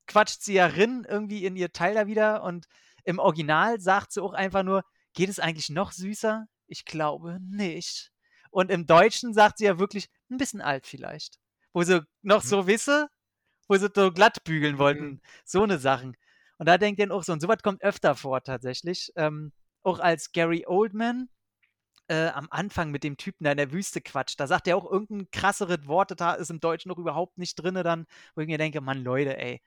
[0.06, 2.44] quatscht sie ja rin irgendwie in ihr Teil da wieder.
[2.44, 2.66] Und
[3.06, 4.84] im Original sagt sie auch einfach nur,
[5.14, 6.46] geht es eigentlich noch süßer?
[6.68, 8.12] Ich glaube nicht.
[8.52, 11.40] Und im Deutschen sagt sie ja wirklich, ein bisschen alt vielleicht.
[11.72, 12.48] Wo sie noch Mhm.
[12.48, 13.08] so wisse,
[13.68, 15.06] wo sie so glatt bügeln wollten.
[15.06, 15.22] Mhm.
[15.46, 16.16] So eine Sachen.
[16.58, 19.12] Und da denkt ihr auch so, und sowas kommt öfter vor tatsächlich.
[19.16, 19.52] Ähm,
[19.84, 21.30] auch als Gary Oldman
[22.08, 24.90] äh, am Anfang mit dem Typen da in der Wüste quatscht, da sagt er auch
[24.90, 28.06] irgendein krasseres Wort, da ist im Deutschen noch überhaupt nicht drin dann,
[28.36, 29.62] wo ich mir denke, Mann, Leute, ey.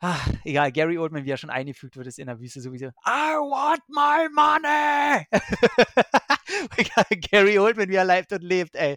[0.00, 2.88] Ah, egal, Gary Oldman, wie er schon eingefügt wird, ist in der Wüste sowieso.
[3.06, 5.26] I want my money!
[7.30, 8.96] Gary Oldman, wie er lebt und lebt, ey.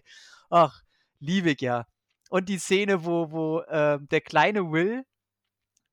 [0.50, 0.82] Ach,
[1.20, 1.86] liebe ich ja.
[2.30, 5.04] Und die Szene, wo, wo äh, der kleine Will,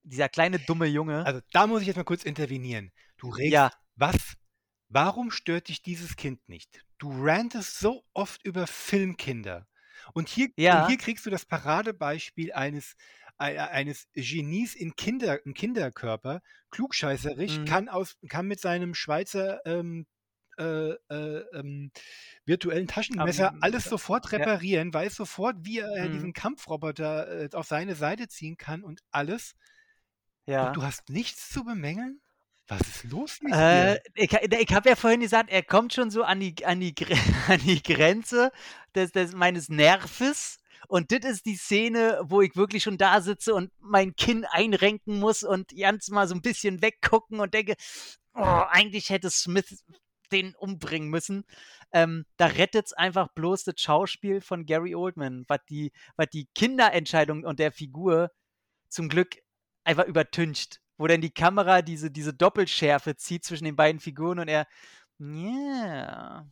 [0.04, 2.92] dieser kleine dumme Junge, Also da muss ich jetzt mal kurz intervenieren.
[3.18, 4.36] Du regst, ja, was?
[4.88, 6.86] Warum stört dich dieses Kind nicht?
[7.00, 9.68] Du rantest so oft über Filmkinder.
[10.14, 12.96] Und hier, und ja, hier kriegst du das Paradebeispiel eines,
[13.38, 19.60] ei- eines Genies in Kinder, im Kinderkörper, klugscheißerisch, mhm, kann, aus, kann mit seinem Schweizer
[19.66, 20.06] ähm,
[20.58, 21.91] äh, äh, ähm,
[22.45, 27.49] virtuellen Taschenmesser am, alles sofort ja, reparieren, weiß sofort, wie er mhm, diesen Kampfroboter äh,
[27.53, 29.55] auf seine Seite ziehen kann und alles.
[30.45, 30.72] Und ja.
[30.72, 32.22] du hast nichts zu bemängeln?
[32.68, 34.01] Was ist los mit Äh, dir?
[34.16, 36.93] ich, ich habe ja vorhin gesagt, er kommt schon so an die, an die,
[37.47, 38.51] an die Grenze
[38.95, 43.53] des, des, meines Nerves Und das ist die Szene, wo ich wirklich schon da sitze
[43.53, 47.76] und mein Kinn einrenken muss und ganz mal so ein bisschen weggucken und denke,
[48.34, 49.84] oh, eigentlich hätte Smith
[50.32, 51.45] den umbringen müssen.
[51.91, 56.47] Ähm, da rettet es einfach bloß das Schauspiel von Gary Oldman, was die, was die
[56.55, 58.32] Kinderentscheidung und der Figur
[58.89, 59.38] zum Glück
[59.84, 60.82] einfach übertüncht.
[60.97, 64.65] Wo dann die Kamera diese, diese Doppelschärfe zieht zwischen den beiden Figuren und er,
[65.19, 66.47] yeah,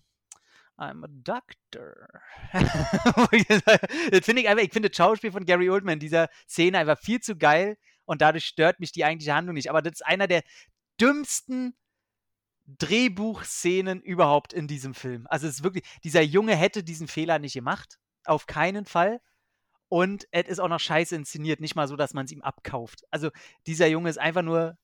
[0.78, 2.08] I'm a doctor.
[4.12, 7.22] das finde ich einfach, ich finde das Schauspiel von Gary Oldman, dieser Szene einfach viel
[7.22, 9.70] zu geil und dadurch stört mich die eigentliche Handlung nicht.
[9.70, 10.44] Aber das ist einer der
[11.00, 11.76] dümmsten
[12.68, 15.28] Drehbuchszenen überhaupt in diesem Film.
[15.28, 18.00] Also es ist wirklich, dieser Junge hätte diesen Fehler nicht gemacht.
[18.26, 19.22] Auf keinen Fall.
[19.88, 23.04] Und es ist auch noch scheiße inszeniert, nicht mal so, dass man es ihm abkauft.
[23.12, 23.30] Also
[23.68, 24.78] dieser Junge ist einfach nur,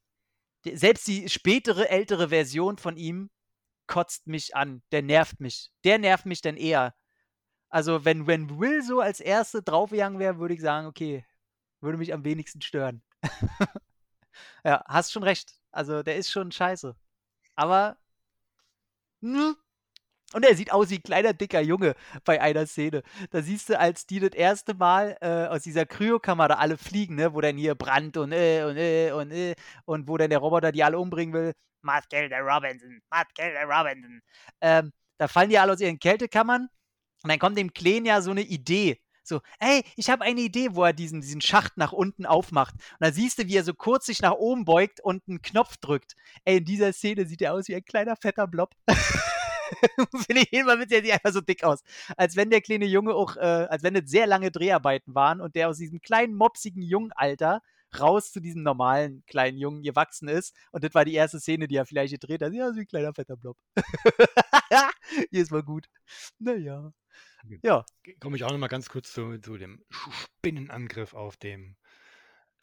[0.63, 3.31] selbst die spätere, ältere Version von ihm
[3.87, 4.83] kotzt mich an.
[4.91, 5.71] Der nervt mich.
[5.83, 6.93] Der nervt mich dann eher.
[7.69, 11.25] Also wenn, wenn Will so als Erste draufgegangen wäre, würde ich sagen, okay,
[11.81, 13.01] würde mich am wenigsten stören.
[14.63, 15.53] ja, hast schon recht.
[15.71, 16.95] Also der ist schon scheiße.
[17.55, 17.97] Aber.
[19.21, 19.55] Mh.
[20.33, 21.93] Und er sieht aus wie ein kleiner, dicker Junge
[22.23, 23.03] bei einer Szene.
[23.31, 27.15] Da siehst du, als die das erste Mal äh, aus dieser Kryokammer da alle fliegen,
[27.15, 27.33] ne?
[27.33, 30.71] wo dann hier Brand und äh, und äh, und äh, und wo dann der Roboter
[30.71, 31.53] die alle umbringen will.
[31.83, 33.01] The Robinson,
[33.37, 34.21] the Robinson.
[34.61, 36.69] Ähm, da fallen die alle aus ihren Kältekammern
[37.23, 39.01] und dann kommt dem Kleen ja so eine Idee.
[39.23, 42.73] So, ey, ich habe eine Idee, wo er diesen, diesen Schacht nach unten aufmacht.
[42.75, 45.77] Und da siehst du, wie er so kurz sich nach oben beugt und einen Knopf
[45.77, 46.15] drückt.
[46.45, 48.71] Ey, in dieser Szene sieht er aus wie ein kleiner, fetter Blob.
[50.27, 51.81] Finde ich immer mit der sieht einfach so dick aus.
[52.17, 55.55] Als wenn der kleine Junge auch, äh, als wenn das sehr lange Dreharbeiten waren und
[55.55, 57.61] der aus diesem kleinen, mopsigen Jungalter
[57.99, 60.55] raus zu diesem normalen kleinen Jungen gewachsen ist.
[60.71, 62.53] Und das war die erste Szene, die er vielleicht gedreht hat.
[62.53, 63.57] Ja, so ein kleiner, fetter Blob.
[65.29, 65.87] Hier ist mal gut.
[66.39, 66.91] Naja.
[67.63, 67.85] Ja.
[68.19, 71.75] Komme ich auch noch mal ganz kurz zu, zu dem Spinnenangriff auf dem,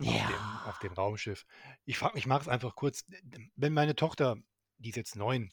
[0.00, 0.10] ja.
[0.12, 1.44] auf dem, auf dem Raumschiff.
[1.84, 3.04] Ich frage mich, mache es einfach kurz.
[3.56, 4.36] Wenn meine Tochter,
[4.78, 5.50] die ist jetzt neun,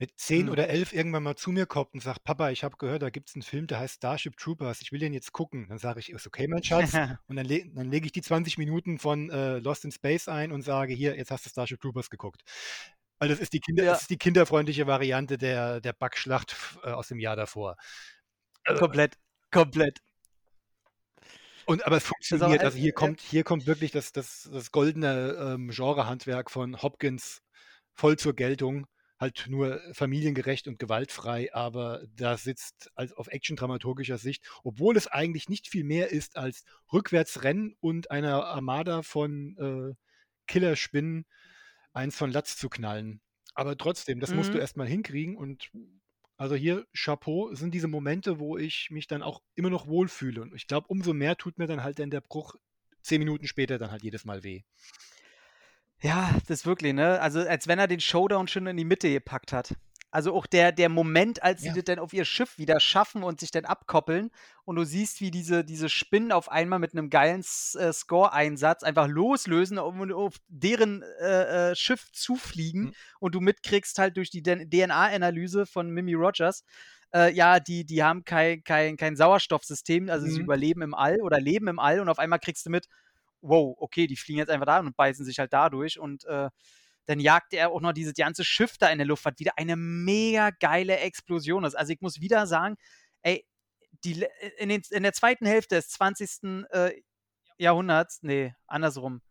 [0.00, 0.52] mit zehn Mhm.
[0.52, 3.28] oder elf irgendwann mal zu mir kommt und sagt, Papa, ich habe gehört, da gibt
[3.30, 5.66] es einen Film, der heißt Starship Troopers, ich will den jetzt gucken.
[5.68, 6.92] Dann sage ich, ist okay, mein Schatz.
[7.26, 10.52] Und dann, le dann lege ich die 20 Minuten von äh, Lost in Space ein
[10.52, 12.42] und sage, hier, jetzt hast du Starship Troopers geguckt.
[13.18, 13.90] Weil das ist die, Kinder, Ja.
[13.90, 17.76] das ist die kinderfreundliche Variante der, der Backschlacht äh, aus dem Jahr davor.
[18.68, 19.16] Also, komplett,
[19.50, 19.98] komplett.
[21.66, 22.62] und, aber es funktioniert.
[22.62, 27.42] Also hier kommt, hier kommt wirklich das, das, das goldene ähm, Genrehandwerk von Hopkins
[27.94, 28.86] voll zur Geltung.
[29.20, 35.48] Halt nur familiengerecht und gewaltfrei, aber da sitzt als auf Action-dramaturgischer Sicht, obwohl es eigentlich
[35.48, 36.62] nicht viel mehr ist als
[36.92, 39.94] Rückwärtsrennen und einer Armada von äh,
[40.46, 41.26] Killerspinnen
[41.92, 43.20] eins von Latz zu knallen.
[43.54, 44.60] Aber trotzdem, das musst du Mhm.
[44.60, 45.70] erstmal hinkriegen und
[46.38, 50.40] also hier Chapeau sind diese Momente, wo ich mich dann auch immer noch wohlfühle.
[50.40, 52.54] Und ich glaube, umso mehr tut mir dann halt dann der Bruch
[53.02, 54.62] zehn Minuten später dann halt jedes Mal weh.
[56.00, 57.20] Ja, das ist wirklich, ne?
[57.20, 59.74] Also, als wenn er den Showdown schon in die Mitte gepackt hat.
[60.10, 61.74] Also auch der, der Moment, als sie Ja.
[61.74, 64.30] das dann auf ihr Schiff wieder schaffen und sich dann abkoppeln
[64.64, 67.40] und du siehst, wie diese, diese Spinnen auf einmal mit einem geilen
[67.74, 72.94] äh, Score-Einsatz einfach loslösen und auf deren äh, äh, Schiff zufliegen Mhm.
[73.20, 76.64] und du mitkriegst halt durch die DNA-Analyse von Mimi Rogers,
[77.14, 80.42] äh, ja, die, die haben kein, kein, kein Sauerstoffsystem, also sie Mhm.
[80.42, 82.86] überleben im All oder leben im All und auf einmal kriegst du mit,
[83.40, 86.48] wow, okay, die fliegen jetzt einfach da und beißen sich halt da durch und äh,
[87.08, 89.76] dann jagt er auch noch dieses ganze Schiff da in der Luft, was wieder eine
[89.76, 91.74] mega geile Explosion ist.
[91.74, 92.76] Also ich muss wieder sagen,
[93.22, 93.46] ey,
[94.04, 94.26] die,
[94.58, 96.66] in, den, in der zweiten Hälfte des 20.
[96.70, 97.00] Äh,
[97.56, 99.22] Jahrhunderts, nee, andersrum,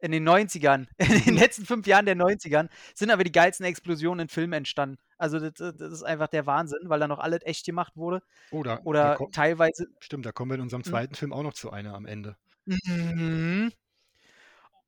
[0.00, 4.24] in den 90ern, in den letzten fünf Jahren der 90ern, sind aber die geilsten Explosionen
[4.24, 4.96] in Filmen entstanden.
[5.18, 8.22] Also das, das ist einfach der Wahnsinn, weil da noch alles echt gemacht wurde.
[8.50, 9.86] Oh, da Oder kommt, teilweise.
[10.00, 10.90] stimmt, da kommen wir in unserem Hm?
[10.90, 12.38] zweiten Film auch noch zu einer am Ende.
[12.64, 13.70] Mhm.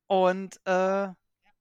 [0.07, 1.09] Und äh,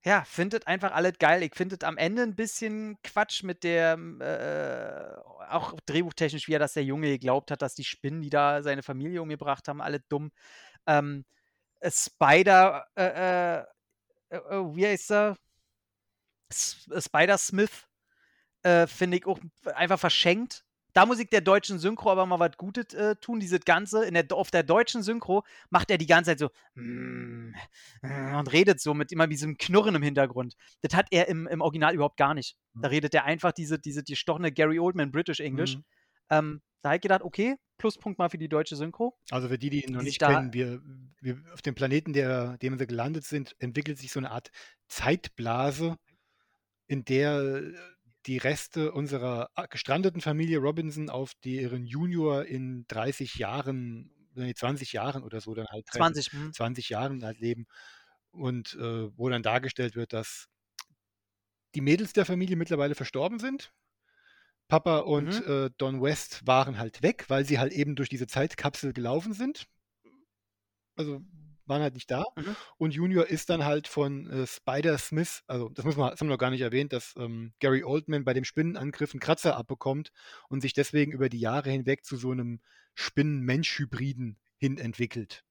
[0.04, 1.42] ja, findet einfach alles geil.
[1.42, 6.72] Ich finde am Ende ein bisschen Quatsch mit der, äh, auch drehbuchtechnisch, wie er das
[6.72, 10.32] der Junge geglaubt hat, dass die Spinnen, die da seine Familie umgebracht haben, alle dumm.
[10.86, 11.24] Ähm,
[11.80, 13.64] äh, Spider, äh, äh,
[14.30, 15.36] äh, äh, wie heißt er?
[16.50, 17.86] S Spider-Smith,
[18.62, 19.38] äh, finde ich auch
[19.74, 20.64] einfach verschenkt.
[20.92, 23.40] Da muss ich der deutschen Synchro aber mal was Gutes äh, tun.
[23.40, 27.52] Dieses Ganze, in der, auf der deutschen Synchro macht er die ganze Zeit so mm,
[28.02, 30.54] mm, und redet so mit immer diesem Knurren im Hintergrund.
[30.82, 32.56] Das hat er im, im Original überhaupt gar nicht.
[32.74, 35.76] Da redet er einfach diese, diese gestochene Gary Oldman British English.
[35.76, 35.84] Mhm.
[36.30, 39.18] Ähm, da habe ich gedacht, okay, Pluspunkt mal für die deutsche Synchro.
[39.30, 40.80] Also für die, die ihn noch Die nicht da- kennen, wir,
[41.20, 44.50] wir auf dem Planeten, der, dem wir gelandet sind, entwickelt sich so eine Art
[44.88, 45.96] Zeitblase,
[46.86, 47.62] in der
[48.26, 54.92] die Reste unserer a- gestrandeten Familie Robinson auf deren Junior in 30 Jahren nee, 20
[54.92, 55.98] Jahren oder so dann halt treffen.
[55.98, 56.52] 20, hm.
[56.52, 57.66] 20 Jahren halt leben.
[58.30, 60.48] Und äh, wo dann dargestellt wird, dass
[61.74, 63.72] die Mädels der Familie mittlerweile verstorben sind.
[64.68, 65.46] Papa und Mhm.
[65.46, 69.66] äh, Don West waren halt weg, weil sie halt eben durch diese Zeitkapsel gelaufen sind.
[70.96, 71.20] Also
[71.70, 72.26] waren halt nicht da.
[72.36, 72.56] Mhm.
[72.76, 76.28] Und Junior ist dann halt von äh, Spider Smith, also das, muss man, das haben
[76.28, 80.12] wir noch gar nicht erwähnt, dass ähm, Gary Oldman bei dem Spinnenangriff einen Kratzer abbekommt
[80.48, 82.60] und sich deswegen über die Jahre hinweg zu so einem
[82.94, 85.44] Spinnen-Mensch-Hybriden hin entwickelt.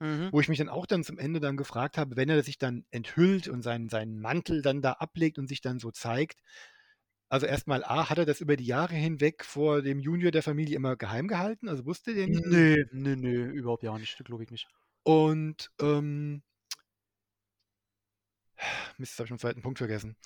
[0.00, 0.28] Mhm.
[0.30, 2.84] Wo ich mich dann auch dann zum Ende dann gefragt habe, wenn er sich dann
[2.90, 6.40] enthüllt und seinen, seinen Mantel dann da ablegt und sich dann so zeigt.
[7.28, 10.76] Also erstmal, A, hat er das über die Jahre hinweg vor dem Junior der Familie
[10.76, 11.68] immer geheim gehalten?
[11.68, 12.46] Also wusste der nicht?
[12.46, 14.68] Nee, nee, nee, überhaupt ja nicht, glaube ich nicht.
[15.08, 16.42] Und ähm,
[18.98, 20.18] Mist, jetzt habe ich einen zweiten Punkt vergessen.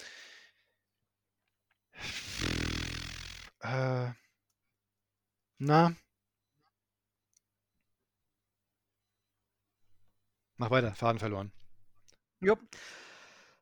[3.61, 4.11] Äh,
[5.59, 5.95] na.
[10.57, 11.53] Mach weiter, Faden verloren.
[12.41, 12.59] Jupp.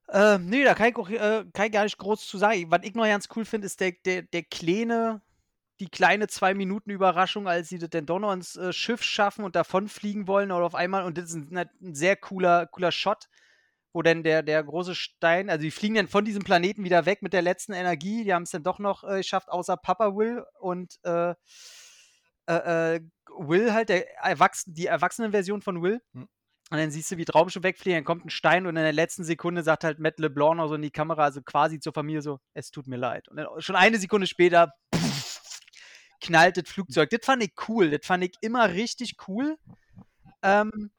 [0.09, 2.71] Ähm, nee, da kann ich, auch, äh, kann ich gar nicht groß zu sagen.
[2.71, 5.21] Was ich noch ganz cool finde, ist der, der, der kleine,
[5.81, 10.28] die kleine Zwei-Minuten-Überraschung, als sie das dann doch noch ins äh, Schiff schaffen und davonfliegen
[10.28, 11.05] wollen oder auf einmal.
[11.05, 13.27] Und das ist ein, ein sehr cooler, cooler Shot,
[13.93, 17.23] wo dann der, der große Stein, also die fliegen dann von diesem Planeten wieder weg
[17.23, 18.24] mit der letzten Energie.
[18.24, 21.35] Die haben es dann doch noch äh, geschafft, außer Papa Will und äh,
[22.47, 23.01] äh, äh,
[23.39, 26.01] Will halt, der Erwachsen, die Erwachsenenversion von Will.
[26.12, 26.28] Hm.
[26.73, 29.24] Und dann siehst du, wie Traumschiff wegfliegen, dann kommt ein Stein und in der letzten
[29.24, 32.39] Sekunde sagt halt Matt LeBlanc noch so in die Kamera, also quasi zur Familie so,
[32.55, 33.28] es tut mir leid.
[33.28, 34.73] Und dann schon eine Sekunde später
[36.21, 37.11] knallt das Flugzeug.
[37.11, 37.91] Das fand ich cool.
[37.91, 39.57] Das fand ich immer richtig cool.
[40.43, 40.91] Ähm,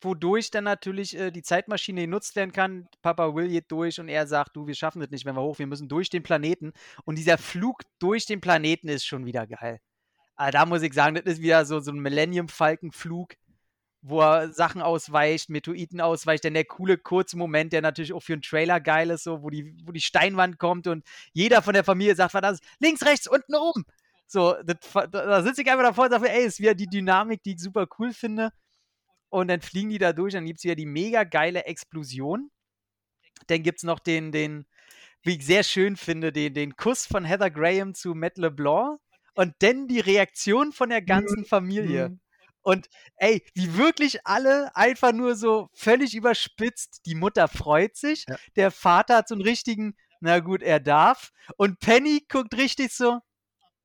[0.00, 2.88] wodurch dann natürlich äh, die Zeitmaschine genutzt werden kann.
[3.02, 5.58] Papa Will geht durch und er sagt, du, wir schaffen das nicht, wenn wir hoch,
[5.58, 6.72] wir müssen durch den Planeten.
[7.04, 9.80] Und dieser Flug durch den Planeten ist schon wieder geil.
[10.36, 13.34] Aber da muss ich sagen, das ist wieder so, so ein Millennium-Falken-Flug,
[14.02, 18.34] wo er Sachen ausweicht, Meteoriten ausweicht, denn der coole kurze Moment, der natürlich auch für
[18.34, 21.84] einen Trailer geil ist, so, wo die, wo die Steinwand kommt und jeder von der
[21.84, 23.84] Familie sagt, was das links, rechts, unten, oben.
[24.26, 24.76] So, das,
[25.10, 27.86] da, sitze ich einfach davor und sage, ey, ist wieder die Dynamik, die ich super
[27.98, 28.50] cool finde.
[29.28, 32.50] Und dann fliegen die da durch, dann gibt es wieder die mega geile Explosion.
[33.48, 34.66] Dann gibt es noch den, den,
[35.22, 38.98] wie ich sehr schön finde, den, den Kuss von Heather Graham zu Matt LeBlanc
[39.34, 42.10] und dann die Reaktion von der ganzen Familie.
[42.10, 42.20] Mhm.
[42.62, 47.02] Und ey, wie wirklich alle einfach nur so völlig überspitzt.
[47.06, 48.36] Die Mutter freut sich, Ja.
[48.56, 51.30] der Vater hat so einen richtigen, na gut, er darf.
[51.56, 53.20] Und Penny guckt richtig so,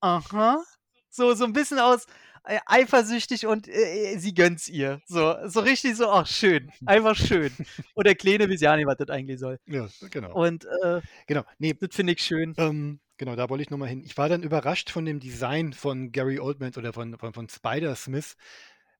[0.01, 0.63] aha,
[1.09, 2.05] so, so ein bisschen aus
[2.43, 5.01] äh, eifersüchtig und äh, sie gönnt's ihr.
[5.05, 7.51] So, so richtig so, ach schön, einfach schön.
[7.93, 9.59] Und der Kleine weiß ja nicht, was das eigentlich soll.
[9.67, 10.33] Ja, genau.
[10.33, 11.43] Und äh, genau.
[11.59, 12.55] Nee, das finde ich schön.
[12.57, 14.01] Ähm, genau, da wollte ich nochmal hin.
[14.03, 18.35] Ich war dann überrascht von dem Design von Gary Oldman oder von, von, von Spider-Smith,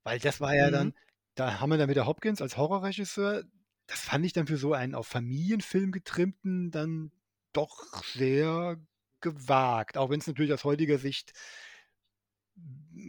[0.03, 0.71] weil das war ja Mhm.
[0.71, 0.93] dann,
[1.35, 3.43] da haben wir dann wieder Hopkins als Horrorregisseur.
[3.87, 7.11] Das fand ich dann für so einen auf Familienfilm getrimmten dann
[7.53, 8.77] doch sehr
[9.22, 11.34] gewagt, auch wenn es natürlich aus heutiger Sicht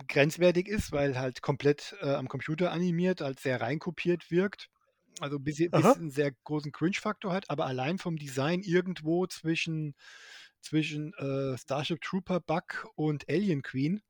[0.09, 4.69] grenzwertig ist, weil halt komplett äh, am Computer animiert, als sehr reinkopiert wirkt.
[5.21, 5.43] Also Aha.
[5.45, 9.95] bisschen einen sehr großen Cringe-Faktor hat, aber allein vom Design irgendwo zwischen,
[10.61, 14.03] zwischen äh, Starship Trooper Bug und Alien Queen.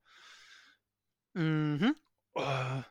[1.33, 1.95] Mhm.
[2.35, 2.81] Äh,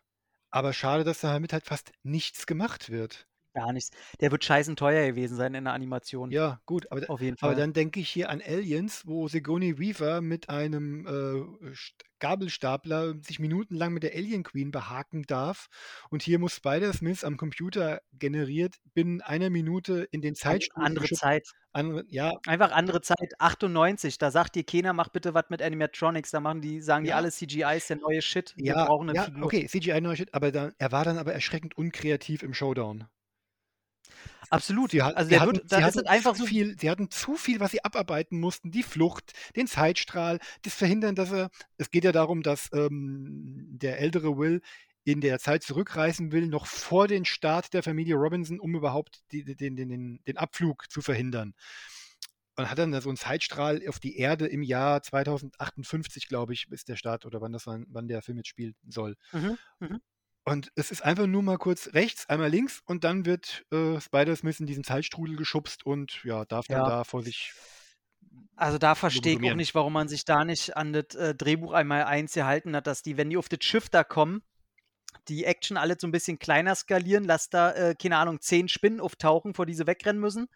[0.51, 3.27] aber schade, dass damit halt fast nichts gemacht wird.
[3.55, 3.91] Gar nichts.
[4.21, 6.31] Der wird scheißen teuer gewesen sein in der Animation.
[6.31, 7.61] Ja, gut, aber, Auf jeden aber Fall.
[7.61, 11.11] dann denke ich hier an Aliens, wo Sigourney Weaver mit einem äh,
[11.73, 15.67] St- Gabelstapler sich minutenlang mit der Alien Queen behaken darf.
[16.09, 21.47] Und hier muss Spider-Smith am Computer generiert binnen einer Minute in den Zeitstuhl andere Zeit.
[21.73, 23.35] Andere, ja, Einfach andere Zeit.
[23.39, 24.19] 98.
[24.19, 26.31] Da sagt dir keiner, mach bitte was mit Animatronics.
[26.31, 27.17] Da machen die, sagen die Ja.
[27.17, 28.55] alle CGI ist der neue Shit.
[28.57, 29.45] Wir ja, brauchen eine ja, Figur.
[29.45, 33.09] okay, CGI neuer Shit, aber dann, er war dann aber erschreckend unkreativ im Showdown.
[34.51, 34.91] Absolut.
[34.91, 37.71] Sie, also sie hatten, wird, sie, hatten einfach zu viel, sie hatten zu viel, was
[37.71, 38.71] sie abarbeiten mussten.
[38.71, 41.51] Die Flucht, den Zeitstrahl, das Verhindern, dass er.
[41.79, 44.61] Es geht ja darum, dass ähm, der ältere Will
[45.05, 49.45] in der Zeit zurückreisen will, noch vor den Start der Familie Robinson, um überhaupt die,
[49.45, 51.55] den, den, den, den Abflug zu verhindern.
[52.57, 56.71] Und hat dann da so einen Zeitstrahl auf die Erde im Jahr 2058, glaube ich,
[56.71, 59.17] ist der Start oder wann das wann, wann der Film jetzt spielen soll.
[59.33, 60.01] Mhm, mhm.
[60.45, 64.59] Und es ist einfach nur mal kurz rechts, einmal links und dann wird äh, Spider-Smith
[64.59, 66.89] in diesen Zeitstrudel geschubst und ja, darf dann Ja.
[66.89, 67.53] da vor sich.
[68.57, 71.73] Also da verstehe ich auch nicht, warum man sich da nicht an das äh, Drehbuch
[71.73, 74.43] einmal eins gehalten hat, dass die, wenn die auf das Schiff da kommen,
[75.29, 79.01] die Action alle so ein bisschen kleiner skalieren, lass da, äh, keine Ahnung, zehn Spinnen
[79.01, 80.49] auftauchen, vor die sie wegrennen müssen.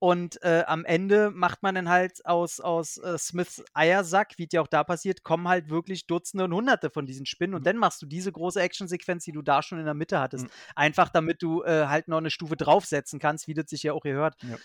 [0.00, 4.52] Und äh, am Ende macht man dann halt aus, aus äh, Smiths Eiersack, wie es
[4.52, 7.54] ja auch da passiert, kommen halt wirklich Dutzende und Hunderte von diesen Spinnen.
[7.54, 10.46] Und dann machst du diese große Actionsequenz, die du da schon in der Mitte hattest.
[10.46, 10.50] Mhm.
[10.74, 14.00] Einfach damit du äh, halt noch eine Stufe draufsetzen kannst, wie das sich ja auch
[14.00, 14.36] gehört.
[14.42, 14.56] Ja.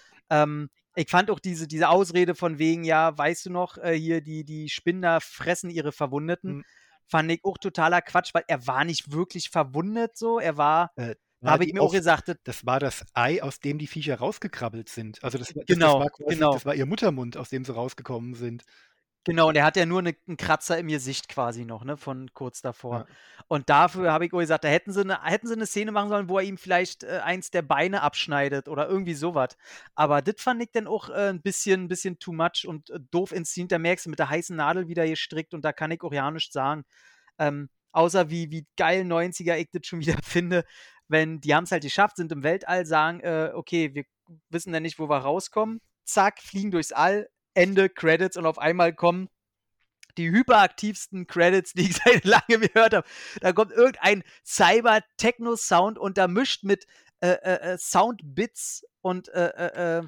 [0.44, 4.22] Ähm, ich fand auch diese, diese Ausrede von wegen, ja, weißt du noch, äh, hier
[4.22, 6.58] die, die Spinner fressen ihre Verwundeten.
[6.60, 6.64] Mhm.
[7.08, 10.40] Fand ich auch totaler Quatsch, weil er war nicht wirklich verwundet so.
[10.40, 13.78] Er war, Äh, war habe ich mir auch gesagt, das, war das Ei, aus dem
[13.80, 15.24] die Viecher rausgekrabbelt sind.
[15.24, 16.52] Also das, war- das, Genau, das war quasi, genau.
[16.52, 18.64] das war ihr Muttermund, aus dem sie rausgekommen sind.
[19.28, 22.32] Genau, und er hat ja nur 'ne 'n Kratzer im Gesicht quasi noch, ne, von
[22.36, 23.02] kurz davor.
[23.02, 23.08] Ja.
[23.48, 26.10] Und dafür habe ich auch gesagt, da hätten sie 'ne hätten sie 'ne Szene machen
[26.10, 29.58] sollen, wo er ihm vielleicht, äh, eins der Beine abschneidet oder irgendwie so was.
[29.96, 33.32] Aber das fand ich dann auch, äh, 'n bisschen bisschen too much und, äh, doof
[33.32, 33.72] inszeniert.
[33.72, 36.30] Da merkst du mit der heißen Nadel wieder gestrickt und da kann ich auch ja
[36.30, 36.84] nichts sagen.
[37.40, 40.66] Ähm, außer wie wie geil 90er ich das schon wieder finde,
[41.08, 44.06] wenn die haben's halt geschafft, sind im Weltall, sagen, äh: „Okay, wir
[44.50, 48.94] wissen ja nicht, wo wir rauskommen.“ Zack, fliegen durchs All, Ende, Credits und auf einmal
[48.94, 49.30] kommen
[50.18, 53.08] die hyperaktivsten Credits, die ich seit langem gehört habe.
[53.42, 56.86] Da kommt irgendein Cyber-Techno-Sound untermischt mit
[57.22, 60.04] äh, äh, äh, Soundbits und äh, äh, äh,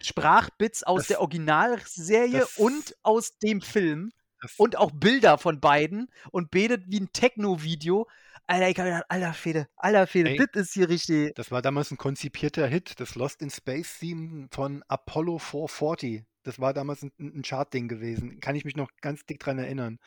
[0.00, 4.12] Sprachbits aus Das- der Originalserie und aus dem Film
[4.56, 8.08] und auch Bilder von beiden und betet wie ein Techno-Video.
[8.52, 11.34] Alter, ich hab gedacht, alter Fede, alter Fede, das ist hier richtig.
[11.34, 16.24] das war damals ein konzipierter Hit, das Lost in Space Theme von Apollo 440.
[16.42, 18.40] Das war damals ein, ein Chartding gewesen.
[18.40, 19.98] Kann ich mich noch ganz dick dran erinnern.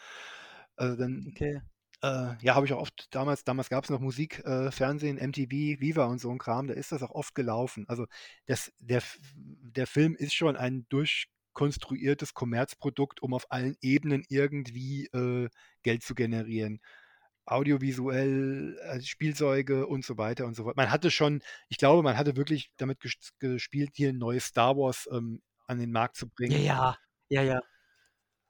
[0.75, 1.59] Also dann, Okay.
[2.03, 5.79] äh, ja, habe ich auch oft damals, damals gab es noch Musik, äh, Fernsehen, MTV,
[5.81, 7.85] Viva und so ein Kram, da ist das auch oft gelaufen.
[7.87, 8.05] Also
[8.45, 9.01] das, der,
[9.33, 15.49] der Film ist schon ein durchkonstruiertes Kommerzprodukt, um auf allen Ebenen irgendwie äh,
[15.81, 16.79] Geld zu generieren.
[17.45, 20.77] Audiovisuell, äh, Spielzeuge und so weiter und so fort.
[20.77, 24.75] Man hatte schon, ich glaube, man hatte wirklich damit ges- gespielt, hier ein neues Star
[24.77, 26.65] Wars ähm, an den Markt zu bringen.
[26.67, 26.95] ja,
[27.29, 27.61] ja, ja.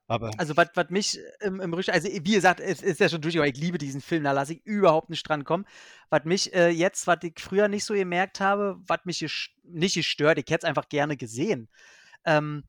[0.08, 3.54] Aber Also, was mich im im Rücken also, wie gesagt, es ist ja schon durchgegangen,
[3.54, 5.66] ich liebe diesen Film, da lasse ich überhaupt nicht dran kommen.
[6.10, 9.26] Was mich, äh, jetzt was ich früher nicht so gemerkt habe, was mich
[9.64, 11.70] nicht gestört, ich hätte es einfach gerne gesehen.
[12.26, 12.66] Ähm,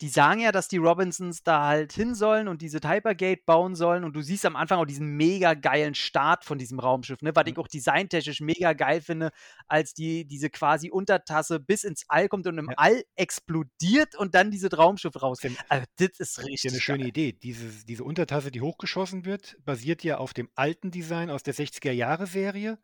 [0.00, 4.04] die sagen ja, dass die Robinsons da halt hin sollen und diese Hypergate bauen sollen
[4.04, 7.44] und du siehst am Anfang auch diesen mega geilen Start von diesem Raumschiff, ne, was
[7.46, 9.30] ich auch designtechnisch mega geil finde,
[9.68, 12.74] als die diese quasi Untertasse bis ins All kommt und im Ja.
[12.76, 16.80] All explodiert und dann dieses Raumschiff raus Denn- also, das ist ist ja richtig eine
[16.80, 17.08] schöne geil.
[17.08, 17.32] Idee.
[17.32, 22.78] Dieses, diese Untertasse, die hochgeschossen wird, basiert ja auf dem alten Design aus der 60er-Jahre-Serie.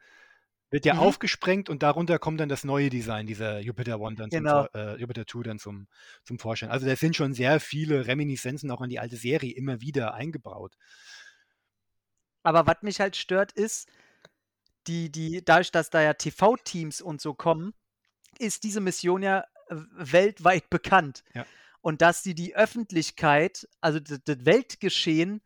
[0.70, 1.00] Wird ja Mhm.
[1.00, 4.68] aufgesprengt und darunter kommt dann das neue Design, dieser Jupiter One dann zum Genau.
[4.72, 5.88] Vor- äh, Jupiter 2 dann zum,
[6.24, 6.70] zum Vorschein.
[6.70, 10.76] Also da sind schon sehr viele Reminiszenzen auch an die alte Serie immer wieder eingebaut.
[12.42, 13.88] Aber was mich halt stört, ist,
[14.86, 17.74] die, die, dadurch, dass da ja TV-Teams und so kommen,
[18.38, 21.22] ist diese Mission ja äh, weltweit bekannt.
[21.34, 21.44] Ja.
[21.82, 25.42] Und dass die die Öffentlichkeit, also das, das Weltgeschehen,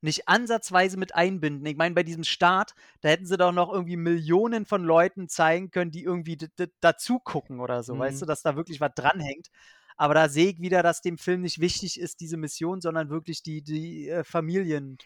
[0.00, 1.66] nicht ansatzweise mit einbinden.
[1.66, 5.70] Ich meine, bei diesem Start, da hätten sie doch noch irgendwie Millionen von Leuten zeigen
[5.70, 6.38] können, die irgendwie
[6.80, 8.20] dazu gucken oder so, weißt Mhm.
[8.20, 9.48] du, dass da wirklich was dranhängt.
[9.96, 13.42] Aber da sehe ich wieder, dass dem Film nicht wichtig ist, diese Mission, sondern wirklich
[13.42, 14.98] die, die äh, Familien,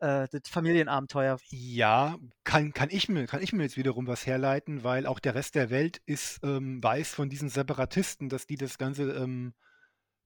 [0.00, 1.40] äh, das Familienabenteuer.
[1.54, 5.34] Ja, kann, kann, ich mir, kann ich mir jetzt wiederum was herleiten, weil auch der
[5.34, 9.52] Rest der Welt ist, ähm, weiß von diesen Separatisten, dass die das Ganze ähm,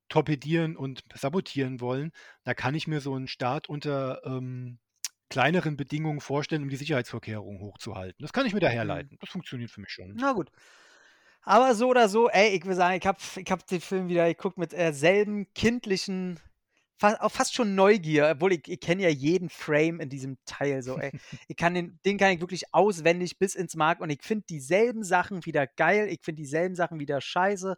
[0.09, 2.12] torpedieren und sabotieren wollen.
[2.45, 4.78] Da kann ich mir so einen Start unter ähm,
[5.31, 8.23] kleineren Bedingungen vorstellen, um die Sicherheitsvorkehrungen hochzuhalten.
[8.23, 8.70] Das kann ich mir da Mhm.
[8.70, 9.19] herleiten.
[9.20, 10.15] Das funktioniert für mich schon.
[10.15, 10.51] Na gut.
[11.43, 14.27] Aber so oder so, ey, ich will sagen, ich habe ich hab den Film wieder
[14.28, 16.41] geguckt mit äh, selben kindlichen,
[16.99, 20.83] fa auch fast schon Neugier, obwohl ich, ich kenne ja jeden Frame in diesem Teil
[20.83, 21.12] so, ey.
[21.49, 25.05] Ich kann den, den kann ich wirklich auswendig bis ins Mark und ich finde dieselben
[25.05, 27.77] Sachen wieder geil, ich finde dieselben Sachen wieder scheiße.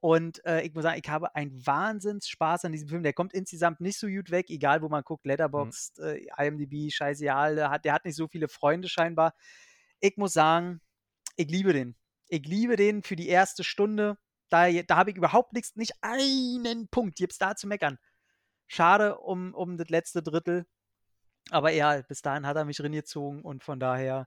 [0.00, 3.02] Und äh, ich muss sagen, ich habe einen Wahnsinns-Spaß an diesem Film.
[3.02, 7.56] Der kommt insgesamt nicht so gut weg, egal wo man guckt, Letterboxd, äh, IMDb, scheißegal.
[7.56, 9.34] Der hat, der hat nicht so viele Freunde scheinbar.
[10.00, 10.80] Ich muss sagen,
[11.36, 11.96] ich liebe den.
[12.28, 14.18] Ich liebe den für die erste Stunde.
[14.48, 17.16] Da, da habe ich überhaupt nichts, nicht einen Punkt.
[17.16, 17.98] Gibt's da zu meckern.
[18.66, 20.66] Schade um, um das letzte Drittel.
[21.50, 24.26] Aber ja, bis dahin hat er mich reingezogen und von daher.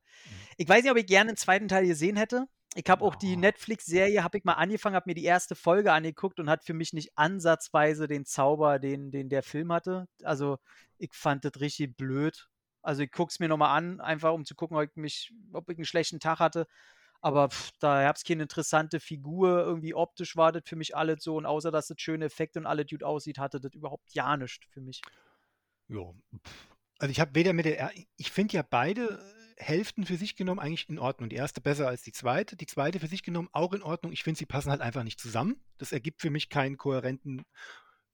[0.57, 2.47] Ich weiß nicht, ob ich gerne einen zweiten Teil gesehen hätte.
[2.75, 3.39] Ich habe auch die Oh.
[3.39, 6.93] Netflix-Serie, habe ich mal angefangen, habe mir die erste Folge angeguckt und hat für mich
[6.93, 10.07] nicht ansatzweise den Zauber, den, den der Film hatte.
[10.23, 10.59] Also
[10.97, 12.47] ich fand das richtig blöd.
[12.81, 15.69] Also ich gucke es mir nochmal an, einfach um zu gucken, ob ich, mich, ob
[15.69, 16.67] ich einen schlechten Tag hatte.
[17.21, 19.59] Aber pff, da gab es keine interessante Figur.
[19.59, 21.35] Irgendwie optisch war das für mich alles so.
[21.37, 24.65] Und außer, dass das schöne Effekte und alles gut aussieht, hatte das überhaupt ja nichts
[24.71, 25.01] für mich.
[25.89, 26.13] Ja.
[26.99, 29.19] Also ich habe weder mit der, er- ich finde ja beide
[29.59, 31.29] Hälften für sich genommen eigentlich in Ordnung.
[31.29, 32.55] Die erste besser als die zweite.
[32.55, 34.13] Die zweite für sich genommen auch in Ordnung.
[34.13, 35.61] Ich finde, sie passen halt einfach nicht zusammen.
[35.77, 37.43] Das ergibt für mich keinen kohärenten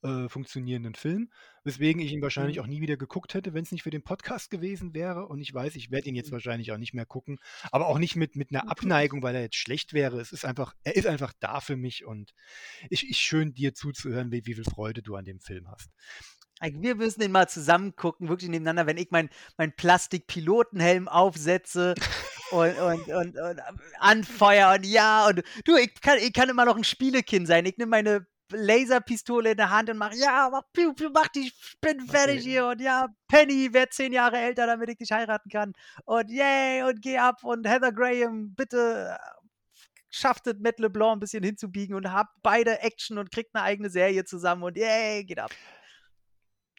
[0.03, 1.31] äh, funktionierenden Film,
[1.63, 2.63] weswegen ich ihn wahrscheinlich Mhm.
[2.63, 5.25] auch nie wieder geguckt hätte, wenn es nicht für den Podcast gewesen wäre.
[5.27, 6.33] Und ich weiß, ich werde ihn jetzt Mhm.
[6.33, 7.39] wahrscheinlich auch nicht mehr gucken,
[7.71, 10.19] aber auch nicht mit, mit einer Abneigung, weil er jetzt schlecht wäre.
[10.19, 12.33] Es ist einfach, er ist einfach da für mich und
[12.91, 15.89] ich, ich schön dir zuzuhören, wie, wie viel Freude du an dem Film hast.
[16.61, 21.95] Wir müssen den mal zusammen gucken, wirklich nebeneinander, wenn ich meinen mein Plastik-Pilotenhelm aufsetze
[22.51, 23.61] und, und, und, und
[23.99, 27.65] anfeuer und ja, und du, ich kann, ich kann immer noch ein Spielekind sein.
[27.65, 31.51] Ich nehme meine Laserpistole in der Hand und mache, ja, mach, piu, piu, mach die
[31.59, 32.49] Spin fertig Okay.
[32.49, 35.73] hier und ja, Penny wird zehn Jahre älter, damit ich dich heiraten kann.
[36.05, 39.41] Und yay, und geh ab und Heather Graham, bitte äh,
[40.09, 43.89] schafft es, Matt LeBlanc ein bisschen hinzubiegen und habt beide Action und kriegt eine eigene
[43.89, 45.51] Serie zusammen und yay, geht ab.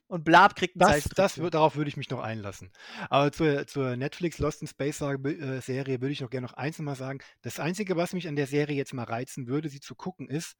[0.08, 2.70] Und Blab kriegt einen Das, das, wür- darauf würde ich mich noch einlassen.
[3.10, 6.78] Aber zur, zur Netflix Lost in Space äh, Serie würde ich noch gerne noch eins
[6.78, 7.18] mal sagen.
[7.42, 10.54] Das Einzige, was mich an der Serie jetzt mal reizen würde, sie zu gucken, ist,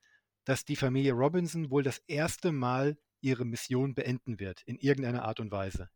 [0.44, 5.40] dass die Familie Robinson wohl das erste Mal ihre Mission beenden wird, in irgendeiner Art
[5.40, 5.88] und Weise.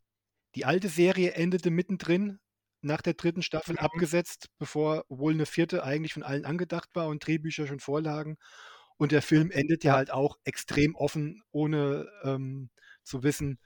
[0.55, 2.39] Die alte Serie endete mittendrin,
[2.83, 3.79] nach der dritten Staffel Mhm.
[3.81, 8.37] abgesetzt, bevor wohl eine vierte eigentlich von allen angedacht war und Drehbücher schon vorlagen.
[8.97, 9.97] Und der Film endet ja Ja.
[9.99, 12.71] halt auch extrem offen, ohne ähm,
[13.11, 13.59] zu wissen,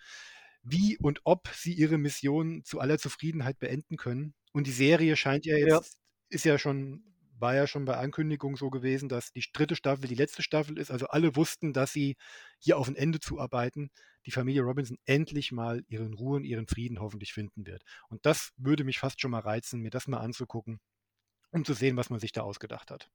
[0.62, 4.34] wie und ob sie ihre Mission zu aller Zufriedenheit beenden können.
[4.52, 5.80] Und die Serie scheint ja Ja.
[5.80, 5.98] jetzt,
[6.30, 7.04] ist ja schon,
[7.38, 10.90] war ja schon bei Ankündigung so gewesen, dass die dritte Staffel die letzte Staffel ist.
[10.90, 12.16] Also alle wussten, dass sie
[12.58, 13.90] hier auf ein Ende zuarbeiten.
[14.26, 17.82] Die Familie Robinson endlich mal ihren Ruhe und ihren Frieden hoffentlich finden wird.
[18.08, 20.80] Und das würde mich fast schon mal reizen, mir das mal anzugucken,
[21.52, 23.10] um zu sehen, was man sich da ausgedacht hat.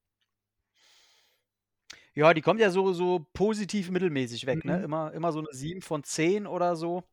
[2.16, 4.78] Ja, die kommt ja so, so positiv mittelmäßig weg, ne?
[4.78, 4.84] Mhm.
[4.84, 7.04] Immer, immer so eine 7 von 10 oder so.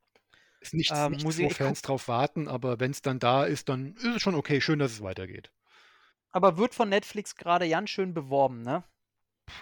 [0.61, 3.69] Ist nichts, Ähm, nichts muss wo Fans drauf warten, aber wenn es dann da ist,
[3.69, 4.61] dann ist es schon okay.
[4.61, 5.51] Schön, dass es weitergeht.
[6.31, 8.85] aber wird von Netflix gerade ganz schön beworben, ne?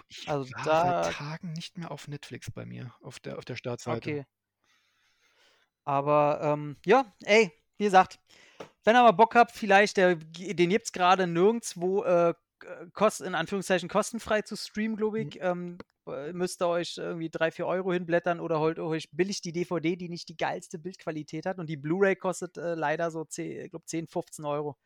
[0.09, 3.45] Ich Also war da, seit Tagen nicht mehr auf Netflix bei mir, auf der, auf
[3.45, 3.97] der Startseite.
[4.09, 4.25] okay.
[5.83, 8.19] Aber ähm, ja, ey, wie gesagt,
[8.83, 12.33] wenn ihr mal Bock habt, vielleicht, der, den gibt es gerade nirgendwo äh,
[12.93, 15.21] kost, in Anführungszeichen kostenfrei zu streamen, glaube Mhm.
[15.21, 15.39] ich.
[15.41, 15.77] Ähm,
[16.07, 19.95] äh, müsst ihr euch irgendwie 3, 4 Euro hinblättern oder holt euch billig die DVD,
[19.95, 21.59] die nicht die geilste Bildqualität hat.
[21.59, 24.77] Und die Blu-ray kostet äh, leider so 10, ich glaub 10, 15 Euro.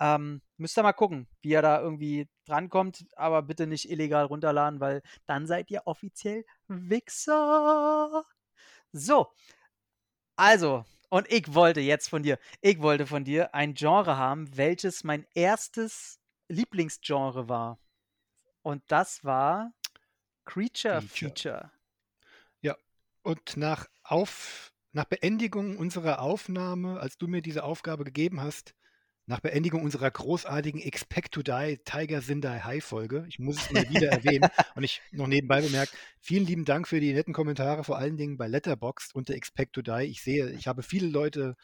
[0.00, 4.80] Ähm, müsst ihr mal gucken, wie ihr da irgendwie drankommt, aber bitte nicht illegal runterladen,
[4.80, 8.24] weil dann seid ihr offiziell Wichser.
[8.92, 9.32] So,
[10.36, 15.04] also, und ich wollte jetzt von dir, ich wollte von dir ein Genre haben, welches
[15.04, 16.18] mein erstes
[16.48, 17.78] Lieblingsgenre war.
[18.62, 19.72] Und das war
[20.44, 21.30] Creature Feature.
[21.30, 21.70] Feature.
[22.60, 22.76] Ja,
[23.22, 28.74] und nach, auf, nach Beendigung unserer Aufnahme, als du mir diese Aufgabe gegeben hast,
[29.26, 33.88] nach Beendigung unserer großartigen Expect to Die Tiger Sindai High Folge, ich muss es mal
[33.88, 37.96] wieder erwähnen und ich noch nebenbei bemerkt, vielen lieben Dank für die netten Kommentare, vor
[37.96, 40.04] allen Dingen bei Letterboxd unter Expect to Die.
[40.04, 41.56] Ich sehe, ich habe viele Leute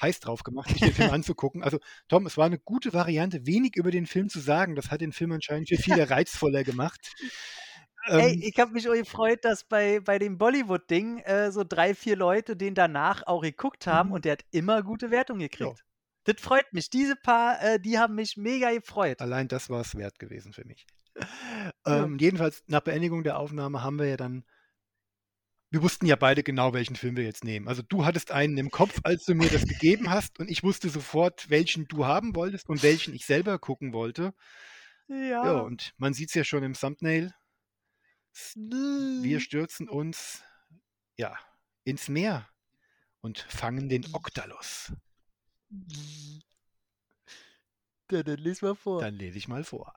[0.00, 1.62] heiß drauf gemacht, sich den Film anzugucken.
[1.62, 4.74] Also Tom, es war eine gute Variante, wenig über den Film zu sagen.
[4.76, 7.12] Das hat den Film anscheinend für viele reizvoller gemacht.
[8.06, 11.94] Ey, Ähm, ich habe mich auch gefreut, dass bei, bei dem Bollywood-Ding äh, so drei,
[11.94, 14.14] vier Leute den danach auch geguckt haben Mhm.
[14.14, 15.84] und der hat immer gute Wertungen ja, gekriegt.
[16.24, 16.90] Das freut mich.
[16.90, 19.20] Diese paar, äh, die haben mich mega gefreut.
[19.20, 20.86] allein das war es wert gewesen für mich.
[21.86, 22.04] Ja.
[22.04, 24.44] Ähm, jedenfalls, nach Beendigung der Aufnahme haben wir ja dann,
[25.70, 27.68] wir wussten ja beide genau, welchen Film wir jetzt nehmen.
[27.68, 30.88] Also du hattest einen im Kopf, als du mir das gegeben hast und ich wusste
[30.88, 34.32] sofort, welchen du haben wolltest und welchen ich selber gucken wollte.
[35.08, 35.60] Ja, Ja.
[35.60, 37.34] und man sieht es ja schon im Thumbnail.
[38.64, 40.42] Wir stürzen uns,
[41.16, 41.36] ja,
[41.84, 42.48] ins Meer
[43.20, 44.92] und fangen den Oktalos.
[48.10, 49.00] Ja, dann lies mal vor.
[49.00, 49.92] Dann lese ich mal vor.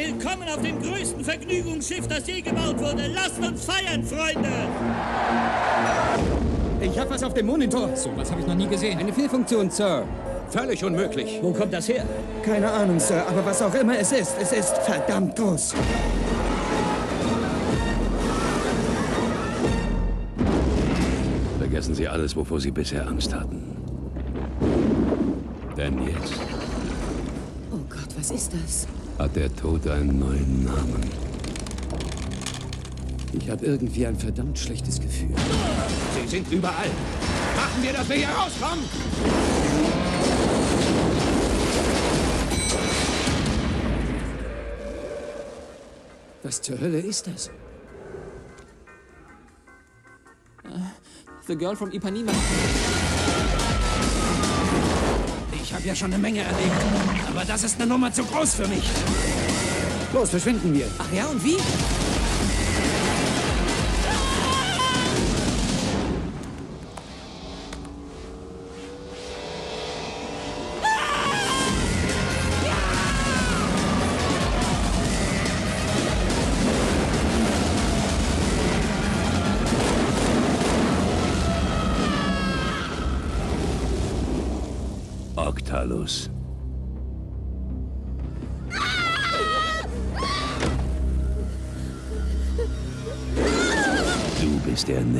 [0.00, 3.08] Willkommen auf dem größten Vergnügungsschiff, das je gebaut wurde.
[3.12, 4.48] Lasst uns feiern, Freunde!
[6.80, 7.96] Ich hab was auf dem Monitor.
[7.96, 8.96] So was habe ich noch nie gesehen.
[8.96, 10.04] Eine Fehlfunktion, Sir.
[10.50, 11.40] Völlig unmöglich.
[11.42, 12.04] Wo kommt das her?
[12.44, 15.74] Keine Ahnung, Sir, aber was auch immer es ist, es ist verdammt groß.
[21.58, 23.76] Vergessen Sie alles, wovor Sie bisher Angst hatten.
[25.76, 26.34] Denn jetzt
[27.72, 28.86] Oh Gott, was ist das?
[29.18, 31.10] Hat der Tod einen neuen Namen.
[33.32, 35.34] Ich habe irgendwie ein verdammt schlechtes Gefühl.
[36.20, 36.90] Sie sind überall.
[37.56, 38.84] Machen wir, dass wir hier rauskommen!
[46.42, 47.50] Was zur Hölle ist das?
[51.46, 52.32] The Girl from Ipanema.
[55.84, 56.76] Ja schon eine Menge erlebt.
[57.28, 58.84] Aber das ist eine Nummer zu groß für mich.
[60.12, 60.86] Los, verschwinden wir.
[60.98, 61.56] Ach ja, und wie?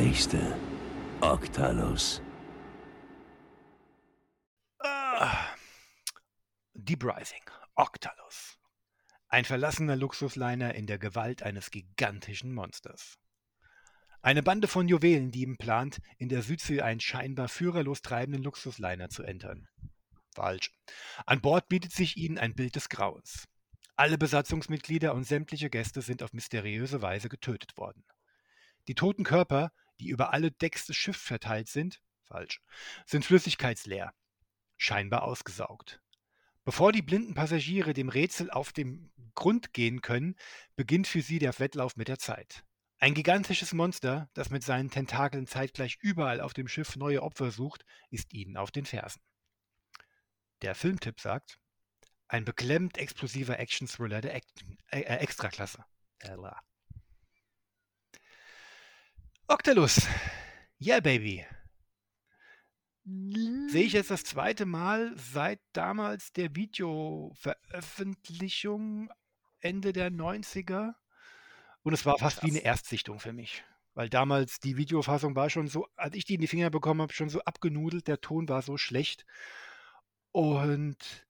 [0.08, 0.40] Nächste.
[1.20, 2.22] Octalus.
[4.78, 5.54] Ah.
[6.72, 7.42] Deep Rising.
[7.74, 8.58] Octalus.
[9.28, 13.18] Ein verlassener Luxusliner in der Gewalt eines gigantischen Monsters.
[14.22, 19.68] Eine Bande von Juwelendieben plant, in der Südsee einen scheinbar führerlos treibenden Luxusliner zu entern.
[20.34, 20.72] Falsch.
[21.26, 23.44] An Bord bietet sich ihnen ein Bild des Grauens.
[23.94, 28.04] Alle Besatzungsmitglieder und sämtliche Gäste sind auf mysteriöse Weise getötet worden.
[28.88, 29.70] Die toten Körper,
[30.00, 32.60] die über alle Decks des Schiffs verteilt sind, falsch,
[33.06, 34.12] sind flüssigkeitsleer,
[34.76, 36.00] scheinbar ausgesaugt.
[36.64, 40.36] Bevor die blinden Passagiere dem Rätsel auf den Grund gehen können,
[40.76, 42.64] beginnt für sie der Wettlauf mit der Zeit.
[42.98, 47.84] Ein gigantisches Monster, das mit seinen Tentakeln zeitgleich überall auf dem Schiff neue Opfer sucht,
[48.10, 49.22] ist ihnen auf den Fersen.
[50.62, 51.60] Der Filmtipp sagt,
[52.26, 54.40] ein beklemmend explosiver Action-Thriller der äh,
[54.90, 55.84] äh, Extraklasse.
[56.18, 56.60] Ella.
[59.50, 60.06] Octalus.
[60.78, 61.46] Yeah, baby.
[63.04, 69.10] Sehe ich jetzt das zweite Mal seit damals der Videoveröffentlichung
[69.60, 70.92] Ende der 90er.
[71.82, 73.64] Und es war fast wie eine Erstsichtung für mich.
[73.94, 77.14] Weil damals die Videofassung war schon so, als ich die in die Finger bekommen habe,
[77.14, 78.06] schon so abgenudelt.
[78.06, 79.24] Der Ton war so schlecht.
[80.30, 81.26] Und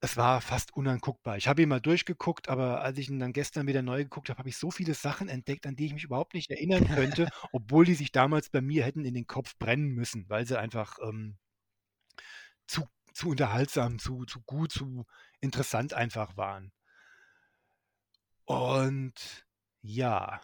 [0.00, 1.36] es war fast unanguckbar.
[1.36, 4.38] Ich habe ihn mal durchgeguckt, aber als ich ihn dann gestern wieder neu geguckt habe,
[4.38, 7.84] habe ich so viele Sachen entdeckt, an die ich mich überhaupt nicht erinnern könnte, obwohl
[7.84, 11.36] die sich damals bei mir hätten in den Kopf brennen müssen, weil sie einfach ähm,
[12.68, 15.04] zu, zu unterhaltsam, zu, zu gut, zu
[15.40, 16.72] interessant einfach waren.
[18.44, 19.46] Und
[19.82, 20.40] ja,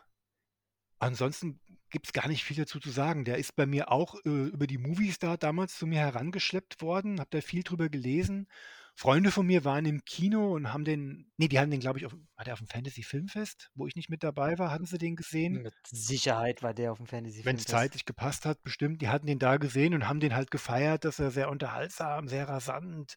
[0.98, 1.60] ansonsten
[1.90, 3.24] gibt es gar nicht viel dazu zu sagen.
[3.24, 7.31] Der ist bei mir auch äh, über die Moviestar damals zu mir herangeschleppt worden, habe
[7.31, 8.48] da viel drüber gelesen.
[8.96, 12.06] Freunde von mir waren im Kino und haben den, nee, die haben den, glaube ich,
[12.06, 14.98] auf, war der auf dem Fantasy Filmfest, wo ich nicht mit dabei war, hatten sie
[14.98, 15.62] den gesehen?
[15.62, 17.68] Mit Sicherheit war der auf dem Fantasy Wenn es Filmfest.
[17.68, 19.02] zeitlich gepasst hat, bestimmt.
[19.02, 22.48] Die hatten den da gesehen und haben den halt gefeiert, dass er sehr unterhaltsam, sehr
[22.48, 23.16] rasant,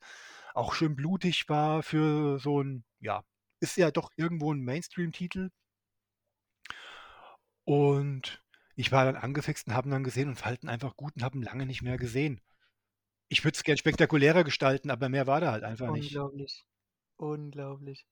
[0.55, 3.23] auch schön blutig war für so ein, ja,
[3.59, 5.49] ist ja doch irgendwo ein Mainstream-Titel.
[7.65, 8.43] Und
[8.75, 11.23] ich war dann angefixt und habe ihn dann gesehen und fand ihn einfach gut und
[11.23, 12.41] habe ihn lange nicht mehr gesehen.
[13.29, 16.15] Ich würde es gern spektakulärer gestalten, aber mehr war da halt einfach nicht.
[16.15, 16.65] Unglaublich.
[17.17, 18.05] Unglaublich.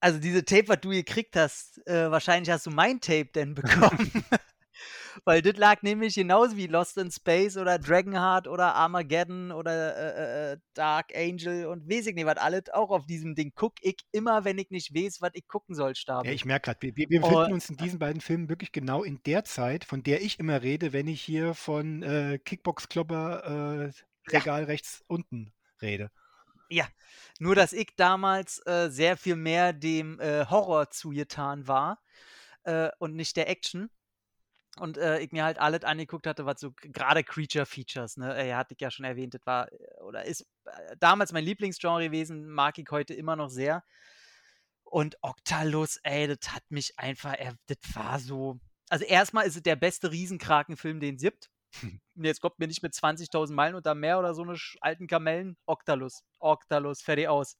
[0.00, 4.10] Also diese Tape, was du gekriegt hast, äh, wahrscheinlich hast du mein Tape denn bekommen.
[5.24, 10.52] Weil das lag nämlich genauso wie Lost in Space oder Dragonheart oder Armageddon oder äh,
[10.54, 13.96] äh, Dark Angel und weiß ich nicht, was alles auch auf diesem Ding guck ich
[14.10, 16.30] immer, wenn ich nicht weiß, was ich gucken soll, Ja, Stabi.
[16.30, 19.20] ich merke gerade, wir, wir befinden Und- uns in diesen beiden Filmen wirklich genau in
[19.24, 23.92] der Zeit, von der ich immer rede, wenn ich hier von äh, Kickbox-Klopper äh,
[24.28, 26.10] Regal rechts unten rede.
[26.68, 26.88] Ja,
[27.38, 32.02] nur dass ich damals äh, sehr viel mehr dem äh, Horror zugetan war
[32.64, 33.90] äh, und nicht der Action.
[34.78, 38.54] Und äh, ich mir halt alles angeguckt hatte, was so gerade Creature Features, ne, äh,
[38.54, 40.46] hatte ich ja schon erwähnt, das war äh, oder ist
[40.98, 43.84] damals mein Lieblingsgenre gewesen, mag ich heute immer noch sehr.
[44.82, 48.58] Und Octalus, ey, das hat mich einfach, er, das war so.
[48.88, 51.50] Also erstmal ist es der beste Riesenkrakenfilm, den es gibt.
[51.82, 55.56] Und jetzt kommt mir nicht mit 20.000 Meilen unter Meer oder so eine alten Kamellen.
[55.66, 57.56] Octalus, Octalus, fertig aus.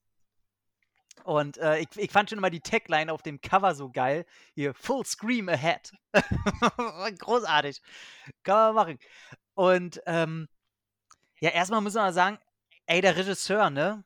[1.22, 4.26] Und äh, ich, ich fand schon immer die Tagline auf dem Cover so geil.
[4.54, 5.92] Hier, Full Scream Ahead.
[7.18, 7.80] Großartig.
[8.42, 8.98] Kann man machen.
[9.54, 10.48] Und ähm,
[11.40, 12.38] ja, erstmal muss man mal sagen,
[12.86, 14.04] ey, der Regisseur, ne?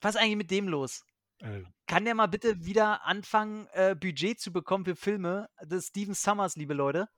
[0.00, 1.04] Was ist eigentlich mit dem los?
[1.40, 5.48] Äh, Kann der mal bitte wieder anfangen, äh, Budget zu bekommen für Filme?
[5.68, 7.08] Ist Steven Summers, liebe Leute.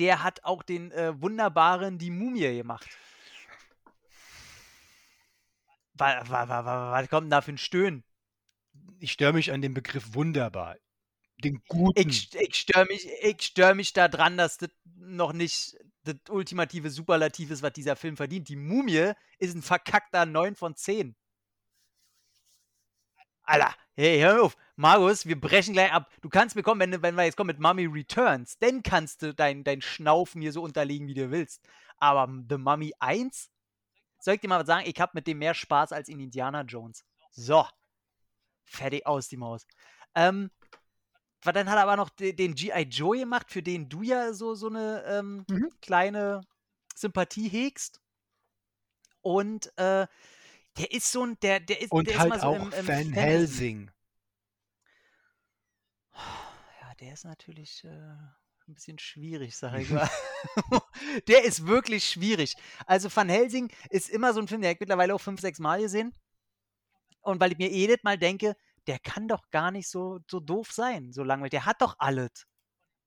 [0.00, 2.88] Der hat auch den äh, wunderbaren Die Mumie gemacht.
[5.94, 8.02] Was, was, was, was kommt denn da für ein Stöhnen?
[9.00, 10.76] ich störe mich an dem Begriff wunderbar.
[11.42, 12.08] Den guten.
[12.08, 17.50] Ich, ich störe mich, ich stör mich daran, dass das noch nicht das ultimative Superlativ
[17.50, 18.48] ist, was dieser Film verdient.
[18.48, 21.16] Die Mumie ist ein verkackter 9 von 10.
[23.42, 24.56] Alter, hey, hör mir auf.
[24.76, 26.10] Markus, wir brechen gleich ab.
[26.22, 29.34] Du kannst mir kommen, wenn, wenn wir jetzt kommen mit Mummy Returns, dann kannst du
[29.34, 31.62] dein, dein Schnaufen hier so unterlegen, wie du willst.
[31.98, 33.50] Aber The Mummy 1?
[34.22, 37.04] soll ich dir mal sagen, ich habe mit dem mehr Spaß als in Indiana Jones.
[37.30, 37.66] So.
[38.64, 39.66] Fertig aus die Maus.
[40.14, 40.50] Ähm,
[41.42, 42.82] dann hat er aber noch den, den G.I.
[42.82, 45.70] Joe gemacht, für den du ja so, so eine ähm, mhm.
[45.80, 46.42] kleine
[46.94, 48.00] Sympathie hegst.
[49.22, 50.06] Und äh,
[50.78, 52.72] der ist so ein, der, der ist, Und der halt ist mal so auch im,
[52.72, 53.90] im Van Helsing.
[56.14, 60.08] Ja, der ist natürlich äh, ein bisschen schwierig, sag ich mal.
[61.28, 62.56] der ist wirklich schwierig.
[62.86, 65.80] Also Van Helsing ist immer so ein Film, der ich mittlerweile auch fünf, sechs Mal
[65.80, 66.14] gesehen.
[67.22, 68.56] Und weil ich mir jedes Mal denke,
[68.86, 71.50] der kann doch gar nicht so, so doof sein, so langweilig.
[71.50, 72.46] Der hat doch alles.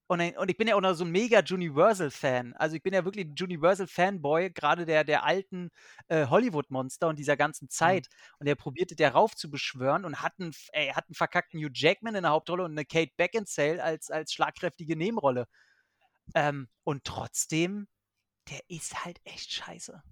[0.06, 2.54] Und, und ich bin ja auch noch so ein mega Universal-Fan.
[2.54, 5.70] Also ich bin ja wirklich ein Universal-Fanboy, gerade der, der alten
[6.08, 8.08] äh, Hollywood-Monster und dieser ganzen Zeit.
[8.10, 8.36] Mhm.
[8.40, 12.14] Und er probierte darauf zu beschwören und hat einen, ey, hat einen verkackten Hugh Jackman
[12.14, 15.46] in der Hauptrolle und eine Kate Beckinsale als, als schlagkräftige Nebenrolle.
[16.34, 17.88] Ähm, und trotzdem,
[18.50, 20.02] der ist halt echt scheiße.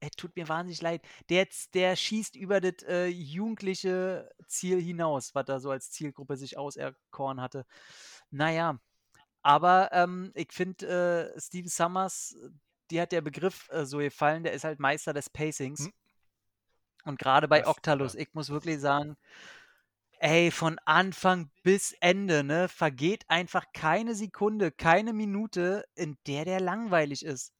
[0.00, 1.02] Er tut mir wahnsinnig leid.
[1.30, 6.58] Der, der schießt über das äh, jugendliche Ziel hinaus, was er so als Zielgruppe sich
[6.58, 7.64] auserkoren hatte.
[8.30, 8.78] Naja,
[9.46, 12.36] aber ähm, ich finde, äh, Steven Summers,
[12.90, 15.84] die hat der Begriff äh, so gefallen, der ist halt Meister des Pacings.
[15.84, 15.92] Hm.
[17.04, 18.20] Und gerade bei das, Octalus, ja.
[18.22, 19.16] ich muss wirklich sagen,
[20.18, 26.58] ey, von Anfang bis Ende, ne, vergeht einfach keine Sekunde, keine Minute, in der der
[26.58, 27.52] langweilig ist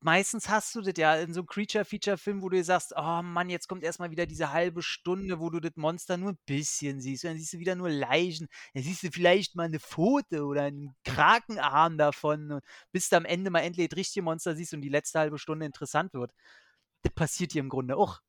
[0.00, 3.68] meistens hast du das ja in so Creature-Feature-Filmen, wo du dir sagst, oh Mann, jetzt
[3.68, 7.24] kommt erstmal wieder diese halbe Stunde, wo du das Monster nur ein bisschen siehst.
[7.24, 8.48] Und dann siehst du wieder nur Leichen.
[8.74, 12.52] Dann siehst du vielleicht mal eine Pfote oder einen Krakenarm davon.
[12.52, 15.38] Und bis du am Ende mal endlich das richtige Monster siehst und die letzte halbe
[15.38, 16.32] Stunde interessant wird.
[17.02, 18.20] Das passiert hier im Grunde auch.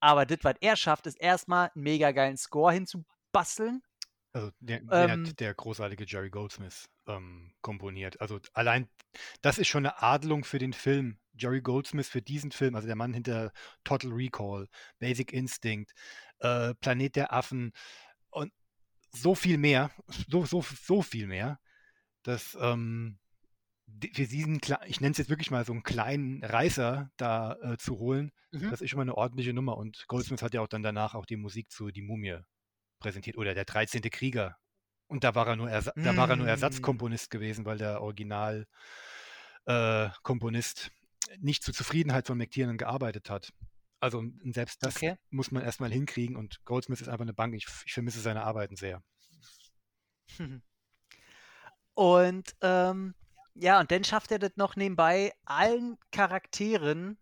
[0.00, 3.82] Aber das, was er schafft, ist erstmal einen mega geilen Score hinzubasteln.
[4.38, 8.20] Also der, der ähm, hat der großartige Jerry Goldsmith ähm, komponiert.
[8.20, 8.88] Also allein
[9.42, 11.18] das ist schon eine Adelung für den Film.
[11.32, 13.52] Jerry Goldsmith für diesen Film, also der Mann hinter
[13.82, 14.68] Total Recall,
[15.00, 15.92] Basic Instinct,
[16.38, 17.72] äh, Planet der Affen
[18.30, 18.52] und
[19.12, 19.90] so viel mehr,
[20.28, 21.58] so, so, so viel mehr,
[22.22, 23.18] dass ähm,
[24.00, 27.98] für diesen, ich nenne es jetzt wirklich mal so einen kleinen Reißer da äh, zu
[27.98, 28.70] holen, mhm.
[28.70, 29.76] das ist schon mal eine ordentliche Nummer.
[29.76, 32.38] Und Goldsmith hat ja auch dann danach auch die Musik zu Die Mumie
[32.98, 34.02] präsentiert oder der 13.
[34.02, 34.56] Krieger.
[35.06, 36.04] Und da war er nur, Ersa mm.
[36.04, 36.50] da war er nur hm.
[36.50, 40.90] Ersatzkomponist gewesen, weil der Originalkomponist
[41.28, 43.52] äh, nicht zur Zufriedenheit von McTiernan gearbeitet hat.
[44.00, 44.22] Also
[44.52, 45.16] selbst das okay.
[45.30, 47.54] muss man erstmal hinkriegen und Goldsmith ist einfach eine Bank.
[47.54, 49.02] Ich, ich vermisse seine Arbeiten sehr.
[51.94, 53.16] Und ähm,
[53.54, 57.18] ja, und dann schafft er das noch nebenbei, allen Charakteren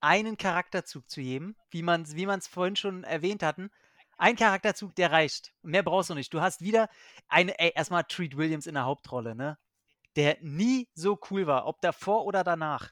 [0.00, 3.70] einen Charakterzug zu geben, wie man es wie vorhin schon erwähnt hatten.
[4.16, 5.52] Ein Charakterzug, der reicht.
[5.62, 6.32] Mehr brauchst du nicht.
[6.32, 6.88] Du hast wieder
[7.28, 9.58] eine, ey, erstmal Treat Williams in der Hauptrolle, ne?
[10.16, 12.90] Der nie so cool war, ob davor oder danach.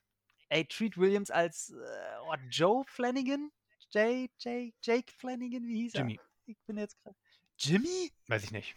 [0.51, 3.51] Ey, Treat Williams als äh, oh, Joe Flanagan?
[3.91, 6.17] Jay, Jay, Jake Flanagan, wie hieß Jimmy.
[6.17, 6.25] er?
[6.47, 7.17] Ich bin jetzt gerade.
[7.59, 8.13] Jimmy?
[8.27, 8.75] Weiß ich nicht.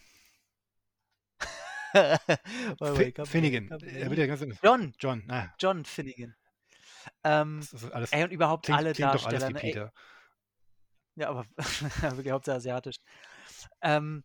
[1.93, 3.69] wait, wait, Finnegan.
[3.69, 4.93] Er wird ja ganz John.
[4.99, 5.23] John.
[5.29, 5.53] Ah.
[5.59, 6.35] John Finnegan.
[7.23, 9.39] Ähm, alles, ey, und überhaupt klingt, alle klingt Darsteller.
[9.39, 9.83] Doch alles wie ne, Peter.
[9.85, 10.01] Ey,
[11.17, 12.95] ja, aber wirklich hauptsächlich asiatisch.
[13.81, 14.23] Ähm,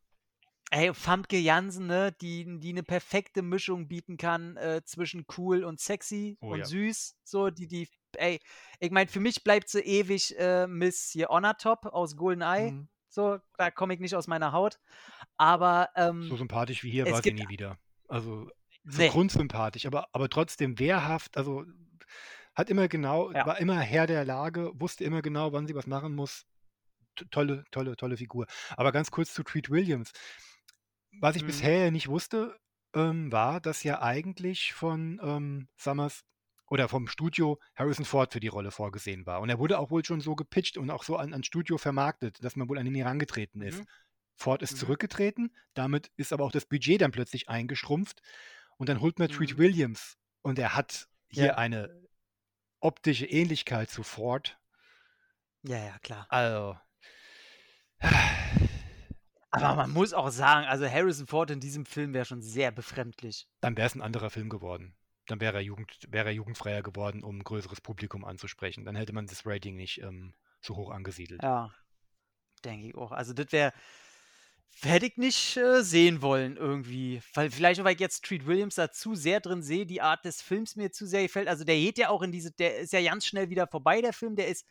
[0.70, 5.80] ey, Famke Jansen, ne, die, die eine perfekte Mischung bieten kann äh, zwischen cool und
[5.80, 6.64] sexy Oh und ja.
[6.66, 7.16] süß.
[7.24, 8.40] So, die, die, ey,
[8.78, 12.72] ich meine, für mich bleibt sie ewig äh, Miss hier Honor-Top aus GoldenEye.
[12.72, 12.88] Mhm.
[13.08, 14.78] So, da komme ich nicht aus meiner Haut.
[15.36, 17.78] Aber, ähm, So sympathisch wie hier war sie nie wieder.
[18.08, 18.48] Also
[18.84, 19.08] so Nee.
[19.08, 21.36] grundsympathisch, aber, aber trotzdem wehrhaft.
[21.36, 21.64] Also
[22.54, 23.46] hat immer genau, Ja.
[23.46, 26.46] war immer Herr der Lage, wusste immer genau, wann sie was machen muss.
[27.30, 28.46] Tolle, tolle, tolle Figur.
[28.76, 30.12] Aber ganz kurz zu Treat Williams.
[31.20, 31.46] Was ich Mhm.
[31.46, 32.58] bisher nicht wusste,
[32.94, 36.22] ähm, war, dass ja eigentlich von ähm, Summers
[36.66, 39.40] oder vom Studio Harrison Ford für die Rolle vorgesehen war.
[39.40, 42.42] Und er wurde auch wohl schon so gepitcht und auch so an, an Studio vermarktet,
[42.44, 43.82] dass man wohl an ihn herangetreten ist.
[43.82, 43.86] Mhm.
[44.36, 44.76] Ford ist Mhm.
[44.76, 48.22] zurückgetreten, damit ist aber auch das Budget dann plötzlich eingeschrumpft.
[48.78, 49.58] Und dann holt man Treat Mhm.
[49.58, 51.58] Williams und er hat hier Ja.
[51.58, 51.90] eine
[52.80, 54.58] optische Ähnlichkeit zu Ford.
[55.64, 56.26] Ja, ja, klar.
[56.28, 56.76] Also.
[59.52, 63.46] Aber man muss auch sagen, also Harrison Ford in diesem Film wäre schon sehr befremdlich.
[63.60, 64.94] Dann wäre es ein anderer Film geworden.
[65.26, 68.84] Dann wäre er, Jugend, wäre er jugendfreier geworden, um ein größeres Publikum anzusprechen.
[68.84, 71.42] Dann hätte man das Rating nicht ähm, so hoch angesiedelt.
[71.42, 71.70] Ja,
[72.64, 73.12] denke ich auch.
[73.12, 73.72] Also das wäre,
[74.80, 77.20] hätte ich nicht äh, sehen wollen irgendwie.
[77.34, 80.40] Weil vielleicht, weil ich jetzt Treat Williams da zu sehr drin sehe, die Art des
[80.40, 81.48] Films mir zu sehr gefällt.
[81.48, 84.14] Also der geht ja auch in diese, der ist ja ganz schnell wieder vorbei, der
[84.14, 84.34] Film.
[84.34, 84.66] Der ist,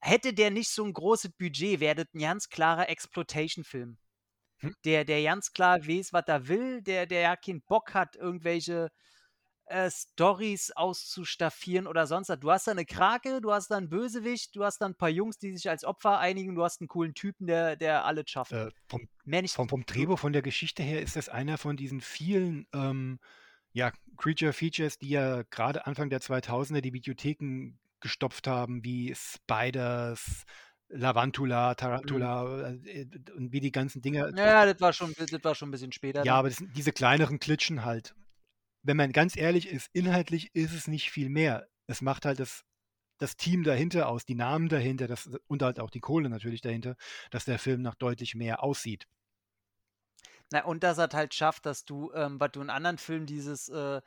[0.00, 3.98] hätte der nicht so ein großes Budget, wäre das ein ganz klarer Exploitation-Film.
[4.58, 4.74] Hm.
[4.84, 8.90] Der, der ganz klar weiß, was er will, der, der ja keinen Bock hat, irgendwelche
[9.70, 12.40] äh, Stories auszustaffieren oder sonst was.
[12.40, 15.08] Du hast da eine Krake, du hast da einen Bösewicht, du hast da ein paar
[15.08, 18.52] Jungs, die sich als Opfer einigen, du hast einen coolen Typen, der, der alles schafft.
[18.52, 19.54] Äh, vom, Mehr nicht.
[19.54, 23.18] vom, vom Drehbuch, von der Geschichte her ist das einer von diesen vielen ähm,
[23.72, 30.44] ja, Creature Features, die ja gerade Anfang der 2000er die Videotheken gestopft haben, wie Spiders,
[30.88, 31.76] Lavantula, Mhm.
[31.76, 33.06] Tarantula äh,
[33.36, 34.36] und wie die ganzen Dinger.
[34.36, 36.20] Ja, das war schon, das war schon ein bisschen später.
[36.20, 36.38] Ja, dann.
[36.40, 38.14] aber das diese kleineren Klitschen halt.
[38.82, 41.68] Wenn man ganz ehrlich ist, inhaltlich ist es nicht viel mehr.
[41.86, 42.64] Es macht halt das,
[43.18, 46.96] das Team dahinter aus, die Namen dahinter das, und halt auch die Kohle natürlich dahinter,
[47.30, 49.06] dass der Film nach deutlich mehr aussieht.
[50.52, 53.68] Na, und dass er halt schafft, dass du, ähm, was du in anderen Filmen dieses,
[53.68, 54.00] äh,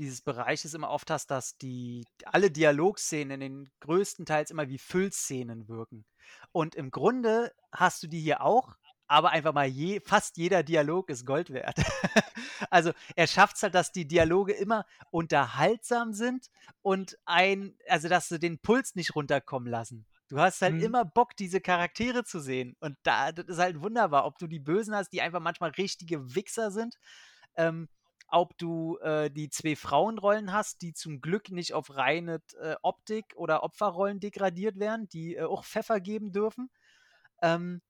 [0.00, 4.78] dieses Bereiches immer oft hast, dass die alle Dialogszenen in den größten Teils immer wie
[4.78, 6.04] Füllszenen wirken.
[6.52, 11.10] Und im Grunde hast du die hier auch, aber einfach mal je, fast jeder Dialog
[11.10, 11.76] ist Gold wert.
[12.70, 16.48] also er schafft es halt, dass die Dialoge immer unterhaltsam sind
[16.80, 20.06] und ein, also dass sie den Puls nicht runterkommen lassen.
[20.28, 20.82] Du hast halt Mhm.
[20.82, 22.76] immer Bock, diese Charaktere zu sehen.
[22.78, 26.34] Und da, das ist halt wunderbar, ob du die Bösen hast, die einfach manchmal richtige
[26.36, 26.94] Wichser sind,
[27.56, 27.88] ähm,
[28.30, 33.32] ob du äh, die zwei Frauenrollen hast, die zum Glück nicht auf reine äh, Optik
[33.36, 36.70] oder Opferrollen degradiert werden, die äh, auch Pfeffer geben dürfen.
[37.42, 37.82] Ähm,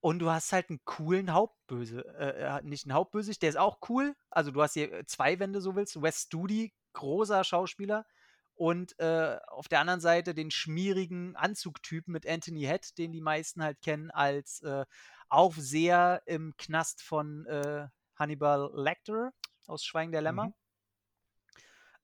[0.00, 3.78] und du hast halt einen coolen Hauptböse, äh, äh, nicht einen Hauptbösewicht, der ist auch
[3.88, 4.14] cool.
[4.30, 6.00] Also du hast hier äh, zwei, wenn du so willst.
[6.00, 8.06] Wes Studi, großer Schauspieler.
[8.54, 13.62] Und äh, auf der anderen Seite den schmierigen Anzugtypen mit Anthony Head, den die meisten
[13.62, 14.84] halt kennen als äh,
[15.28, 19.32] Aufseher im Knast von äh, Hannibal Lecter
[19.70, 20.48] aus Schweigen der Lämmer.
[20.48, 20.52] Mhm.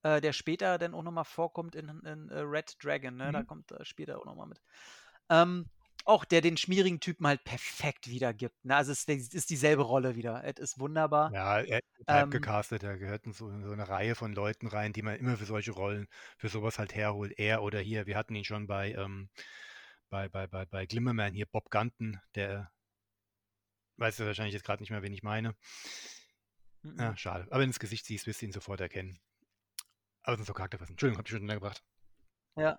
[0.03, 3.31] Äh, der später dann auch nochmal vorkommt in, in äh, Red Dragon, ne?
[3.31, 3.43] Da Mhm.
[3.43, 4.61] kommt er später auch nochmal mit.
[5.29, 5.69] Ähm,
[6.05, 8.63] auch der den schmierigen Typen halt perfekt wiedergibt.
[8.65, 8.75] Ne?
[8.75, 10.43] Also es ist, es ist dieselbe Rolle wieder.
[10.45, 11.33] Es ist wunderbar.
[11.33, 14.67] Ja, er ist Ähm, gecastet, da gehört in so, in so eine Reihe von Leuten
[14.67, 16.07] rein, die man immer für solche Rollen,
[16.37, 17.33] für sowas halt herholt.
[17.37, 19.29] Er oder hier, wir hatten ihn schon bei, ähm,
[20.09, 22.71] bei, bei, bei, bei Glimmerman hier, Bob Gunton, der
[23.97, 25.55] weißt du wahrscheinlich jetzt gerade nicht mehr, wen ich meine.
[26.83, 26.99] Mhm.
[26.99, 27.43] Ja, schade.
[27.45, 29.19] Aber wenn du ins Gesicht siehst, wirst du ihn sofort erkennen.
[30.23, 30.93] Aber es sind so Charakterfassen.
[30.93, 31.83] Entschuldigung, hab ich schon untergebracht.
[32.55, 32.77] Ja.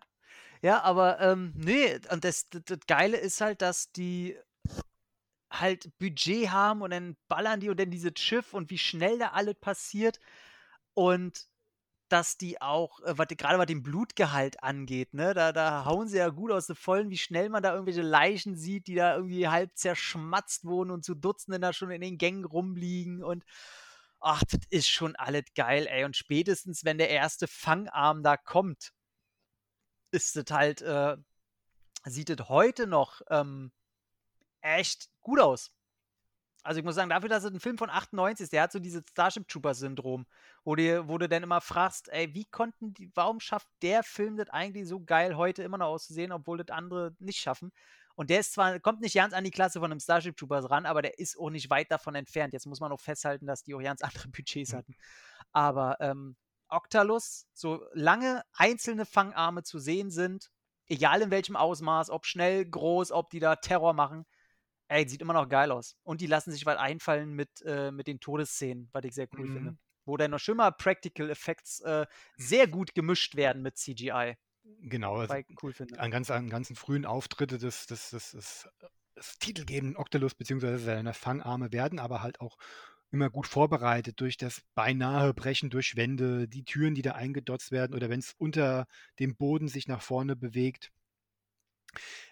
[0.60, 4.36] Ja, aber ähm, nee, und das, das, das Geile ist halt, dass die
[5.50, 9.28] halt Budget haben und dann ballern die und dann dieses Schiff und wie schnell da
[9.28, 10.18] alles passiert
[10.94, 11.46] und
[12.08, 16.28] dass die auch, äh, gerade was den Blutgehalt angeht, ne, da, da hauen sie ja
[16.30, 19.76] gut aus den Vollen, wie schnell man da irgendwelche Leichen sieht, die da irgendwie halb
[19.76, 23.44] zerschmatzt wurden und zu Dutzenden da schon in den Gängen rumliegen und
[24.20, 26.04] ach, das ist schon alles geil, ey.
[26.04, 28.92] Und spätestens, wenn der erste Fangarm da kommt,
[30.10, 31.16] ist es halt, äh,
[32.04, 33.72] sieht es heute noch ähm,
[34.60, 35.72] echt gut aus.
[36.62, 38.78] Also ich muss sagen, dafür, dass es ein Film von 98 ist, der hat so
[38.78, 40.26] dieses Starship Troopers-Syndrom,
[40.64, 44.36] wo, dir, wo du dann immer fragst, ey, wie konnten die, warum schafft der Film
[44.36, 47.72] das eigentlich so geil heute immer noch auszusehen, obwohl das andere nicht schaffen?
[48.18, 50.86] Und der ist zwar, kommt nicht ganz an die Klasse von einem Starship Troopers ran,
[50.86, 52.52] aber der ist auch nicht weit davon entfernt.
[52.52, 54.96] Jetzt muss man auch festhalten, dass die auch ganz andere Budgets hatten.
[55.52, 56.34] Aber ähm,
[56.68, 60.50] Octalus, so lange einzelne Fangarme zu sehen sind,
[60.88, 64.26] egal in welchem Ausmaß, ob schnell, groß, ob die da Terror machen,
[64.88, 65.94] ey, sieht immer noch geil aus.
[66.02, 69.46] Und die lassen sich was einfallen mit, äh, mit den Todesszenen, was ich sehr cool
[69.46, 69.52] Mhm.
[69.52, 69.78] finde.
[70.06, 72.04] Wo dann noch schimmer Practical Effects äh,
[72.36, 74.34] sehr gut gemischt werden mit CGI.
[74.82, 75.98] Genau, also cool finde.
[76.00, 78.68] an ganz, an ganzen frühen Auftritte des, des, des, des,
[79.16, 80.78] des titelgebenden Octalus bzw.
[80.78, 82.56] seiner Fangarme werden aber halt auch
[83.10, 87.94] immer gut vorbereitet durch das beinahe Brechen durch Wände, die Türen, die da eingedotzt werden
[87.94, 88.86] oder wenn es unter
[89.18, 90.90] dem Boden sich nach vorne bewegt.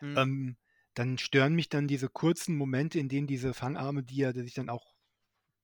[0.01, 0.17] Mhm.
[0.17, 0.57] Ähm,
[0.95, 4.71] dann stören mich dann diese kurzen Momente, in denen diese Fangarme, die ja sich dann
[4.71, 4.95] auch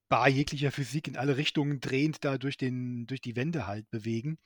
[0.08, 4.38] bar jeglicher Physik in alle Richtungen drehend da durch, den, durch die Wände halt bewegen.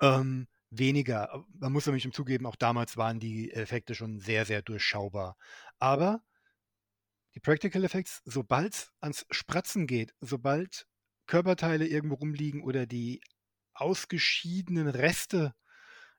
[0.00, 1.32] Ähm, weniger.
[1.34, 5.36] Äh, Man muss nämlich zugeben, auch damals waren die Effekte schon sehr, sehr durchschaubar.
[5.78, 6.22] Aber
[7.34, 10.86] die Practical Effects, sobald es ans Spratzen geht, sobald
[11.26, 13.20] Körperteile irgendwo rumliegen oder die
[13.74, 15.54] ausgeschiedenen Reste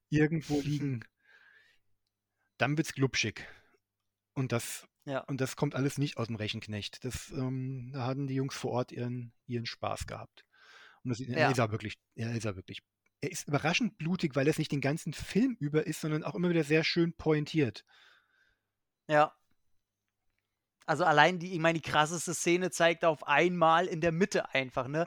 [0.09, 1.03] irgendwo liegen,
[2.57, 3.47] dann wird's glubschig.
[4.33, 5.21] Und das, Ja.
[5.21, 7.03] und das kommt alles nicht aus dem Rechenknecht.
[7.03, 10.45] Das, ähm, da hatten die Jungs vor Ort ihren, ihren Spaß gehabt.
[11.03, 11.49] Und das, er Ja.
[11.51, 12.83] ist er wirklich, er wirklich.
[13.21, 16.49] Er ist überraschend blutig, weil es nicht den ganzen Film über ist, sondern auch immer
[16.49, 17.83] wieder sehr schön pointiert.
[19.07, 19.33] Ja.
[20.85, 24.87] Also allein die, ich meine, die krasseste Szene zeigt auf einmal in der Mitte einfach,
[24.87, 25.05] ne?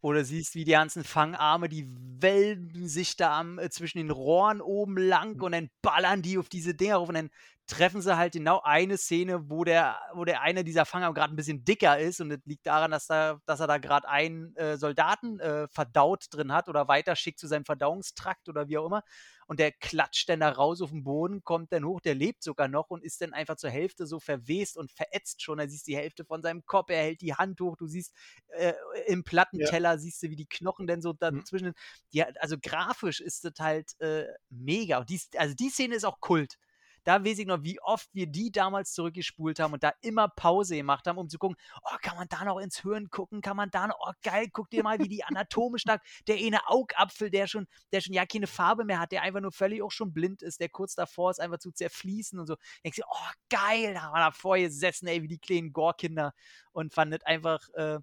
[0.00, 4.10] Wo du siehst, wie die ganzen Fangarme, die wälben sich da am, äh, zwischen den
[4.10, 7.30] Rohren oben lang und dann ballern die auf diese Dinger rauf und dann
[7.70, 11.36] treffen sie halt genau eine Szene, wo der, wo der eine dieser Fanger gerade ein
[11.36, 14.76] bisschen dicker ist und das liegt daran, dass, da, dass er da gerade einen äh,
[14.76, 19.02] Soldaten äh, verdaut drin hat oder weiterschickt zu seinem Verdauungstrakt oder wie auch immer.
[19.46, 22.68] Und der klatscht dann da raus auf den Boden, kommt dann hoch, der lebt sogar
[22.68, 25.58] noch und ist dann einfach zur Hälfte so verwest und verätzt schon.
[25.58, 28.14] Da siehst die Hälfte von seinem Kopf, er hält die Hand hoch, du siehst
[28.48, 28.74] äh,
[29.06, 29.98] im Plattenteller, ja.
[29.98, 31.18] siehst du, wie die Knochen dann so mhm.
[31.18, 31.68] dazwischen.
[31.68, 31.74] Mhm.
[32.12, 34.98] Die, also grafisch ist das halt äh, mega.
[34.98, 36.58] Und die, also die Szene ist auch Kult
[37.04, 40.76] da weiß ich noch, wie oft wir die damals zurückgespult haben und da immer Pause
[40.76, 43.70] gemacht haben, um zu gucken, oh, kann man da noch ins Hirn gucken, kann man
[43.70, 47.46] da noch, oh geil, guck dir mal, wie die anatomisch stark, der eine Augapfel, der
[47.46, 50.42] schon, der schon ja keine Farbe mehr hat, der einfach nur völlig auch schon blind
[50.42, 52.56] ist, der kurz davor ist, einfach zu zerfließen und so.
[52.84, 56.32] Denkst du, oh geil, da haben wir davor gesessen, ey, wie die kleinen Gorkinder
[56.72, 57.98] und fand das einfach, äh,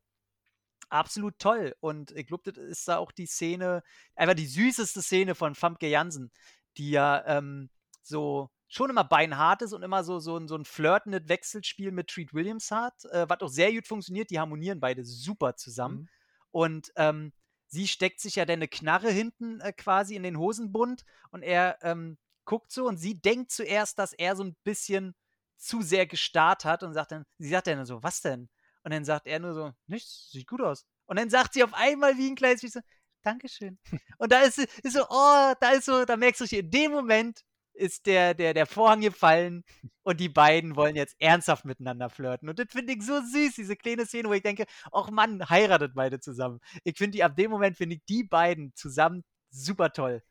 [0.89, 1.75] absolut toll.
[1.79, 3.83] Und ich glaube, das ist da auch die Szene,
[4.15, 6.31] einfach die süßeste Szene von Famke Jansen,
[6.77, 7.69] die ja ähm,
[8.01, 12.33] so schon immer beinhart ist und immer so, so, so ein flirtendes Wechselspiel mit Treat
[12.33, 14.29] Williams hat, äh, was auch sehr gut funktioniert.
[14.29, 15.99] Die harmonieren beide super zusammen.
[15.99, 16.09] Mhm.
[16.51, 17.33] Und ähm,
[17.67, 21.77] sie steckt sich ja dann eine Knarre hinten äh, quasi in den Hosenbund und er
[21.81, 25.15] ähm, guckt so und sie denkt zuerst, dass er so ein bisschen
[25.57, 28.49] zu sehr gestarrt hat und sagt dann, sie sagt dann so, was denn?
[28.83, 30.85] Und dann sagt er nur so, nichts, sieht gut aus.
[31.05, 32.83] Und dann sagt sie auf einmal wie ein kleines Bisschen,
[33.21, 33.77] Dankeschön.
[34.17, 37.43] Und da ist, ist so, oh, da ist so, da merkst du, in dem Moment
[37.77, 39.63] ist der, der, der Vorhang gefallen
[40.03, 42.49] und die beiden wollen jetzt ernsthaft miteinander flirten.
[42.49, 45.93] Und das finde ich so süß, diese kleine Szene, wo ich denke, ach Mann, heiratet
[45.95, 46.59] beide zusammen.
[46.83, 50.23] Ich finde die, ab dem Moment finde ich die beiden zusammen super toll.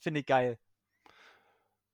[0.00, 0.58] Finde ich geil.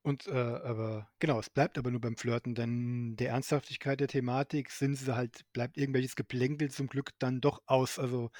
[0.02, 4.70] Und äh, aber genau, es bleibt aber nur beim Flirten, denn der Ernsthaftigkeit der Thematik
[4.70, 7.98] sind sie halt, bleibt irgendwelches Geplänkel zum Glück dann doch aus.
[7.98, 8.30] Also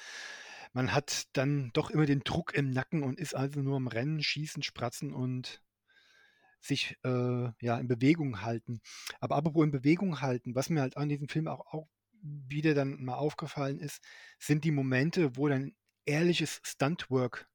[0.73, 4.23] man hat dann doch immer den Druck im Nacken und ist also nur am Rennen,
[4.23, 5.61] Schießen, Spratzen und
[6.59, 8.81] sich äh, ja in Bewegung halten.
[9.19, 11.87] Aber apropos in Bewegung halten, was mir halt an diesem Film auch, auch
[12.21, 14.03] wieder dann mal aufgefallen ist,
[14.39, 15.73] sind die Momente, wo dann
[16.05, 17.47] ehrliches Stuntwork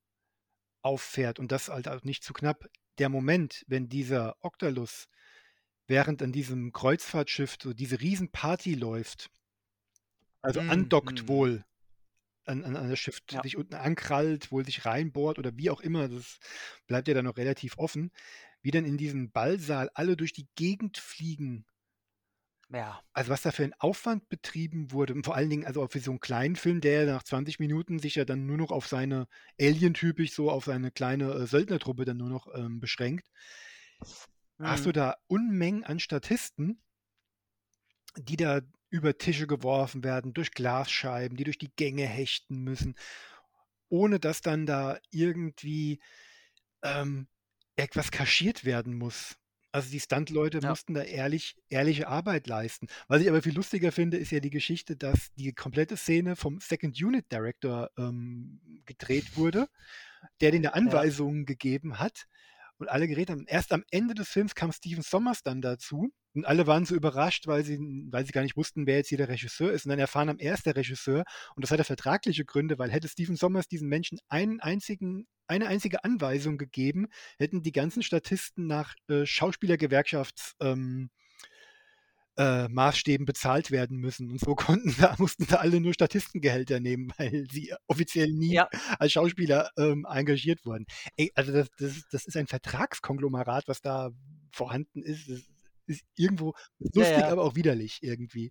[0.82, 2.68] auffährt und das halt auch nicht zu knapp.
[2.98, 5.08] Der Moment, wenn dieser Octalus
[5.86, 9.30] während an diesem Kreuzfahrtschiff so diese Riesenparty läuft,
[10.40, 11.28] also mm, andockt mm.
[11.28, 11.64] wohl
[12.46, 13.42] an, an, an das Schiff, ja.
[13.42, 16.38] sich unten ankrallt, wohl sich reinbohrt oder wie auch immer, das
[16.86, 18.10] bleibt ja dann noch relativ offen
[18.64, 21.66] wie dann in diesem Ballsaal alle durch die Gegend fliegen.
[22.70, 22.98] Ja.
[23.12, 25.12] Also was da für ein Aufwand betrieben wurde.
[25.12, 27.98] Und vor allen Dingen, also auch für so einen kleinen Film, der nach 20 Minuten
[27.98, 29.28] sich ja dann nur noch auf seine
[29.60, 33.30] Alien-typisch, so auf seine kleine äh, Söldnertruppe dann nur noch ähm, beschränkt.
[34.56, 34.66] Mhm.
[34.66, 34.94] Hast du mhm.
[34.94, 36.82] da Unmengen an Statisten,
[38.16, 42.94] die da über Tische geworfen werden, durch Glasscheiben, die durch die Gänge hechten müssen,
[43.90, 46.00] ohne dass dann da irgendwie
[46.82, 47.28] ähm,
[47.76, 49.36] etwas kaschiert werden muss.
[49.74, 50.68] Also die Stunt-Leute ja.
[50.68, 52.86] mussten da ehrlich, ehrliche Arbeit leisten.
[53.08, 56.60] Was ich aber viel lustiger finde, ist ja die Geschichte, dass die komplette Szene vom
[56.60, 59.66] Second Unit Director ähm, gedreht wurde,
[60.40, 61.46] der den Anweisungen ja.
[61.46, 62.26] gegeben hat
[62.78, 63.46] und alle geredet haben.
[63.48, 67.48] Erst am Ende des Films kam Steven Sommers dann dazu und alle waren so überrascht,
[67.48, 67.78] weil sie,
[68.10, 69.86] weil sie gar nicht wussten, wer jetzt hier der Regisseur ist.
[69.86, 71.24] Und dann erfahren am erst der Regisseur
[71.56, 76.04] und das hatte vertragliche Gründe, weil hätte Steven Sommers diesen Menschen einen einzigen eine einzige
[76.04, 77.08] Anweisung gegeben,
[77.38, 81.10] hätten die ganzen Statisten nach äh, Schauspielergewerkschafts ähm,
[82.36, 84.30] äh, Maßstäben bezahlt werden müssen.
[84.30, 88.68] Und so konnten da, mussten da alle nur Statistengehälter nehmen, weil sie offiziell nie ja.
[88.98, 90.86] als Schauspieler ähm, engagiert wurden.
[91.16, 94.10] Ey, also das, das, das, ist ein Vertragskonglomerat, was da
[94.52, 95.28] vorhanden ist.
[95.28, 95.40] Das
[95.86, 97.28] ist irgendwo lustig, ja, ja.
[97.28, 98.50] aber auch widerlich irgendwie.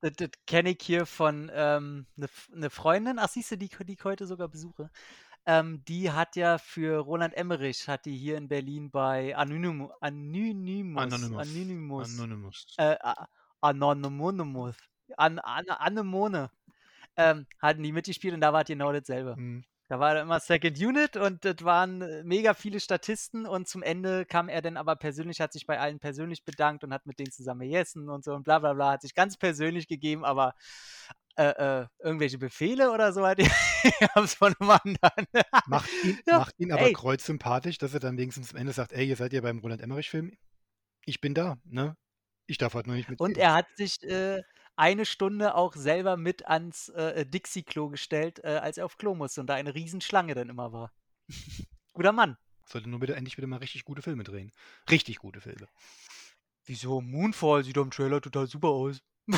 [0.00, 3.68] Das, das kenne ich hier von einer ähm, ne, ne Freundin, ach siehst du, die,
[3.68, 4.90] die ich heute sogar besuche.
[5.44, 11.12] Ähm, die hat ja für Roland Emmerich, hat die hier in Berlin bei Anonymous, Anonymous,
[11.12, 12.66] Anonymous, Anonymous, Anonymous.
[12.78, 12.96] Äh,
[13.60, 14.76] Anonymous,
[15.16, 16.50] An, An, Anemone,
[17.16, 19.36] ähm, hatten die mitgespielt und da war genau dasselbe.
[19.36, 19.64] Mhm.
[19.88, 24.24] Da war immer Second Unit und das waren äh, mega viele Statisten und zum Ende
[24.24, 27.30] kam er dann aber persönlich, hat sich bei allen persönlich bedankt und hat mit denen
[27.30, 30.54] zusammen gegessen und so und bla bla bla, hat sich ganz persönlich gegeben, aber
[31.36, 33.48] äh, äh, irgendwelche Befehle oder so hat er
[34.26, 35.26] von einem anderen.
[35.66, 36.38] macht ihn, ja.
[36.38, 39.40] macht ihn aber kreuzsympathisch, dass er dann wenigstens am Ende sagt, ey, ihr seid ja
[39.40, 40.36] beim Roland Emmerich-Film,
[41.04, 41.96] ich bin da, ne?
[42.46, 43.20] Ich darf halt noch nicht mit.
[43.20, 44.42] Und er hat sich äh,
[44.76, 49.40] eine Stunde auch selber mit ans äh, Dixie-Klo gestellt, äh, als er auf Klo musste
[49.40, 50.92] und da eine Riesenschlange dann immer war.
[51.92, 52.36] Guter Mann.
[52.66, 54.52] Sollte nur bitte endlich wieder mal richtig gute Filme drehen.
[54.90, 55.66] Richtig gute Filme.
[56.64, 57.00] Wieso?
[57.00, 59.02] Moonfall sieht doch im Trailer total super aus.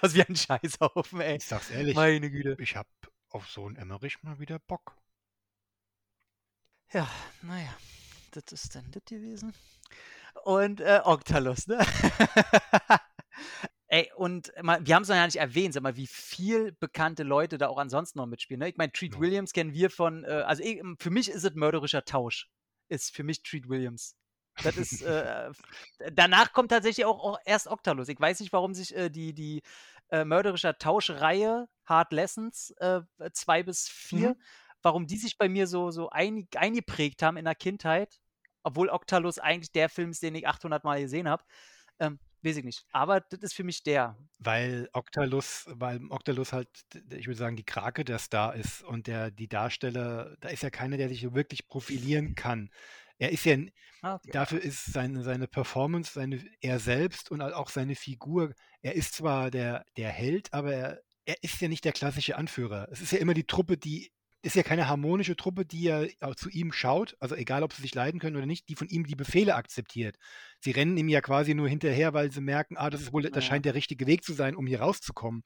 [0.00, 1.36] sieht aus wie ein Scheißhaufen, ey.
[1.36, 1.94] Ich sag's ehrlich.
[1.94, 2.56] Meine Güte.
[2.58, 2.88] Ich hab
[3.28, 4.96] auf so einen Emmerich mal wieder Bock.
[6.92, 7.08] Ja,
[7.42, 7.74] naja.
[8.32, 9.54] das ist dann das gewesen.
[10.44, 11.78] Und äh, Octalus, ne?
[13.92, 17.24] Ey, und mal, wir haben es noch ja nicht erwähnt, sag mal, wie viel bekannte
[17.24, 18.60] Leute da auch ansonsten noch mitspielen.
[18.60, 18.70] Ne?
[18.70, 22.02] Ich meine, Treat Williams kennen wir von, äh, also ich, für mich ist es mörderischer
[22.04, 22.48] Tausch.
[22.88, 24.16] Ist für mich Treat Williams.
[24.62, 25.50] Das ist, äh,
[26.12, 28.08] danach kommt tatsächlich auch, auch erst Octalus.
[28.08, 29.62] Ich weiß nicht, warum sich äh, die, die
[30.10, 34.36] äh, mörderischer Tauschreihe Hard Lessons 2 äh, bis 4, mhm.
[34.82, 38.20] warum die sich bei mir so, so ein, eingeprägt haben in der Kindheit,
[38.62, 41.44] obwohl Octalus eigentlich der Film ist, den ich 800 Mal gesehen habe.
[41.98, 42.84] Ähm, weiß ich nicht.
[42.92, 44.16] Aber das ist für mich der.
[44.38, 46.68] Weil Octalus, weil Octalus halt,
[47.10, 50.70] ich würde sagen, die Krake der Star ist und der, die Darsteller, da ist ja
[50.70, 52.70] keiner, der sich wirklich profilieren kann.
[53.22, 53.56] Er ist ja,
[54.02, 54.32] ah, okay.
[54.32, 59.52] dafür ist seine, seine Performance, seine, er selbst und auch seine Figur, er ist zwar
[59.52, 62.88] der, der Held, aber er, er ist ja nicht der klassische Anführer.
[62.90, 64.10] Es ist ja immer die Truppe, die
[64.42, 67.82] ist ja keine harmonische Truppe, die ja auch zu ihm schaut, also egal, ob sie
[67.82, 70.16] sich leiden können oder nicht, die von ihm die Befehle akzeptiert.
[70.58, 73.44] Sie rennen ihm ja quasi nur hinterher, weil sie merken, ah, das ist wohl, das
[73.44, 75.44] scheint der richtige Weg zu sein, um hier rauszukommen.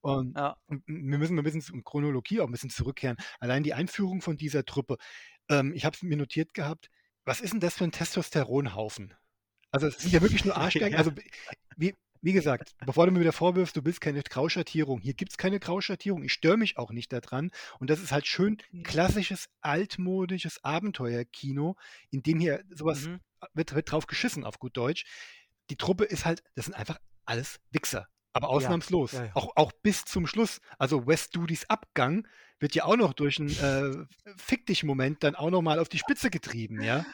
[0.00, 0.56] Und ja.
[0.68, 3.16] wir müssen ein bisschen in Chronologie auch ein bisschen zurückkehren.
[3.40, 4.98] Allein die Einführung von dieser Truppe.
[5.48, 6.90] Ähm, ich habe es mir notiert gehabt.
[7.24, 9.14] Was ist denn das für ein Testosteronhaufen?
[9.70, 10.96] Also es sind ja wirklich nur Arschgeigen.
[10.96, 11.12] Also
[11.76, 15.00] wie, wie gesagt, bevor du mir wieder vorwirfst, du bist keine Grauschattierung.
[15.00, 16.22] Hier gibt es keine Grauschattierung.
[16.22, 17.50] Ich störe mich auch nicht daran.
[17.78, 21.76] Und das ist halt schön klassisches, altmodisches Abenteuerkino,
[22.10, 23.20] in dem hier sowas mhm.
[23.54, 25.04] wird, wird drauf geschissen, auf gut Deutsch.
[25.70, 28.08] Die Truppe ist halt, das sind einfach alles Wichser.
[28.36, 29.12] Aber ausnahmslos.
[29.12, 29.30] Ja, ja, ja.
[29.34, 30.60] Auch, auch bis zum Schluss.
[30.78, 34.04] Also West Dudys Abgang wird ja auch noch durch einen äh,
[34.36, 37.06] Fick dich-Moment dann auch noch mal auf die Spitze getrieben, ja?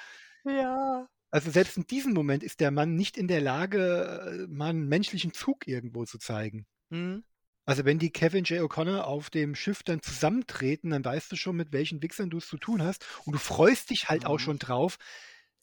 [0.44, 1.06] Ja.
[1.30, 4.88] Also selbst in diesem Moment ist der Mann nicht in der Lage, äh, mal einen
[4.88, 6.66] menschlichen Zug irgendwo zu zeigen.
[6.90, 7.22] Mhm.
[7.64, 8.60] Also wenn die Kevin J.
[8.60, 12.48] O'Connor auf dem Schiff dann zusammentreten, dann weißt du schon, mit welchen Wichsern du es
[12.48, 13.06] zu tun hast.
[13.24, 14.26] Und du freust dich halt mhm.
[14.26, 14.98] auch schon drauf.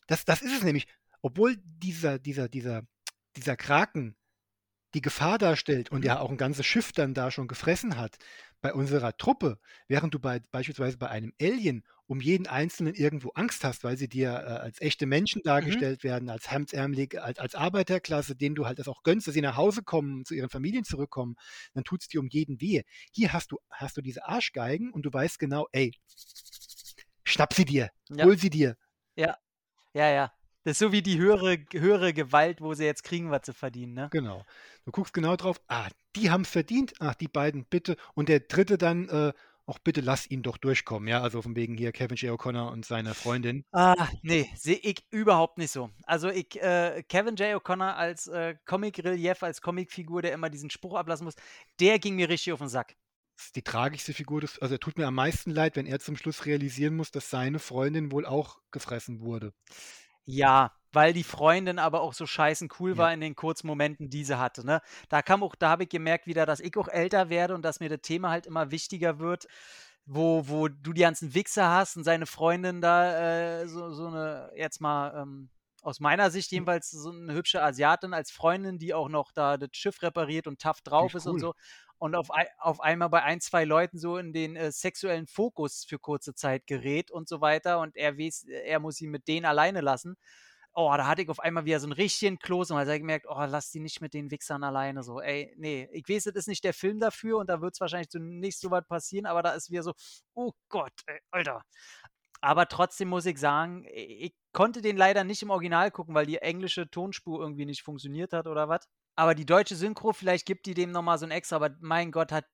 [0.07, 0.87] Das, das ist es nämlich.
[1.21, 2.83] Obwohl dieser, dieser, dieser,
[3.35, 4.15] dieser Kraken
[4.93, 6.05] die Gefahr darstellt und mhm.
[6.05, 8.17] ja auch ein ganzes Schiff dann da schon gefressen hat,
[8.61, 13.63] bei unserer Truppe, während du bei, beispielsweise bei einem Alien um jeden Einzelnen irgendwo Angst
[13.63, 15.47] hast, weil sie dir äh, als echte Menschen mhm.
[15.47, 16.07] dargestellt mhm.
[16.07, 19.57] werden, als hemdsärmelig, als, als Arbeiterklasse, denen du halt das auch gönnst, dass sie nach
[19.57, 21.35] Hause kommen, zu ihren Familien zurückkommen,
[21.73, 22.83] dann tut es dir um jeden wehe.
[23.11, 25.93] Hier hast du, hast du diese Arschgeigen und du weißt genau, ey,
[27.23, 28.25] schnapp sie dir, ja.
[28.25, 28.75] hol sie dir.
[29.15, 29.37] Ja,
[29.93, 30.33] ja, ja.
[30.69, 33.95] Das ist so wie die höhere, höhere Gewalt, wo sie jetzt kriegen, was sie verdienen,
[33.95, 34.07] ne?
[34.11, 34.45] Genau.
[34.85, 37.97] Du guckst genau drauf, ah, die haben es verdient, ach, die beiden bitte.
[38.13, 39.33] Und der dritte dann, äh,
[39.65, 42.39] auch bitte lass ihn doch durchkommen, ja, also von wegen hier Kevin J.
[42.39, 43.65] O'Connor und seine Freundin.
[43.71, 45.89] Ah, nee, sehe ich überhaupt nicht so.
[46.03, 47.59] Also ich, äh, Kevin J.
[47.59, 51.35] O'Connor als äh, Comic-Relief, als Comicfigur, der immer diesen Spruch ablassen muss,
[51.79, 52.95] der ging mir richtig auf den Sack.
[53.37, 55.99] Das ist die tragischste Figur, des, also er tut mir am meisten leid, wenn er
[55.99, 59.51] zum Schluss realisieren muss, dass seine Freundin wohl auch gefressen wurde.
[60.31, 62.99] Ja, weil die Freundin aber auch so scheißen cool Ja.
[62.99, 64.81] war in den kurzen Momenten, die sie hatte, ne?
[65.09, 67.79] Da kam auch da habe ich gemerkt wieder, dass ich auch älter werde und dass
[67.79, 69.47] mir das Thema halt immer wichtiger wird,
[70.05, 74.51] wo wo du die ganzen Wichser hast und seine Freundin da, äh, so so 'ne
[74.55, 75.49] jetzt mal, ähm,
[75.81, 76.63] aus meiner Sicht hm.
[76.63, 80.61] jedenfalls so eine hübsche Asiatin als Freundin, die auch noch da das Schiff repariert und
[80.61, 81.53] tough drauf ist und so.
[82.01, 85.99] Und auf auf einmal bei ein, 2 Leuten so in den, äh, sexuellen Fokus für
[85.99, 89.81] kurze Zeit gerät und so weiter und er weiß er muss sie mit denen alleine
[89.81, 90.15] lassen.
[90.73, 92.99] Oh, da hatte ich auf einmal wieder so 'n richtigen Kloß und da habe ich
[93.01, 96.35] gemerkt: „Oh, lass die nicht mit den Wichsern alleine so.“ Ey, nee, ich weiß, das
[96.35, 99.25] ist nicht der Film dafür und da wird es wahrscheinlich so nicht so was passieren,
[99.25, 99.93] aber da ist wieder so:
[100.35, 101.63] „Oh Gott, ey, Alter.“
[102.41, 106.37] Aber trotzdem muss ich sagen, ich konnte den leider nicht im Original gucken, weil die
[106.39, 108.87] englische Tonspur irgendwie nicht funktioniert hat oder was.
[109.19, 112.09] Aber die deutsche Synchro, vielleicht gibt die dem noch mal so 'n extra, aber mein
[112.13, 112.45] Gott, hat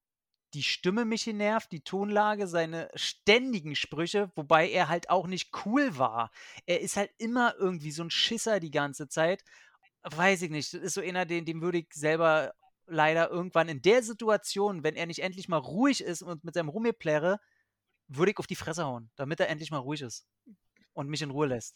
[0.56, 6.00] die Stimme mich genervt, die Tonlage, seine ständigen Sprüche, wobei er halt auch nicht cool
[6.00, 6.32] war.
[6.66, 9.44] Er ist halt immer irgendwie so 'n Schisser die ganze Zeit.
[10.04, 12.54] Weiß ich nicht, das ist so einer, den dem würde ich selber
[12.88, 16.70] leider irgendwann in der Situation, wenn er nicht endlich mal ruhig ist und mit seinem
[16.70, 17.40] Rumgeplärre,
[18.10, 20.28] würde ich auf die Fresse hauen, damit er endlich mal ruhig ist
[20.94, 21.72] und mich in Ruhe lässt.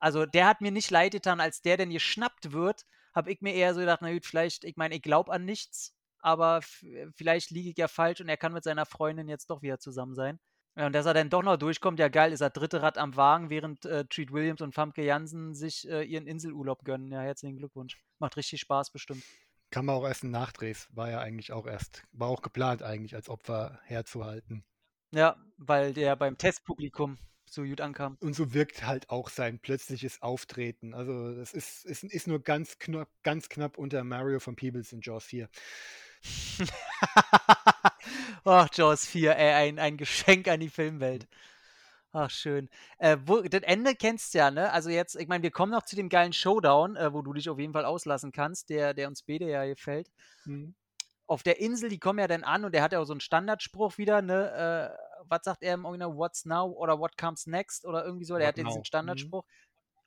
[0.00, 3.54] Also, der hat mir nicht leid getan, als der denn geschnappt wird, habe ich mir
[3.54, 7.70] eher so gedacht: „Na gut, vielleicht ich meine, ich glaube an nichts, aber vielleicht liege
[7.70, 10.38] ich ja falsch und er kann mit seiner Freundin jetzt doch wieder zusammen sein.“
[10.76, 13.16] Ja, und dass er dann doch noch durchkommt, ja geil, ist er dritte Rad am
[13.16, 17.10] Wagen, während, äh, Treat Williams und Famke Jansen sich, äh, ihren Inselurlaub gönnen.
[17.12, 17.98] Ja, herzlichen Glückwunsch.
[18.18, 19.26] Macht richtig Spaß bestimmt.
[19.72, 23.14] Kann man auch erst 'n Nachdrehs war ja eigentlich auch erst war auch geplant eigentlich
[23.14, 24.64] als Opfer herzuhalten.
[25.12, 27.18] Ja, weil der beim Testpublikum
[27.48, 28.16] so gut ankam.
[28.20, 30.94] Und so wirkt halt auch sein plötzliches Auftreten.
[30.94, 35.00] Also, das ist ist ist nur ganz knapp ganz knapp unter Mario von Peebles in
[35.00, 35.48] Jaws 4.
[38.44, 41.28] Ach, Jaws 4, ey, ein ein Geschenk an die Filmwelt.
[42.12, 42.70] Ach, schön.
[42.98, 44.72] Äh, wo, das Ende kennst du ja, ne?
[44.72, 47.50] Also jetzt, ich meine, wir kommen noch zu dem geilen Showdown, äh, wo du dich
[47.50, 50.10] auf jeden Fall auslassen kannst, der, der uns beide ja gefällt.
[50.46, 50.74] Mhm.
[51.28, 53.20] Auf der Insel, die kommen ja dann an und der hat ja auch so einen
[53.20, 54.94] Standardspruch wieder, ne?
[54.94, 56.16] Äh, was sagt er im Original?
[56.16, 58.36] What's now oder what comes next oder irgendwie so?
[58.36, 58.70] Der What hat jetzt now?
[58.70, 58.84] diesen Mhm.
[58.84, 59.44] Standardspruch.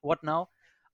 [0.01, 0.47] What now?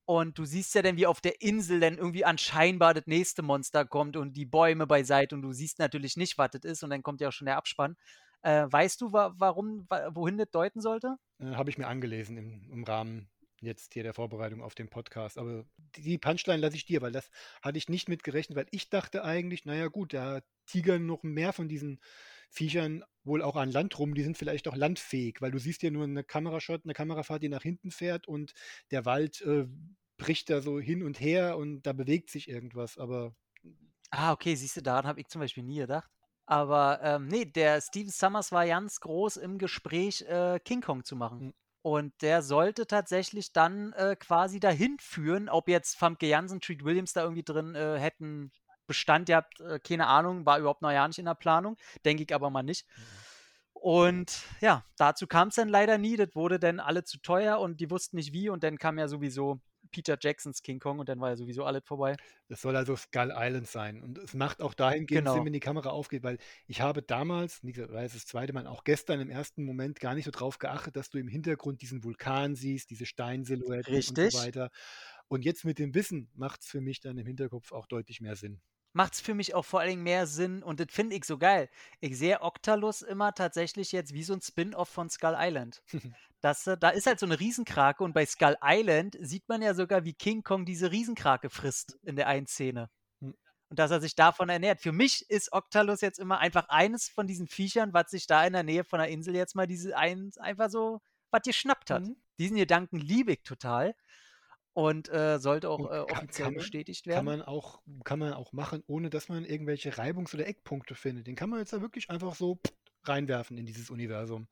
[0.06, 3.86] Und du siehst ja dann, wie auf der Insel dann irgendwie anscheinbar das nächste Monster
[3.86, 7.04] kommt und die Bäume beiseite und du siehst natürlich nicht, was das ist und dann
[7.04, 7.96] kommt ja auch schon der Abspann.
[8.42, 11.16] Äh, weißt du, wa warum, wa wohin das deuten sollte?
[11.40, 13.30] Äh, Habe ich mir angelesen im, im Rahmen
[13.62, 15.38] jetzt hier der Vorbereitung auf den Podcast.
[15.38, 15.66] Aber
[15.98, 17.30] die- Punchline lasse ich dir, weil das
[17.62, 21.68] hatte ich nicht mitgerechnet, weil ich dachte eigentlich, naja gut, da tigern noch mehr von
[21.68, 22.00] diesen
[22.50, 25.92] Viechern wohl auch an Land rum, die sind vielleicht auch landfähig, weil du siehst ja
[25.92, 28.54] nur eine Kamerashot, eine Kamerafahrt, die nach hinten fährt und
[28.92, 29.66] der Wald äh,
[30.18, 33.36] bricht da so hin und her und da bewegt sich irgendwas, aber
[34.12, 36.10] Ah, okay, siehst du, daran habe ich zum Beispiel nie gedacht.
[36.46, 41.16] Aber ähm, nee, der Steven Summers war ganz groß im Gespräch, äh, King Kong zu
[41.16, 41.54] machen.
[41.86, 41.92] Mhm.
[41.92, 47.14] Und der sollte tatsächlich dann äh, quasi dahin führen, ob jetzt Famke Janssen, Treat Williams
[47.14, 48.52] da irgendwie drin äh, hätten
[48.88, 52.34] Bestand gehabt, äh, keine Ahnung, war überhaupt noch ja nicht in der Planung, denke ich
[52.34, 52.86] aber mal nicht.
[53.74, 57.80] Und ja, dazu kam es dann leider nie, das wurde dann alle zu teuer und
[57.80, 59.60] die wussten nicht wie und dann kam ja sowieso
[59.92, 62.16] Peter Jacksons King Kong und dann war ja sowieso alles vorbei.
[62.48, 64.02] Das soll also Skull Island sein.
[64.04, 65.34] Und es macht auch dahingehend Genau.
[65.34, 66.38] Sinn, wenn die Kamera aufgeht, weil
[66.68, 70.16] ich habe damals, wie gesagt, jetzt das zweite Mal, auch gestern im ersten Moment gar
[70.16, 74.40] nicht so drauf geachtet, dass du im Hintergrund diesen Vulkan siehst, diese Steinsilhouetten und so
[74.40, 74.70] weiter.
[75.28, 78.36] Und jetzt mit dem Wissen macht es für mich dann im Hinterkopf auch deutlich mehr
[78.36, 78.62] Sinn.
[78.96, 81.38] Macht es für mich auch vor allen Dingen mehr Sinn und das finde ich so
[81.38, 81.70] geil.
[82.00, 85.84] Ich sehe Octalus immer tatsächlich jetzt wie so ein Spin-off von Skull Island.
[86.42, 89.74] Das, äh, da ist halt so eine Riesenkrake und bei Skull Island sieht man ja
[89.74, 92.92] sogar, wie King Kong diese Riesenkrake frisst in der einen Szene.
[93.20, 93.34] Hm.
[93.70, 94.80] Und dass er sich davon ernährt.
[94.80, 98.54] Für mich ist Octalus jetzt immer einfach eines von diesen Viechern, was sich da in
[98.54, 101.02] der Nähe von der Insel jetzt mal diese ein, einfach so
[101.32, 102.04] was geschnappt hat.
[102.04, 102.16] Mhm.
[102.38, 103.96] Diesen Gedanken liebe ich total
[104.76, 107.26] und äh, sollte auch äh, offiziell kann man- bestätigt Kann werden.
[107.26, 111.28] man, auch, kann man auch machen, ohne dass man irgendwelche Reibungs- oder Eckpunkte findet.
[111.28, 112.60] Den kann man jetzt da wirklich einfach so
[113.06, 114.48] reinwerfen in dieses Universum.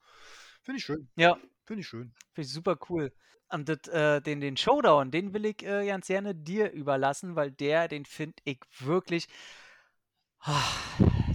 [0.62, 1.10] Finde ich schön.
[1.18, 2.14] Ja, Finde ich schön.
[2.34, 3.12] Finde ich super cool.
[3.50, 7.52] Und das, äh, den, den Showdown, den will ich äh, ganz gerne dir überlassen, weil
[7.52, 9.28] der, den finde ich wirklich.
[10.40, 10.62] Ah,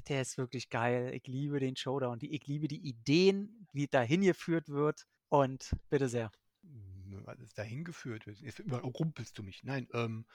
[0.09, 1.12] der ist wirklich geil.
[1.15, 2.19] Ich liebe den Showdown.
[2.19, 5.06] Die, ich liebe die Ideen, wie da hingeführt wird.
[5.28, 6.31] Und bitte sehr.
[7.33, 8.39] Ist dahin geführt wird.
[8.41, 9.65] Jetzt überrumpelst du mich.
[9.65, 10.27] Nein, ähm,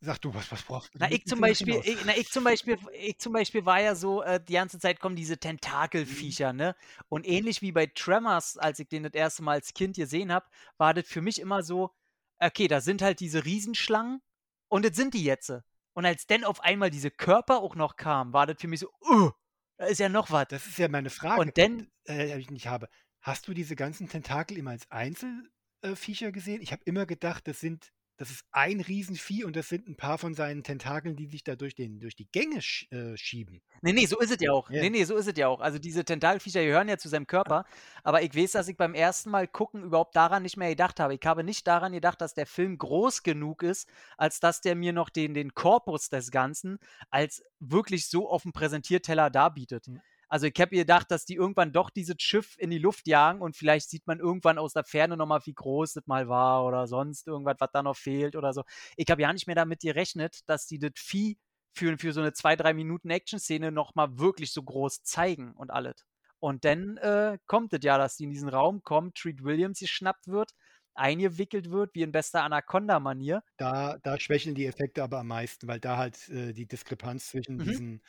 [0.00, 0.98] sag du, was, was brauchst du?
[0.98, 4.22] Na, ich zum Beispiel, ich, na, ich zum Beispiel, ich zum Beispiel war ja so,
[4.22, 6.74] äh, die ganze Zeit kommen diese Tentakelviecher, ne?
[7.08, 10.46] Und ähnlich wie bei Tremors, als ich den das erste Mal als Kind gesehen habe,
[10.76, 11.90] war das für mich immer so,
[12.38, 14.20] okay, da sind halt diese Riesenschlangen
[14.68, 15.52] und das sind die jetzt.
[15.94, 18.88] Und als dann auf einmal diese Körper auch noch kamen, war das für mich so,
[19.08, 19.30] uh,
[19.76, 20.46] da ist ja noch was.
[20.48, 22.88] Das ist ja meine Frage, Und dann, äh, die ich nicht habe.
[23.20, 24.90] Hast du diese ganzen Tentakel immer als
[25.82, 26.62] Einzelviecher gesehen?
[26.62, 30.18] Ich habe immer gedacht, das sind, das ist ein Riesenvieh und das sind ein paar
[30.18, 33.62] von seinen Tentakeln, die sich da durch, den, durch die Gänge sch äh, schieben.
[33.80, 34.70] Nee, nee, so ist es ja auch.
[34.70, 34.82] Ja.
[34.82, 35.60] Nee, nee, so ist es ja auch.
[35.60, 37.64] Also diese Tentakelviecher gehören ja zu seinem Körper.
[38.04, 41.14] Aber ich weiß, dass ich beim ersten Mal gucken überhaupt daran nicht mehr gedacht habe.
[41.14, 44.92] Ich habe nicht daran gedacht, dass der Film groß genug ist, als dass der mir
[44.92, 46.78] noch den, den Korpus des Ganzen
[47.10, 49.88] als wirklich so auf dem Präsentierteller darbietet.
[49.88, 50.00] Mhm.
[50.32, 53.54] Also ich habe gedacht, dass die irgendwann doch dieses Schiff in die Luft jagen und
[53.54, 57.26] vielleicht sieht man irgendwann aus der Ferne nochmal, wie groß das mal war oder sonst
[57.26, 58.62] irgendwas, was da noch fehlt oder so.
[58.96, 61.36] Ich habe ja nicht mehr damit gerechnet, dass die das Vieh
[61.74, 66.06] für, für so eine zwei, drei Minuten Action-Szene nochmal wirklich so groß zeigen und alles.
[66.38, 70.28] Und dann äh, kommt es ja, dass die in diesen Raum kommen, Treat Williams geschnappt
[70.28, 70.52] wird,
[70.94, 73.42] eingewickelt wird, wie in bester Anaconda-Manier.
[73.58, 77.58] Da, da schwächeln die Effekte aber am meisten, weil da halt äh, die Diskrepanz zwischen
[77.58, 77.62] Mhm.
[77.62, 78.02] diesen,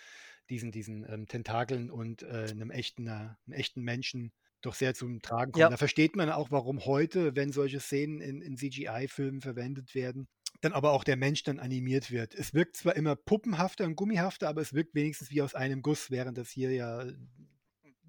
[0.49, 5.21] diesen, diesen ähm, Tentakeln und äh, einem, echten, äh, einem echten Menschen doch sehr zum
[5.21, 5.61] Tragen kommt.
[5.61, 5.69] Ja.
[5.69, 10.27] Da versteht man auch, warum heute, wenn solche Szenen in, in CGI-Filmen verwendet werden,
[10.61, 12.33] dann aber auch der Mensch dann animiert wird.
[12.33, 16.09] Es wirkt zwar immer puppenhafter und gummihafter, aber es wirkt wenigstens wie aus einem Guss,
[16.09, 17.05] während das hier ja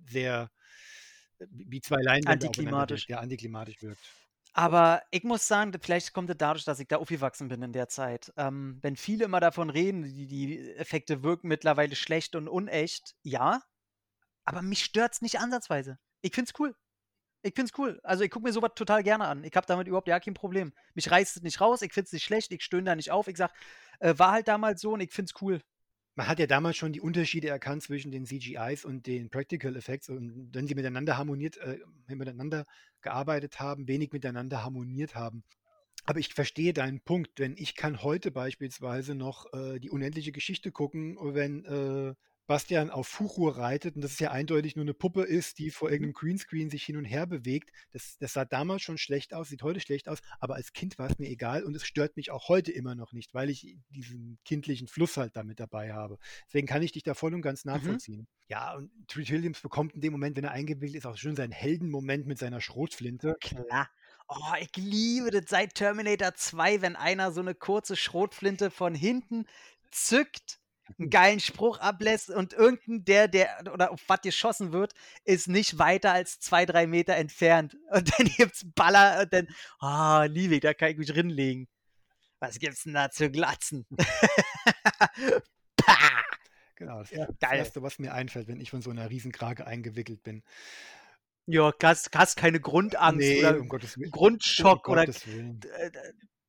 [0.06, 0.50] sehr
[1.38, 3.02] äh, wie zwei Leinwände Antiklimatisch.
[3.02, 4.00] wirkt, ja, antiklimatisch wirkt.
[4.56, 7.88] Aber ich muss sagen, vielleicht kommt es dadurch, dass ich da aufgewachsen bin in der
[7.88, 8.32] Zeit.
[8.36, 13.62] Ähm, wenn viele immer davon reden, die, die Effekte wirken mittlerweile schlecht und unecht, ja.
[14.44, 15.98] Aber mich stört es nicht ansatzweise.
[16.22, 16.76] Ich find's cool.
[17.42, 18.00] Ich find's cool.
[18.04, 19.42] Also ich gucke mir sowas total gerne an.
[19.42, 20.72] Ich habe damit überhaupt ja kein Problem.
[20.94, 23.26] Mich reißt es nicht raus, ich find's nicht schlecht, ich stöhne da nicht auf.
[23.26, 23.52] Ich sag,
[23.98, 25.60] äh, war halt damals so und ich find's cool.
[26.16, 30.08] Man hat ja damals schon die Unterschiede erkannt zwischen den CGIs und den Practical Effects
[30.08, 32.66] und wenn sie miteinander harmoniert, äh, miteinander
[33.00, 35.42] gearbeitet haben, wenig miteinander harmoniert haben.
[36.06, 40.70] Aber ich verstehe deinen Punkt, denn ich kann heute beispielsweise noch äh, die unendliche Geschichte
[40.70, 42.14] gucken, wenn, äh,
[42.46, 45.90] Bastian auf Fuchur reitet und das ist ja eindeutig nur eine Puppe ist, die vor
[45.90, 45.90] Mhm.
[45.90, 47.70] irgendeinem Greenscreen sich hin und her bewegt.
[47.92, 51.10] Das, das sah damals schon schlecht aus, sieht heute schlecht aus, aber als Kind war
[51.10, 54.38] es mir egal und es stört mich auch heute immer noch nicht, weil ich diesen
[54.44, 56.18] kindlichen Fluss halt damit dabei habe.
[56.46, 57.98] Deswegen kann ich dich da voll und ganz Mhm.
[57.98, 58.26] nachvollziehen.
[58.48, 61.52] Ja, und Treat Williams bekommt in dem Moment, wenn er eingewickelt ist, auch schön seinen
[61.52, 63.36] Heldenmoment mit seiner Schrotflinte.
[63.40, 63.88] Klar.
[64.28, 69.46] Oh, ich liebe das seit Terminator 2, wenn einer so eine kurze Schrotflinte von hinten
[69.90, 70.60] zückt,
[70.98, 74.92] einen geilen Spruch ablässt und irgendein der, der oder auf was geschossen wird,
[75.24, 77.76] ist nicht weiter als zwei, drei Meter entfernt.
[77.90, 79.48] Und dann gibt's Baller und dann,
[79.80, 81.68] oh, liebe ich, da kann ich mich drinlegen.
[82.40, 83.86] Was gibt's denn da zu glatzen?
[85.76, 86.24] Pah!
[86.76, 87.58] Genau, das, Ja, das geil.
[87.58, 90.42] Erste, was mir einfällt, wenn ich von so einer Riesenkrake eingewickelt bin.
[91.46, 94.10] Ja, hast, hast keine Grundangst Nee, oder um Gottes Willen.
[94.10, 95.06] Grundschock Um oder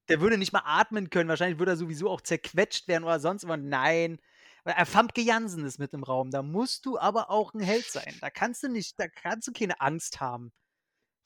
[0.10, 1.30] der würde nicht mal atmen können.
[1.30, 3.60] Wahrscheinlich würde er sowieso auch zerquetscht werden oder sonst was.
[3.62, 4.20] Nein.
[4.64, 6.32] Weil Famke Jansen ist mit im Raum.
[6.32, 8.18] Da musst du aber auch ein Held sein.
[8.22, 10.52] Da kannst du nicht, da kannst du keine Angst haben.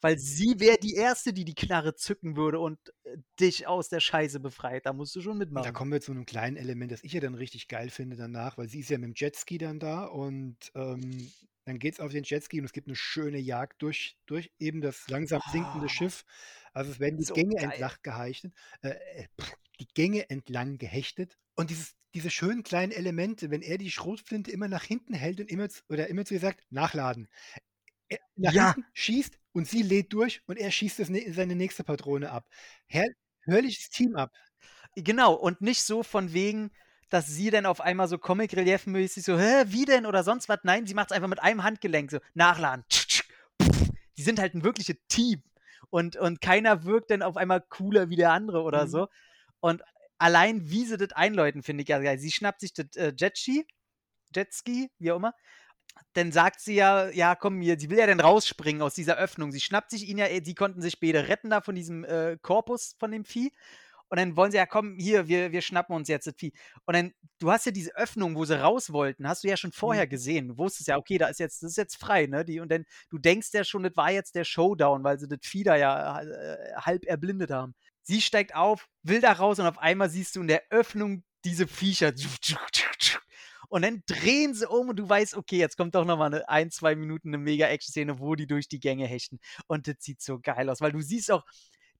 [0.02, 4.00] Weil sie wäre die Erste, die die Knarre zücken würde und äh, dich aus der
[4.00, 4.86] Scheiße befreit.
[4.86, 5.72] Da musst du schon Und da mitmachen.
[5.72, 8.68] kommen wir zu einem kleinen Element, das ich ja dann richtig geil finde danach, weil
[8.68, 11.32] sie ist ja mit dem Jetski dann da und ähm,
[11.64, 14.80] dann geht es auf den Jetski und es gibt eine schöne Jagd durch, durch eben
[14.80, 16.24] das langsam sinkende Oh, Schiff.
[16.72, 17.70] Also es werden die so Gänge geil.
[17.70, 18.52] entlang gehechtet,
[18.82, 19.26] äh, äh,
[19.80, 24.68] die Gänge entlang gehechtet und dieses, diese schönen kleinen Elemente, wenn er die Schrotflinte immer
[24.68, 27.28] nach hinten hält und immer zu, oder immer zu ihr sagt, nachladen.
[28.08, 28.74] Er nach Ja.
[28.74, 32.46] hinten schießt und sie lädt durch und er schießt das, ne- seine nächste Patrone ab.
[32.86, 33.06] Herr,
[33.42, 34.32] herrliches Team ab.
[34.96, 36.70] Genau, und nicht so von wegen,
[37.08, 40.60] dass sie dann auf einmal so Comic-Relief-mäßig so, hä, wie denn oder sonst was.
[40.64, 42.84] Nein, sie macht es einfach mit einem Handgelenk so, nachladen.
[44.16, 45.42] Die sind halt ein wirkliches Team.
[45.90, 48.88] Und, und keiner wirkt dann auf einmal cooler wie der andere oder Mhm.
[48.88, 49.08] so.
[49.60, 49.82] Und
[50.18, 52.18] allein, wie sie das einläuten, finde ich ja geil.
[52.18, 53.66] Sie schnappt sich das äh, Jetski,
[54.34, 55.34] Jetski, wie auch immer.
[56.14, 59.52] Dann sagt sie ja, ja, komm, hier, sie will ja dann rausspringen aus dieser Öffnung.
[59.52, 62.36] Sie schnappt sich ihn ja, äh, sie konnten sich beide retten da von diesem äh,
[62.42, 63.52] Korpus von dem Vieh.
[64.10, 66.52] Und dann wollen sie ja, komm, hier, wir, wir schnappen uns jetzt das Vieh.
[66.84, 69.72] Und dann, du hast ja diese Öffnung, wo sie raus wollten, hast du ja schon
[69.72, 70.10] vorher Mhm.
[70.10, 70.48] gesehen.
[70.48, 72.44] Du wusstest ja, okay, da ist jetzt, das ist jetzt frei, ne?
[72.44, 75.38] Die, und dann, du denkst ja schon, das war jetzt der Showdown, weil sie das
[75.42, 77.74] Vieh da ja äh, halb erblindet haben.
[78.02, 81.66] Sie steigt auf, will da raus und auf einmal siehst du in der Öffnung diese
[81.68, 82.12] Viecher.
[83.68, 86.70] Und dann drehen sie um und du weißt, okay, jetzt kommt doch nochmal eine ein,
[86.70, 89.38] zwei Minuten eine Mega-Action-Szene, wo die durch die Gänge hechten.
[89.68, 91.44] Und das sieht so geil aus, weil du siehst auch,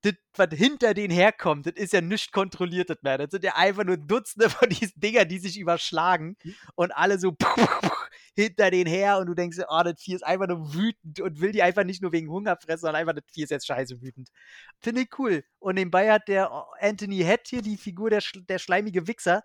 [0.03, 3.19] das, was hinter denen herkommt, das ist ja nicht kontrolliertes mehr.
[3.19, 6.37] Das sind ja einfach nur Dutzende von diesen Dingern, die sich überschlagen
[6.75, 7.37] und alle so
[8.35, 11.53] hinter denen her und du denkst, oh, das Vieh ist einfach nur wütend und will
[11.53, 14.31] die einfach nicht nur wegen Hunger fressen, sondern einfach, das Vieh ist jetzt scheiße wütend.
[14.79, 15.45] Finde ich cool.
[15.59, 16.51] Und nebenbei hat der
[16.81, 19.43] Anthony Head hier, die Figur, der, der schleimige Wichser,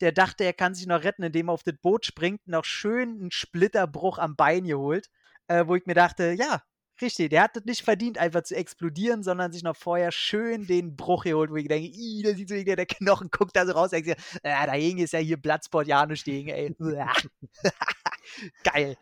[0.00, 3.18] der dachte, er kann sich noch retten, indem er auf das Boot springt, noch schön
[3.18, 5.08] einen Splitterbruch am Bein geholt,
[5.48, 6.62] äh, wo ich mir dachte, ja,
[7.00, 10.96] richtig, der hat das nicht verdient, einfach zu explodieren, sondern sich noch vorher schön den
[10.96, 13.72] Bruch geholt, wo ich denke, ih, da sieht so irgendwie der Knochen, guckt da so
[13.72, 16.74] raus, denkst dir, äh, dagegen ist ja hier Bloodsport ja nicht gegen, ey.
[18.64, 18.96] Geil.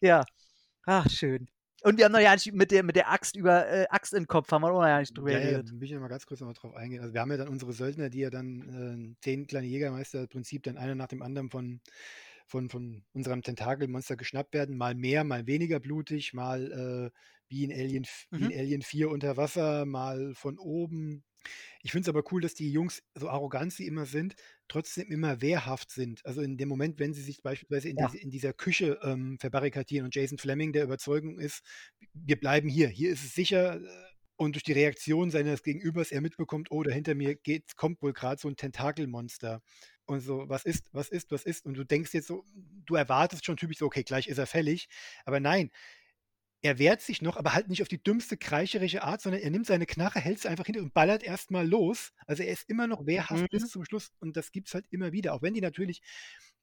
[0.00, 0.24] Ja.
[0.86, 1.48] Ach, schön.
[1.82, 4.26] Und wir haben noch ja nicht mit der, mit der Axt über äh, Axt den
[4.26, 5.72] Kopf, haben wir auch noch ja nicht drüber Ja, ja, geredet.
[5.72, 7.00] will ich noch mal ganz kurz noch drauf eingehen.
[7.02, 10.28] Also wir haben ja dann unsere Söldner, die ja dann äh, zehn kleine Jägermeister im
[10.28, 11.80] Prinzip dann einer nach dem anderen von,
[12.46, 14.76] von, von unserem Tentakelmonster geschnappt werden.
[14.76, 17.18] Mal mehr, mal weniger blutig, mal äh,
[17.48, 18.58] wie, in Alien, f- wie in Mhm.
[18.60, 21.24] Alien 4 unter Wasser, mal von oben.
[21.82, 24.34] Ich finde es aber cool, dass die Jungs, so arrogant sie immer sind,
[24.68, 26.24] trotzdem immer wehrhaft sind.
[26.26, 28.06] Also in dem Moment, wenn sie sich beispielsweise in, Ja.
[28.06, 31.62] diese, in dieser Küche ähm, verbarrikadieren und Jason Fleming der Überzeugung ist,
[32.14, 33.76] wir bleiben hier, hier ist es sicher.
[33.80, 33.88] äh,
[34.36, 38.12] Und durch die Reaktion seines Gegenübers er mitbekommt, oh, da hinter mir geht, kommt wohl
[38.12, 39.62] gerade so ein Tentakelmonster.
[40.04, 41.64] Und so, was ist, was ist, was ist?
[41.66, 42.44] Und du denkst jetzt so,
[42.86, 44.88] du erwartest schon typisch so, okay, gleich ist er fällig.
[45.24, 45.70] Aber nein,
[46.62, 49.66] er wehrt sich noch, aber halt nicht auf die dümmste, kreicherische Art, sondern er nimmt
[49.66, 52.12] seine Knarre, hält sie einfach hinter und ballert erstmal los.
[52.26, 53.48] Also er ist immer noch wehrhaft Mhm.
[53.50, 56.00] bis zum Schluss und das gibt es halt immer wieder, auch wenn die natürlich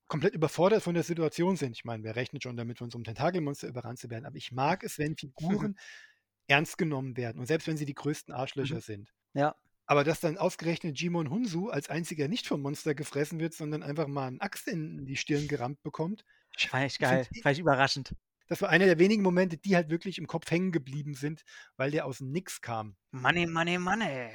[0.07, 1.75] komplett überfordert von der Situation sind.
[1.75, 4.25] Ich meine, wer rechnet schon damit, von so einem Tentakelmonster überrannt zu werden?
[4.25, 5.75] Aber ich mag es, wenn Figuren
[6.47, 8.81] ernst genommen werden und selbst wenn sie die größten Arschlöcher Mhm.
[8.81, 9.13] sind.
[9.33, 9.55] Ja.
[9.87, 14.07] Aber dass dann ausgerechnet Jimon Hunsu als einziger nicht vom Monster gefressen wird, sondern einfach
[14.07, 16.25] mal einen Axt in die Stirn gerammt bekommt,
[16.57, 17.27] Fand ich geil.
[17.43, 18.15] Fand ich überraschend.
[18.47, 21.43] Das war einer der wenigen Momente, die halt wirklich im Kopf hängen geblieben sind,
[21.77, 22.95] weil der aus dem Nix kam.
[23.11, 24.29] Money, money, money.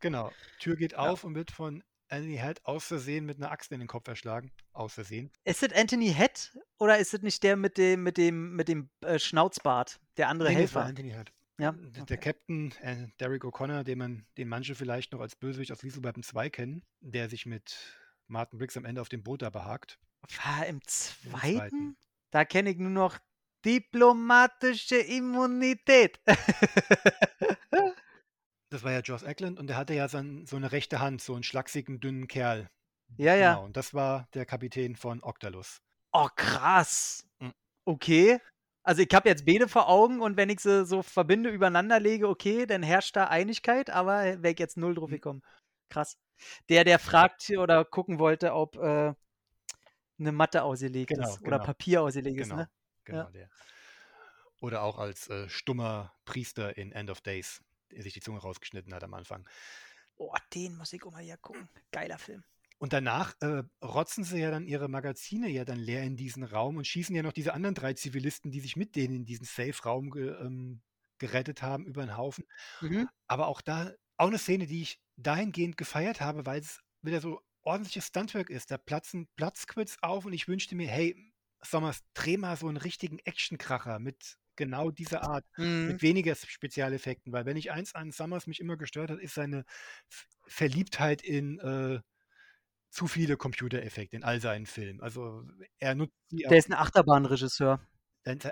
[0.00, 0.32] Genau.
[0.58, 0.98] Tür geht Ja.
[0.98, 4.50] auf und wird von Anthony Head aus Versehen mit einer Axt in den Kopf erschlagen.
[4.72, 5.30] Aus Versehen.
[5.44, 8.90] Ist das Anthony Head oder ist das nicht der mit dem, mit dem, mit dem
[9.00, 9.98] äh, Schnauzbart?
[10.18, 10.84] Der andere Nee, Helfer?
[10.84, 11.32] Anthony Head.
[11.58, 11.72] Ja.
[11.72, 15.82] D- Der Captain, äh, Derek O'Connor, den man, den manche vielleicht noch als Bösewicht aus
[15.82, 17.96] Lieselberben 2 kennen, der sich mit
[18.26, 19.98] Martin Briggs am Ende auf dem Boot da behagt.
[20.44, 21.96] War im Im zweiten?
[22.32, 23.18] Da kenne ich nur noch
[23.64, 26.20] diplomatische Immunität.
[28.70, 31.34] Das war ja Joss Eckland und der hatte ja so, so eine rechte Hand, so
[31.34, 32.70] einen schlachsigen, dünnen Kerl.
[33.18, 33.52] Ja, ja.
[33.52, 35.82] Genau, und das war der Kapitän von Octalus.
[36.14, 37.26] Oh, krass.
[37.38, 37.52] Mhm.
[37.84, 38.38] Okay.
[38.82, 42.28] Also ich habe jetzt beide vor Augen und wenn ich sie so verbinde, übereinander lege,
[42.28, 45.14] okay, dann herrscht da Einigkeit, aber wäre ich jetzt null drauf Mhm.
[45.14, 45.42] gekommen.
[45.90, 46.16] Krass.
[46.70, 49.12] Der, der fragt oder gucken wollte, ob äh,
[50.18, 51.64] eine Matte ausgelegt Genau, ist oder genau.
[51.66, 52.70] Papier ausgelegt ist, Genau, ne?
[53.04, 53.30] genau Ja.
[53.30, 53.50] der.
[54.60, 58.94] Oder auch als äh, stummer Priester in End of Days, der sich die Zunge rausgeschnitten
[58.94, 59.46] hat am Anfang.
[60.16, 61.68] Oh, den muss ich auch mal hier gucken.
[61.90, 62.44] Geiler Film.
[62.78, 66.76] Und danach äh, rotzen sie ja dann ihre Magazine ja dann leer in diesen Raum
[66.76, 70.10] und schießen ja noch diese anderen drei Zivilisten, die sich mit denen in diesen Safe-Raum
[70.10, 70.82] ge, ähm,
[71.18, 72.44] gerettet haben, über den Haufen.
[72.80, 73.08] Mhm.
[73.28, 77.40] Aber auch da, auch eine Szene, die ich dahingehend gefeiert habe, weil es wieder so
[77.64, 78.70] ordentliches Stuntwork ist.
[78.70, 81.16] Da platzen Platzquits auf und ich wünschte mir, hey,
[81.64, 85.86] Sommers, dreh mal so einen richtigen Actionkracher mit genau dieser Art, Mhm.
[85.88, 87.32] mit weniger Spezialeffekten.
[87.32, 89.64] Weil wenn ich eins an Summers mich immer gestört hat, ist seine
[90.46, 92.00] Verliebtheit in äh,
[92.90, 95.00] zu viele Computereffekte in all seinen Filmen.
[95.00, 95.44] Also
[95.78, 97.80] er nutzt die Der ist ein Achterbahnregisseur.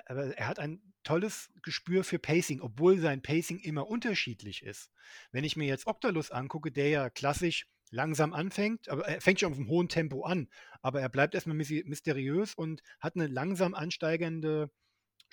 [0.07, 4.91] aber er hat ein tolles Gespür für Pacing, obwohl sein Pacing immer unterschiedlich ist.
[5.33, 9.53] Wenn ich mir jetzt Octalus angucke, der ja klassisch langsam anfängt, aber er fängt schon
[9.53, 10.49] auf einem hohen Tempo an,
[10.83, 14.71] aber er bleibt erstmal mys- mysteriös und hat eine langsam ansteigende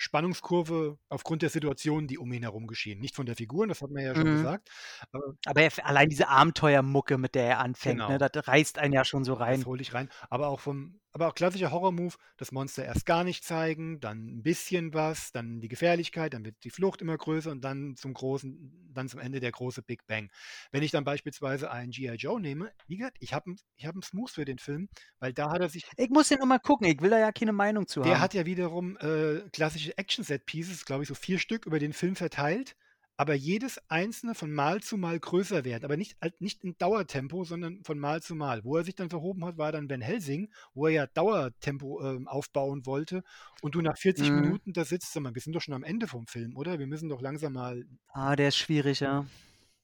[0.00, 3.00] Spannungskurve aufgrund der Situationen, die um ihn herum geschehen.
[3.00, 4.32] Nicht von der Figur, das hat man ja schon Mhm.
[4.36, 4.70] gesagt,
[5.12, 8.10] aber Aber er, allein diese Abenteuermucke, mit der er anfängt, Genau.
[8.10, 9.56] ne, das reißt einen ja schon so rein.
[9.60, 10.08] Das hole ich rein.
[10.30, 14.42] Aber auch vom, aber auch klassischer Horror-Move, das Monster erst gar nicht zeigen, dann ein
[14.42, 18.92] bisschen was, dann die Gefährlichkeit, dann wird die Flucht immer größer und dann zum großen,
[18.94, 20.30] dann zum Ende der große Big Bang.
[20.70, 22.14] Wenn ich dann beispielsweise einen G.I.
[22.14, 24.88] Joe nehme, wie gesagt, ich habe ich hab einen Smooth für den Film,
[25.18, 27.52] weil da hat er sich Ich muss den immer gucken, ich will da ja keine
[27.52, 28.20] Meinung zu der haben.
[28.20, 32.76] hat ja wiederum äh, klassische Action-Set-Pieces, glaube ich, so vier Stück über den Film verteilt,
[33.18, 35.84] aber jedes einzelne von Mal zu Mal größer werden.
[35.84, 38.62] Aber nicht, nicht in Dauertempo, sondern von Mal zu Mal.
[38.64, 42.28] Wo er sich dann verhoben hat, war dann Van Helsing, wo er ja Dauertempo ähm,
[42.28, 43.24] aufbauen wollte.
[43.60, 44.40] Und du nach 40 Mhm.
[44.40, 46.78] Minuten da sitzt, sag mal, wir sind doch schon am Ende vom Film, oder?
[46.78, 47.84] Wir müssen doch langsam mal.
[48.12, 49.26] Ah, der ist schwierig, ja.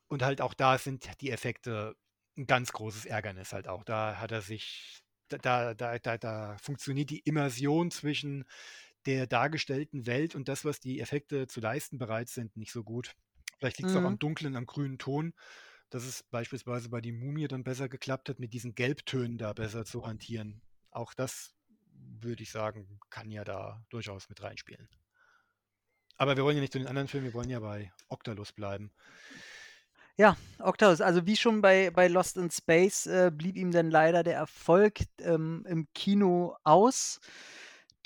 [0.06, 1.96] Und halt auch da sind die Effekte
[2.38, 3.82] ein ganz großes Ärgernis halt auch.
[3.82, 8.44] Da hat er sich, da, da, da, da funktioniert die Immersion zwischen
[9.06, 13.14] der dargestellten Welt und das, was die Effekte zu leisten bereit sind, nicht so gut.
[13.58, 14.18] Vielleicht liegt es auch am Mhm.
[14.18, 15.34] dunklen, am grünen Ton,
[15.90, 19.84] dass es beispielsweise bei die Mumie dann besser geklappt hat, mit diesen Gelbtönen da besser
[19.84, 20.62] zu hantieren.
[20.90, 21.54] Auch das
[21.92, 24.88] würde ich sagen, kann ja da durchaus mit reinspielen.
[26.16, 28.92] Aber wir wollen ja nicht zu den anderen Filmen, wir wollen ja bei Octalus bleiben.
[30.16, 34.22] Ja, Octavius, also wie schon bei, bei Lost in Space äh, blieb ihm dann leider
[34.22, 37.18] der Erfolg ähm, im Kino aus.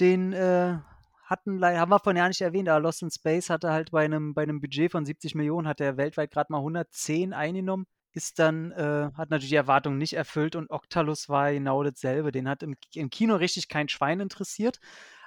[0.00, 0.78] Den äh,
[1.24, 4.34] hatten, haben wir vorhin ja nicht erwähnt, aber Lost in Space hatte halt bei einem,
[4.34, 7.86] bei einem Budget von 70 Millionen, hat er weltweit gerade mal 110 eingenommen.
[8.12, 12.32] Ist dann, äh, hat natürlich die Erwartungen nicht erfüllt und Octalus war genau dasselbe.
[12.32, 14.78] Den hat im, im Kino richtig kein Schwein interessiert.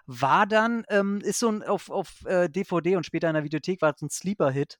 [0.07, 3.81] War dann, ähm, ist so ein, auf, auf äh, DVD und später in der Videothek
[3.81, 4.79] war es ein Sleeper-Hit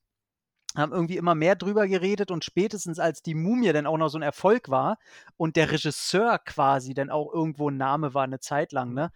[0.75, 4.17] haben irgendwie immer mehr drüber geredet und spätestens als die Mumie dann auch noch so
[4.17, 4.97] ein Erfolg war
[5.37, 9.11] und der Regisseur quasi dann auch irgendwo ein Name war eine Zeit lang, ne,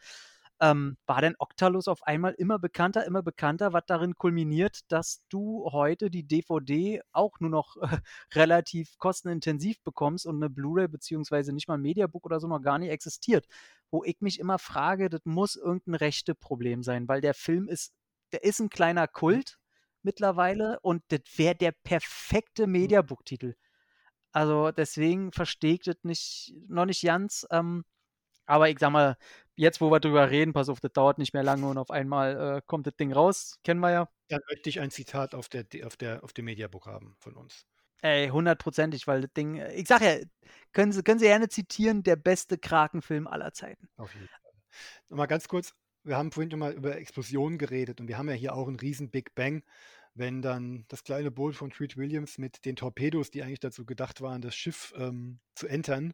[0.61, 5.69] ähm, war dann Octalus auf einmal immer bekannter, immer bekannter, was darin kulminiert, dass du
[5.72, 7.98] heute die DVD auch nur noch äh,
[8.34, 12.80] relativ kostenintensiv bekommst und eine Blu-ray beziehungsweise nicht mal ein Mediabook oder so noch gar
[12.80, 13.45] nicht existiert.
[13.91, 17.94] Wo ich mich immer frage, das muss irgendein rechte Problem sein, weil der Film ist,
[18.32, 19.60] der ist ein kleiner Kult
[20.03, 23.56] mittlerweile und das wäre der perfekte Mediabook-Titel.
[24.32, 27.45] Also deswegen verstehe ich das nicht, noch nicht ganz.
[27.52, 27.86] Ähm,
[28.45, 29.18] aber ich sag mal,
[29.56, 32.57] jetzt wo wir drüber reden, pass auf, das dauert nicht mehr lange und auf einmal
[32.57, 33.60] äh, kommt das Ding raus.
[33.64, 34.10] Kennen wir ja.
[34.30, 37.65] Dann möchte ich ein Zitat auf, der, auf, der, auf dem Mediabook haben von uns.
[38.02, 40.18] Ey, hundertprozentig, weil das Ding, äh, ich sag ja,
[40.73, 43.90] können Sie, können Sie gerne zitieren, der beste Krakenfilm aller Zeiten.
[43.98, 44.40] Auf jeden Fall.
[45.10, 45.73] Nochmal ganz kurz,
[46.03, 48.80] wir haben vorhin schon mal über Explosionen geredet und wir haben ja hier auch einen
[48.80, 49.64] riesen Big Bang,
[50.14, 54.22] wenn dann das kleine Boot von Treat Williams mit den Torpedos, die eigentlich dazu gedacht
[54.22, 56.14] waren, das Schiff ähm, zu entern,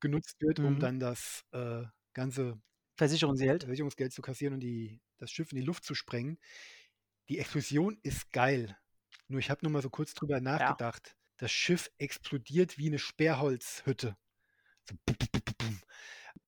[0.00, 0.80] genutzt wird, um Mhm.
[0.80, 2.60] dann das äh, ganze
[2.96, 3.64] Versicherungsgeld.
[3.64, 6.38] Versicherungsgeld zu kassieren und die, das Schiff in die Luft zu sprengen.
[7.28, 8.76] Die Explosion ist geil.
[9.28, 11.16] Nur ich habe nur mal so kurz drüber nachgedacht.
[11.36, 14.16] Das Schiff explodiert wie eine Sperrholzhütte.
[14.88, 15.80] So bum, bum, bum.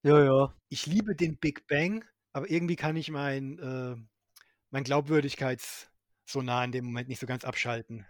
[0.03, 0.55] Ja, ja.
[0.69, 3.97] Ich liebe den Big Bang, aber irgendwie kann ich mein, äh,
[4.71, 8.05] mein Glaubwürdigkeitssonar in dem Moment nicht so ganz abschalten.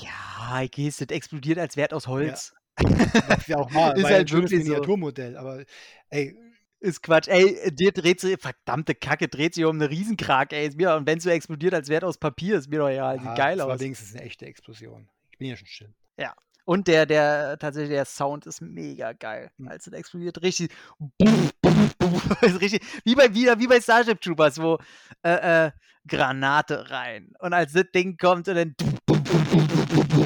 [0.00, 2.52] Ja, ich gehst, das explodiert als Wert aus Holz.
[2.76, 4.72] Was ja auch mal, Ist ja halt ein wirklich so.
[4.72, 5.64] Miniaturmodell, aber
[6.08, 6.36] ey,
[6.84, 7.28] Ist Quatsch.
[7.28, 10.68] Ey, dir dreht sich, verdammte Kacke, dreht sich um eine Riesenkrake, ey.
[10.68, 13.18] Ist mir, und wenn es so explodiert, als wäre aus Papier, ist mir doch egal.
[13.18, 13.80] Sieht ah, geil das war aus.
[13.80, 15.08] wenigstens eine echte Explosion.
[15.30, 15.94] Ich bin ja schon still.
[16.18, 16.34] Ja.
[16.66, 19.50] Und der, der, tatsächlich, der Sound ist mega geil.
[19.56, 19.68] Hm.
[19.68, 20.72] Als es explodiert, richtig.
[22.42, 24.76] ist richtig wie, bei, wie, wie bei Starship Troopers, wo
[25.22, 25.70] äh, äh,
[26.06, 27.32] Granate rein.
[27.38, 28.74] Und als das Ding kommt und dann.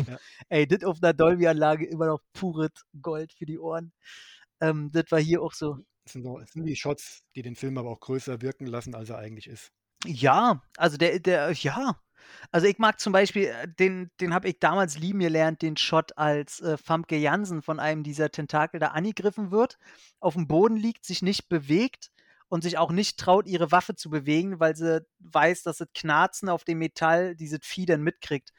[0.09, 0.19] Ja.
[0.49, 3.93] Ey, das auf einer Dolby-Anlage immer noch pures Gold für die Ohren.
[4.61, 5.79] Ähm, das war hier auch so.
[6.09, 8.95] Das sind, so, das sind die Shots, die den Film aber auch größer wirken lassen,
[8.95, 9.73] als er eigentlich ist.
[10.07, 12.01] Ja, also der, der, ja.
[12.51, 16.17] Also ich mag zum Beispiel, äh, den, den habe ich damals lieben gelernt, den Shot,
[16.17, 19.77] als äh, Famke Jansen von einem dieser Tentakel da angegriffen wird,
[20.19, 22.11] auf dem Boden liegt, sich nicht bewegt
[22.49, 26.49] und sich auch nicht traut, ihre Waffe zu bewegen, weil sie weiß, dass das Knarzen
[26.49, 28.55] auf dem Metall dieses Vieh dann mitkriegt.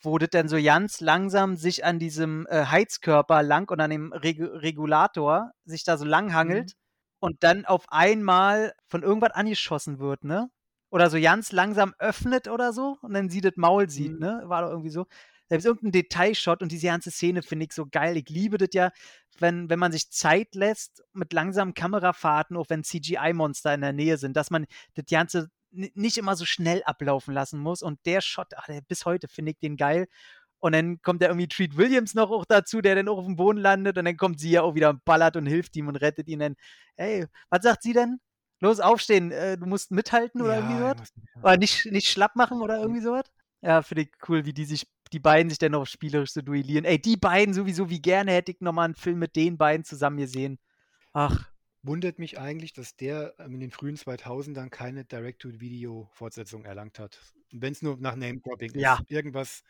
[0.00, 4.12] Wo das dann so ganz langsam sich an diesem äh, Heizkörper lang und an dem
[4.12, 6.83] Reg Regulator sich da so lang hangelt Mhm.
[7.24, 10.50] Und dann auf einmal von irgendwas angeschossen wird, ne?
[10.90, 14.18] Oder so ganz langsam öffnet oder so und dann sie das Maul sieht, Mhm.
[14.18, 14.42] ne?
[14.44, 15.06] War doch irgendwie so.
[15.48, 18.18] Da ist irgendein Detailshot und diese ganze Szene finde ich so geil.
[18.18, 18.90] Ich liebe das ja,
[19.38, 24.18] wenn, wenn man sich Zeit lässt mit langsamen Kamerafahrten, auch wenn CGI-Monster in der Nähe
[24.18, 27.82] sind, dass man das Ganze nicht immer so schnell ablaufen lassen muss.
[27.82, 30.08] Und der Shot, ach, der, bis heute finde ich den geil.
[30.64, 33.36] Und dann kommt da irgendwie Treat Williams noch auch dazu, der dann auch auf dem
[33.36, 33.98] Boden landet.
[33.98, 36.38] Und dann kommt sie ja auch wieder und ballert und hilft ihm und rettet ihn
[36.38, 36.56] dann.
[36.96, 38.18] Hey, was sagt sie denn?
[38.60, 40.96] Los, aufstehen, äh, du musst mithalten oder irgendwie Ja, sowas?
[41.00, 43.24] muss nicht- Oder nicht, nicht schlapp machen oder irgendwie sowas?
[43.60, 46.86] Ja, finde ich cool, wie die sich, die beiden sich dann noch spielerisch so duellieren.
[46.86, 50.16] Ey, die beiden sowieso, wie gerne hätte ich nochmal einen Film mit den beiden zusammen
[50.16, 50.58] gesehen.
[51.12, 51.50] Ach,
[51.86, 57.20] Wundert mich eigentlich, dass der ähm, in den frühen 2000ern keine Direct-to-Video-Fortsetzung erlangt hat.
[57.52, 58.94] Wenn es nur nach Name-Dropping Ja.
[59.00, 59.10] ist.
[59.10, 59.62] Irgendwas,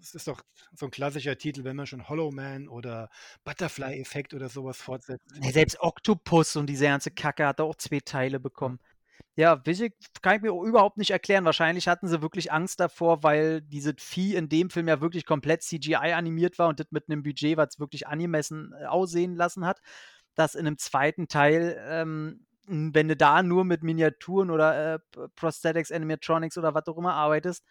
[0.00, 0.42] es ist doch
[0.74, 3.08] so ein klassischer Titel, wenn man schon Hollow Man oder
[3.44, 5.24] Butterfly-Effekt oder sowas fortsetzt.
[5.40, 8.78] ey, selbst Octopus und diese ganze Kacke hat auch zwei Teile bekommen.
[9.36, 9.56] Ja,
[10.22, 11.44] kann ich mir überhaupt nicht erklären.
[11.44, 15.62] Wahrscheinlich hatten sie wirklich Angst davor, weil dieses Vieh in dem Film ja wirklich komplett
[15.62, 19.80] CGI animiert war und das mit einem Budget, was wirklich angemessen äh, aussehen lassen hat,
[20.34, 24.98] dass in einem zweiten Teil, ähm, wenn du da nur mit Miniaturen oder äh,
[25.36, 27.64] Prosthetics, Animatronics oder was auch immer arbeitest,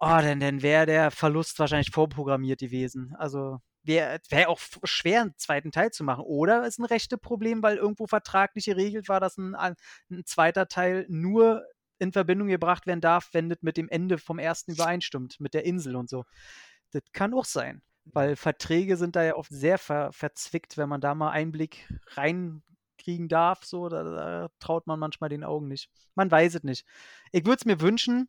[0.00, 3.14] oh, dann, dann wäre der Verlust wahrscheinlich vorprogrammiert gewesen.
[3.18, 6.24] Also wäre wär auch schwer, einen zweiten Teil zu machen.
[6.24, 9.76] Oder ist ein rechte Problem, weil irgendwo vertraglich geregelt war, dass ein ein
[10.24, 11.64] zweiter Teil nur
[11.98, 15.64] in Verbindung gebracht werden darf, wenn das mit dem Ende vom ersten übereinstimmt, mit der
[15.64, 16.24] Insel und so.
[16.90, 21.00] Das kann auch sein, weil Verträge sind da ja oft sehr ver verzwickt, wenn man
[21.00, 25.90] da mal Einblick reinkriegen darf, so, da, da traut man manchmal den Augen nicht.
[26.14, 26.86] Man weiß es nicht.
[27.32, 28.28] Ich würde es mir wünschen,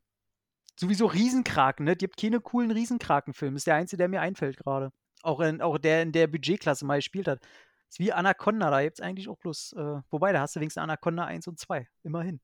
[0.79, 1.95] sowieso Riesenkraken, ne?
[1.95, 3.57] Die habt keine coolen Riesenkrakenfilme.
[3.57, 4.91] Ist der einzige, der mir einfällt gerade.
[5.21, 7.39] Auch, auch der in der Budgetklasse mal gespielt hat.
[7.89, 10.81] Ist wie Anaconda, da gibt es eigentlich auch bloß, äh, wobei, da hast du wenigstens
[10.81, 11.87] Anaconda 1 und 2.
[12.03, 12.41] Immerhin.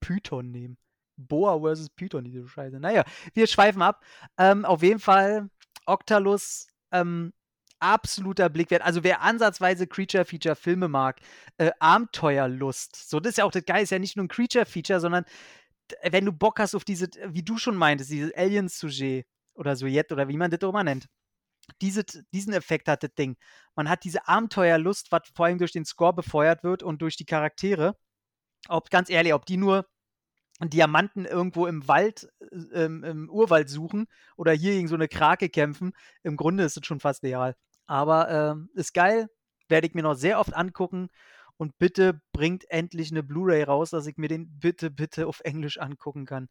[0.00, 0.76] Python nehmen.
[1.16, 2.78] Boa versus Python, diese Scheiße.
[2.78, 3.04] Naja,
[3.34, 4.04] wir schweifen ab.
[4.38, 5.48] Ähm, auf jeden Fall,
[5.86, 7.32] Octalus, ähm,
[7.80, 8.82] absoluter Blickwert.
[8.82, 11.20] Also wer ansatzweise Creature-Feature-Filme mag,
[11.58, 12.96] äh, Abenteuerlust.
[13.08, 15.24] So, das ist ja auch das Geile, ist ja nicht nur ein Creature-Feature, sondern
[15.90, 20.12] d- wenn du Bock hast auf diese, wie du schon meintest, dieses Aliens-Sujet oder Sujet
[20.12, 21.06] oder wie man das auch immer nennt.
[21.80, 23.36] Diese, diesen Effekt hat das Ding.
[23.76, 27.24] Man hat diese Abenteuerlust, was vor allem durch den Score befeuert wird und durch die
[27.26, 27.96] Charaktere.
[28.68, 29.86] Ob, ganz ehrlich, ob die nur
[30.60, 32.28] Diamanten irgendwo im Wald,
[32.72, 34.06] äh, im, Urwald suchen
[34.36, 35.92] oder hier gegen so eine Krake kämpfen,
[36.22, 37.56] im Grunde ist es schon fast real.
[37.86, 39.28] Aber ähm, ist geil,
[39.68, 41.08] werde ich mir noch sehr oft angucken.
[41.56, 45.78] Und bitte bringt endlich eine Blu-ray raus, dass ich mir den bitte, bitte auf Englisch
[45.78, 46.48] angucken kann.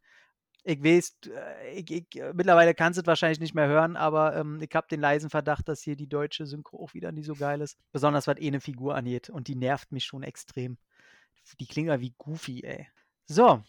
[0.64, 4.36] Ich weiß, äh, ich, ich, äh, mittlerweile kannst du es wahrscheinlich nicht mehr hören, aber
[4.36, 7.34] ähm, ich habe den leisen Verdacht, dass hier die deutsche Synchro auch wieder nicht so
[7.34, 7.76] geil ist.
[7.92, 9.28] Besonders was eh eine Figur angeht.
[9.28, 10.78] Und die nervt mich schon extrem.
[11.58, 12.88] Die klingt ja wie Goofy, ey.
[13.26, 13.62] So,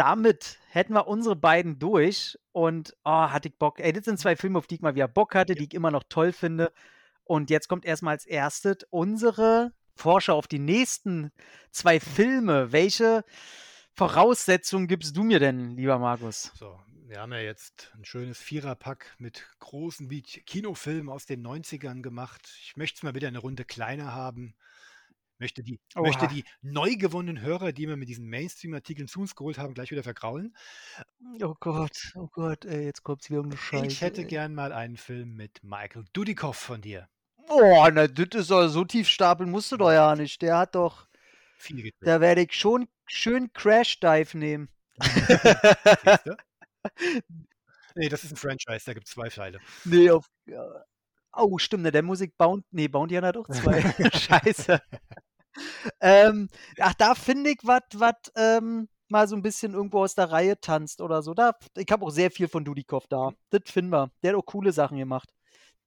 [0.00, 2.38] damit hätten wir unsere beiden durch.
[2.52, 3.80] Und oh, hatte ich Bock.
[3.80, 5.90] Ey, das sind zwei Filme, auf die ich mal wieder Bock hatte, die ich immer
[5.90, 6.72] noch toll finde.
[7.24, 11.32] Und jetzt kommt erstmal als erstes unsere Vorschau auf die nächsten
[11.70, 12.72] zwei Filme.
[12.72, 13.24] Welche
[13.92, 16.50] Voraussetzungen gibst du mir denn, lieber Markus?
[16.54, 22.50] So, wir haben ja jetzt ein schönes Viererpack mit großen Kinofilmen aus den 90ern gemacht.
[22.62, 24.54] Ich möchte es mal wieder eine Runde kleiner haben.
[25.40, 26.32] Möchte die, möchte Oha.
[26.32, 30.02] die neu gewonnenen Hörer, die wir mit diesen Mainstream-Artikeln zu uns geholt haben, gleich wieder
[30.02, 30.54] vergraulen.
[31.42, 33.86] Oh Gott, oh Gott, ey, jetzt kommt's wieder um eine Scheiße.
[33.86, 34.26] Ich hätte ey.
[34.26, 37.08] gern mal einen Film mit Michael Dudikoff von dir.
[37.48, 40.40] Oh, na, das ist so tief stapeln musst du doch ja nicht.
[40.42, 41.08] Der hat doch,
[41.56, 41.94] Viel gedreht.
[42.00, 44.68] da werde ich schon schön Crash Dive nehmen.
[47.94, 49.58] Nee, das ist ein Franchise, da gibt es zwei Teile.
[49.84, 50.64] Nee, auf, ja.
[51.32, 53.82] Oh, stimmt, der Musik Bound ne, Bounty hat auch 2.
[54.14, 54.82] Scheiße.
[56.00, 56.48] Ähm,
[56.78, 60.60] ach, da finde ich was, was ähm, mal so ein bisschen irgendwo aus der Reihe
[60.60, 61.34] tanzt oder so.
[61.34, 63.30] Da ich habe auch sehr viel von Dudikoff da.
[63.50, 64.10] Das finden wir.
[64.22, 65.30] Der hat auch coole Sachen gemacht.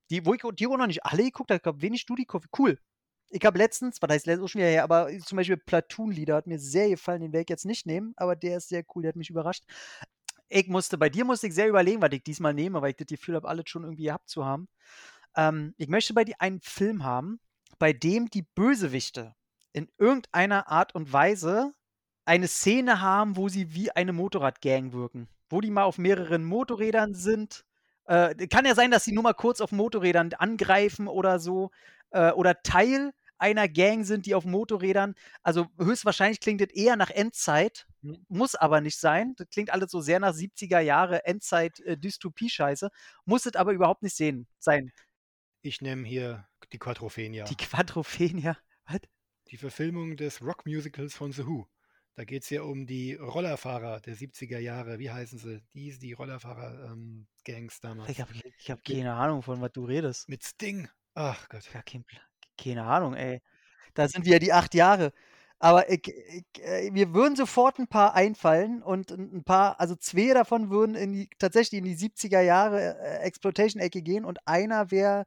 [0.10, 2.46] Die wo ich die auch noch nicht alle geguckt habe, ich glaube wenig Dudikoff.
[2.58, 2.78] Cool.
[3.30, 6.48] Ich habe letztens was heißt letztens auch schon wieder her, aber zum Beispiel Platoon-Lieder hat
[6.48, 9.10] mir sehr gefallen, den werde ich jetzt nicht nehmen, aber der ist sehr cool, der
[9.10, 9.64] hat mich überrascht.
[10.50, 13.08] Ich musste bei dir musste ich sehr überlegen, was ich diesmal nehme, weil ich das
[13.08, 14.68] Gefühl habe, alles schon irgendwie gehabt zu haben.
[15.36, 17.40] Ähm, ich möchte bei dir einen Film haben,
[17.80, 19.34] bei dem die Bösewichte
[19.74, 21.74] in irgendeiner Art und Weise
[22.26, 25.28] eine Szene haben, wo sie wie eine Motorradgang wirken.
[25.50, 27.66] Wo die mal auf mehreren Motorrädern sind.
[28.06, 31.72] Äh, kann ja sein, dass sie nur mal kurz auf Motorrädern angreifen oder so.
[32.12, 35.16] Äh, oder Teil einer Gang sind, die auf Motorrädern.
[35.42, 38.26] Also höchstwahrscheinlich klingt das eher nach Endzeit, mhm.
[38.30, 39.34] muss aber nicht sein.
[39.36, 42.90] Das klingt alles so sehr nach 70er Jahre Endzeit-Dystopie-Scheiße.
[43.26, 44.94] Muss es aber überhaupt nicht sehen, sein.
[45.62, 47.44] Ich nehme hier die Quadrophenia.
[47.46, 48.58] Die Quadrophenia?
[48.86, 49.02] Was?
[49.54, 51.68] Die Verfilmung des Rockmusicals von The Who.
[52.16, 54.98] Da geht es ja um die Rollerfahrer der 70er Jahre.
[54.98, 55.62] Wie heißen sie?
[55.76, 58.10] Die, die Rollerfahrer-Gangs ähm, damals.
[58.10, 60.28] Ich habe hab keine Ahnung, von was du redest.
[60.28, 60.90] Mit Sting.
[61.14, 61.70] Ach Gott.
[61.72, 62.04] Ja, kein,
[62.58, 63.44] keine Ahnung, ey.
[63.94, 65.14] Da sind wir ja die acht Jahre.
[65.60, 70.34] Aber ich, ich, äh, mir würden sofort ein paar einfallen und ein paar, also zwei
[70.34, 75.26] davon würden in die, tatsächlich in die 70er Jahre äh, Exploitation-Ecke gehen und einer wäre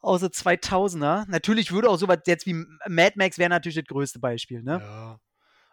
[0.00, 1.24] aus den 2000er.
[1.28, 2.54] Natürlich würde auch sowas jetzt wie
[2.86, 4.80] Mad Max wäre natürlich das größte Beispiel, ne?
[4.80, 5.20] Ja.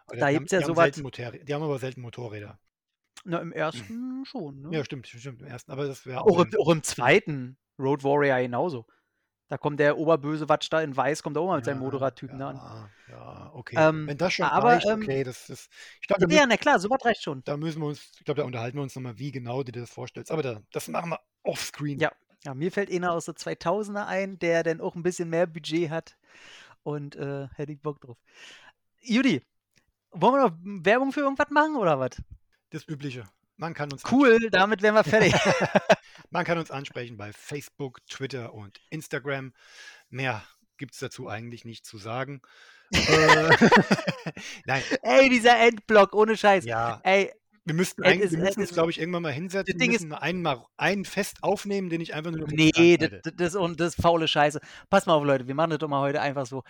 [0.06, 0.92] Aber da gibt es ja sowas.
[0.92, 2.58] Die haben aber selten Motorräder.
[3.24, 4.68] Na, im ersten schon, ne?
[4.76, 5.72] Ja, stimmt, stimmt, im ersten.
[5.72, 8.86] Aber das wäre auch, auch, im, auch im zweiten Road Warrior genauso.
[9.48, 12.40] Da kommt der oberböse Watsch da in Weiß, kommt auch mal mit ja, seinem Motorradtypen
[12.40, 12.90] ja, an.
[13.08, 13.76] Ja, okay.
[13.78, 15.70] Ähm, Wenn das schon aber, reicht, ähm, okay, das ist.
[16.00, 17.44] Ich glaub, ja, na klar, sowas reicht schon.
[17.44, 19.80] Da müssen wir uns, ich glaube, da unterhalten wir uns nochmal, wie genau du dir
[19.80, 20.32] das vorstellst.
[20.32, 22.00] Aber da, das machen wir offscreen.
[22.00, 22.10] Ja,
[22.46, 25.90] ja, mir fällt einer aus der 2000er ein, der dann auch ein bisschen mehr Budget
[25.90, 26.16] hat
[26.84, 28.16] und äh, hätte ich Bock drauf.
[29.02, 29.42] Judy,
[30.12, 32.10] wollen wir noch Werbung für irgendwas machen oder was?
[32.70, 33.24] Das Übliche.
[33.56, 35.34] Man kann uns cool, damit wären wir fertig.
[36.30, 39.54] Man kann uns ansprechen bei Facebook, Twitter und Instagram.
[40.08, 40.44] Mehr
[40.76, 42.40] gibt es dazu eigentlich nicht zu sagen.
[42.92, 43.50] Äh,
[44.64, 44.82] Nein.
[45.02, 46.64] Ey, dieser Endblock, ohne Scheiß.
[46.66, 47.00] Ja.
[47.02, 47.32] Ey,
[47.66, 49.78] wir müssten, eigentlich, wir müssen uns, glaube ich, irgendwann mal hinsetzen.
[49.78, 52.46] Wir müssen einen, mal einen fest aufnehmen, den ich einfach nur.
[52.48, 54.60] Nee, das, das, und das ist faule Scheiße.
[54.88, 56.62] Pass mal auf, Leute, wir machen das doch mal heute einfach so.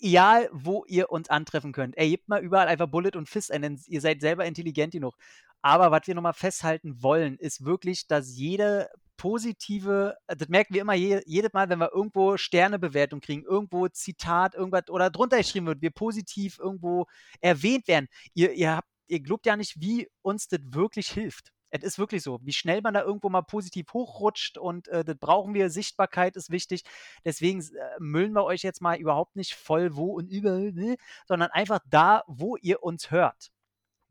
[0.00, 1.98] Egal, wo ihr uns antreffen könnt.
[1.98, 5.14] Ey, gebt mal überall einfach Bullet und Fist ein, denn ihr seid selber intelligent genug.
[5.60, 8.88] Aber was wir nochmal festhalten wollen, ist wirklich, dass jede
[9.18, 14.54] positive, das merken wir immer je, jedes Mal, wenn wir irgendwo Sternebewertung kriegen, irgendwo Zitat,
[14.54, 17.06] irgendwas oder drunter geschrieben wird, wir positiv irgendwo
[17.40, 18.08] erwähnt werden.
[18.32, 21.52] Ihr, ihr habt ihr glaubt ja nicht, wie uns das wirklich hilft.
[21.70, 25.16] Es ist wirklich so, wie schnell man da irgendwo mal positiv hochrutscht und äh, das
[25.18, 25.70] brauchen wir.
[25.70, 26.84] Sichtbarkeit ist wichtig.
[27.24, 30.96] Deswegen äh, müllen wir euch jetzt mal überhaupt nicht voll wo und überall, ne?
[31.26, 33.50] sondern einfach da, wo ihr uns hört.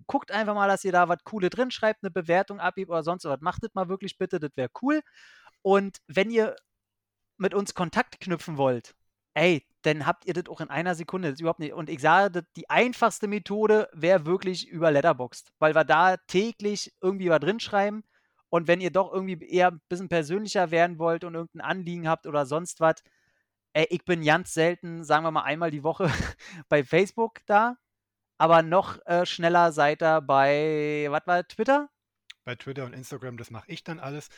[0.08, 3.24] Guckt einfach mal, dass ihr da was Cooles drin schreibt, eine Bewertung abgibt oder sonst
[3.24, 3.40] was.
[3.40, 5.02] Macht das mal wirklich bitte, das wäre cool.
[5.62, 6.58] Und wenn ihr
[7.38, 8.94] mit uns Kontakt knüpfen wollt,
[9.34, 11.30] ey, dann habt ihr das auch in einer Sekunde.
[11.30, 11.74] Das ist überhaupt nicht.
[11.74, 17.30] Und ich sage, die einfachste Methode wäre wirklich über Letterboxd, weil wir da täglich irgendwie
[17.30, 18.04] was drin schreiben.
[18.50, 22.28] Und wenn ihr doch irgendwie eher ein bisschen persönlicher werden wollt und irgendein Anliegen habt
[22.28, 23.04] oder sonst was,
[23.74, 26.08] ey, ich bin ganz selten, sagen wir mal einmal die Woche
[26.70, 27.78] bei Facebook da.
[28.38, 31.90] Aber noch äh, schneller seid ihr bei, was war Twitter?
[32.44, 34.30] Bei Twitter und Instagram, das mache ich dann alles.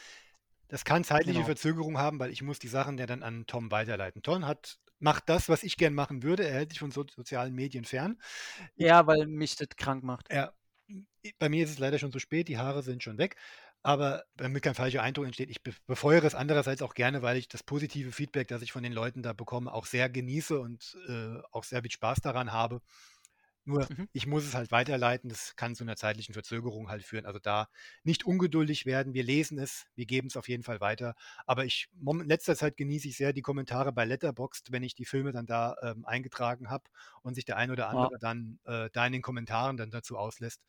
[0.68, 1.46] Das kann zeitliche genau.
[1.46, 4.22] Verzögerung haben, weil ich muss die Sachen ja dann an Tom weiterleiten.
[4.24, 6.48] Tom hat macht das, was ich gern machen würde.
[6.48, 8.18] Er hält sich von so sozialen Medien fern.
[8.76, 10.32] Ja, weil mich das krank macht.
[10.32, 10.54] Ja,
[11.40, 13.36] bei mir ist es leider schon zu spät, die Haare sind schon weg.
[13.82, 17.62] Aber damit kein falscher Eindruck entsteht, ich befeuere es andererseits auch gerne, weil ich das
[17.62, 21.64] positive Feedback, das ich von den Leuten da bekomme, auch sehr genieße und äh, auch
[21.64, 22.82] sehr viel Spaß daran habe.
[23.66, 24.08] Nur mhm.
[24.14, 25.30] ich muss es halt weiterleiten.
[25.30, 27.26] Das kann zu einer zeitlichen Verzögerung halt führen.
[27.26, 27.68] Also da
[28.04, 29.14] nicht ungeduldig werden.
[29.14, 31.16] Wir lesen es, wir geben es auf jeden Fall weiter.
[31.46, 35.06] Aber ich in letzter Zeit genieße ich sehr die Kommentare bei Letterboxd, wenn ich die
[35.06, 36.84] Filme dann da ähm, eingetragen habe
[37.24, 38.18] und sich der ein oder andere ja.
[38.20, 40.62] dann äh, da in den Kommentaren dann dazu auslässt.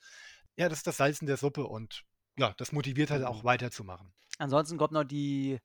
[0.57, 2.05] Ja, das ist das Salz in der Suppe und
[2.39, 4.13] ja, das motiviert halt auch weiterzumachen.
[4.39, 5.59] Ansonsten kommt noch die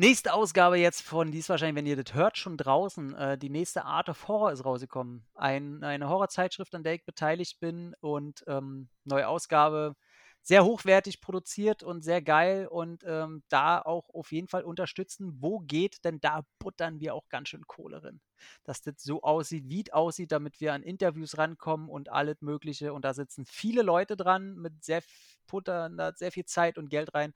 [0.00, 3.14] Nächste Ausgabe jetzt von, die ist wahrscheinlich, wenn ihr das hört, schon draußen.
[3.14, 5.26] Äh, die nächste Art of Horror ist rausgekommen.
[5.34, 9.94] Ein, eine Horrorzeitschrift, an der ich beteiligt bin und ähm, neue Ausgabe.
[10.40, 15.36] Sehr hochwertig produziert und sehr geil und ähm, da auch auf jeden Fall unterstützen.
[15.38, 18.22] Wo geht, denn da buttern wir auch ganz schön Kohle drin.
[18.64, 22.94] Dass das so aussieht, wie es aussieht, damit wir an Interviews rankommen und alles Mögliche.
[22.94, 25.02] Und da sitzen viele Leute dran mit sehr,
[25.46, 27.34] puttern da sehr viel Zeit und Geld rein.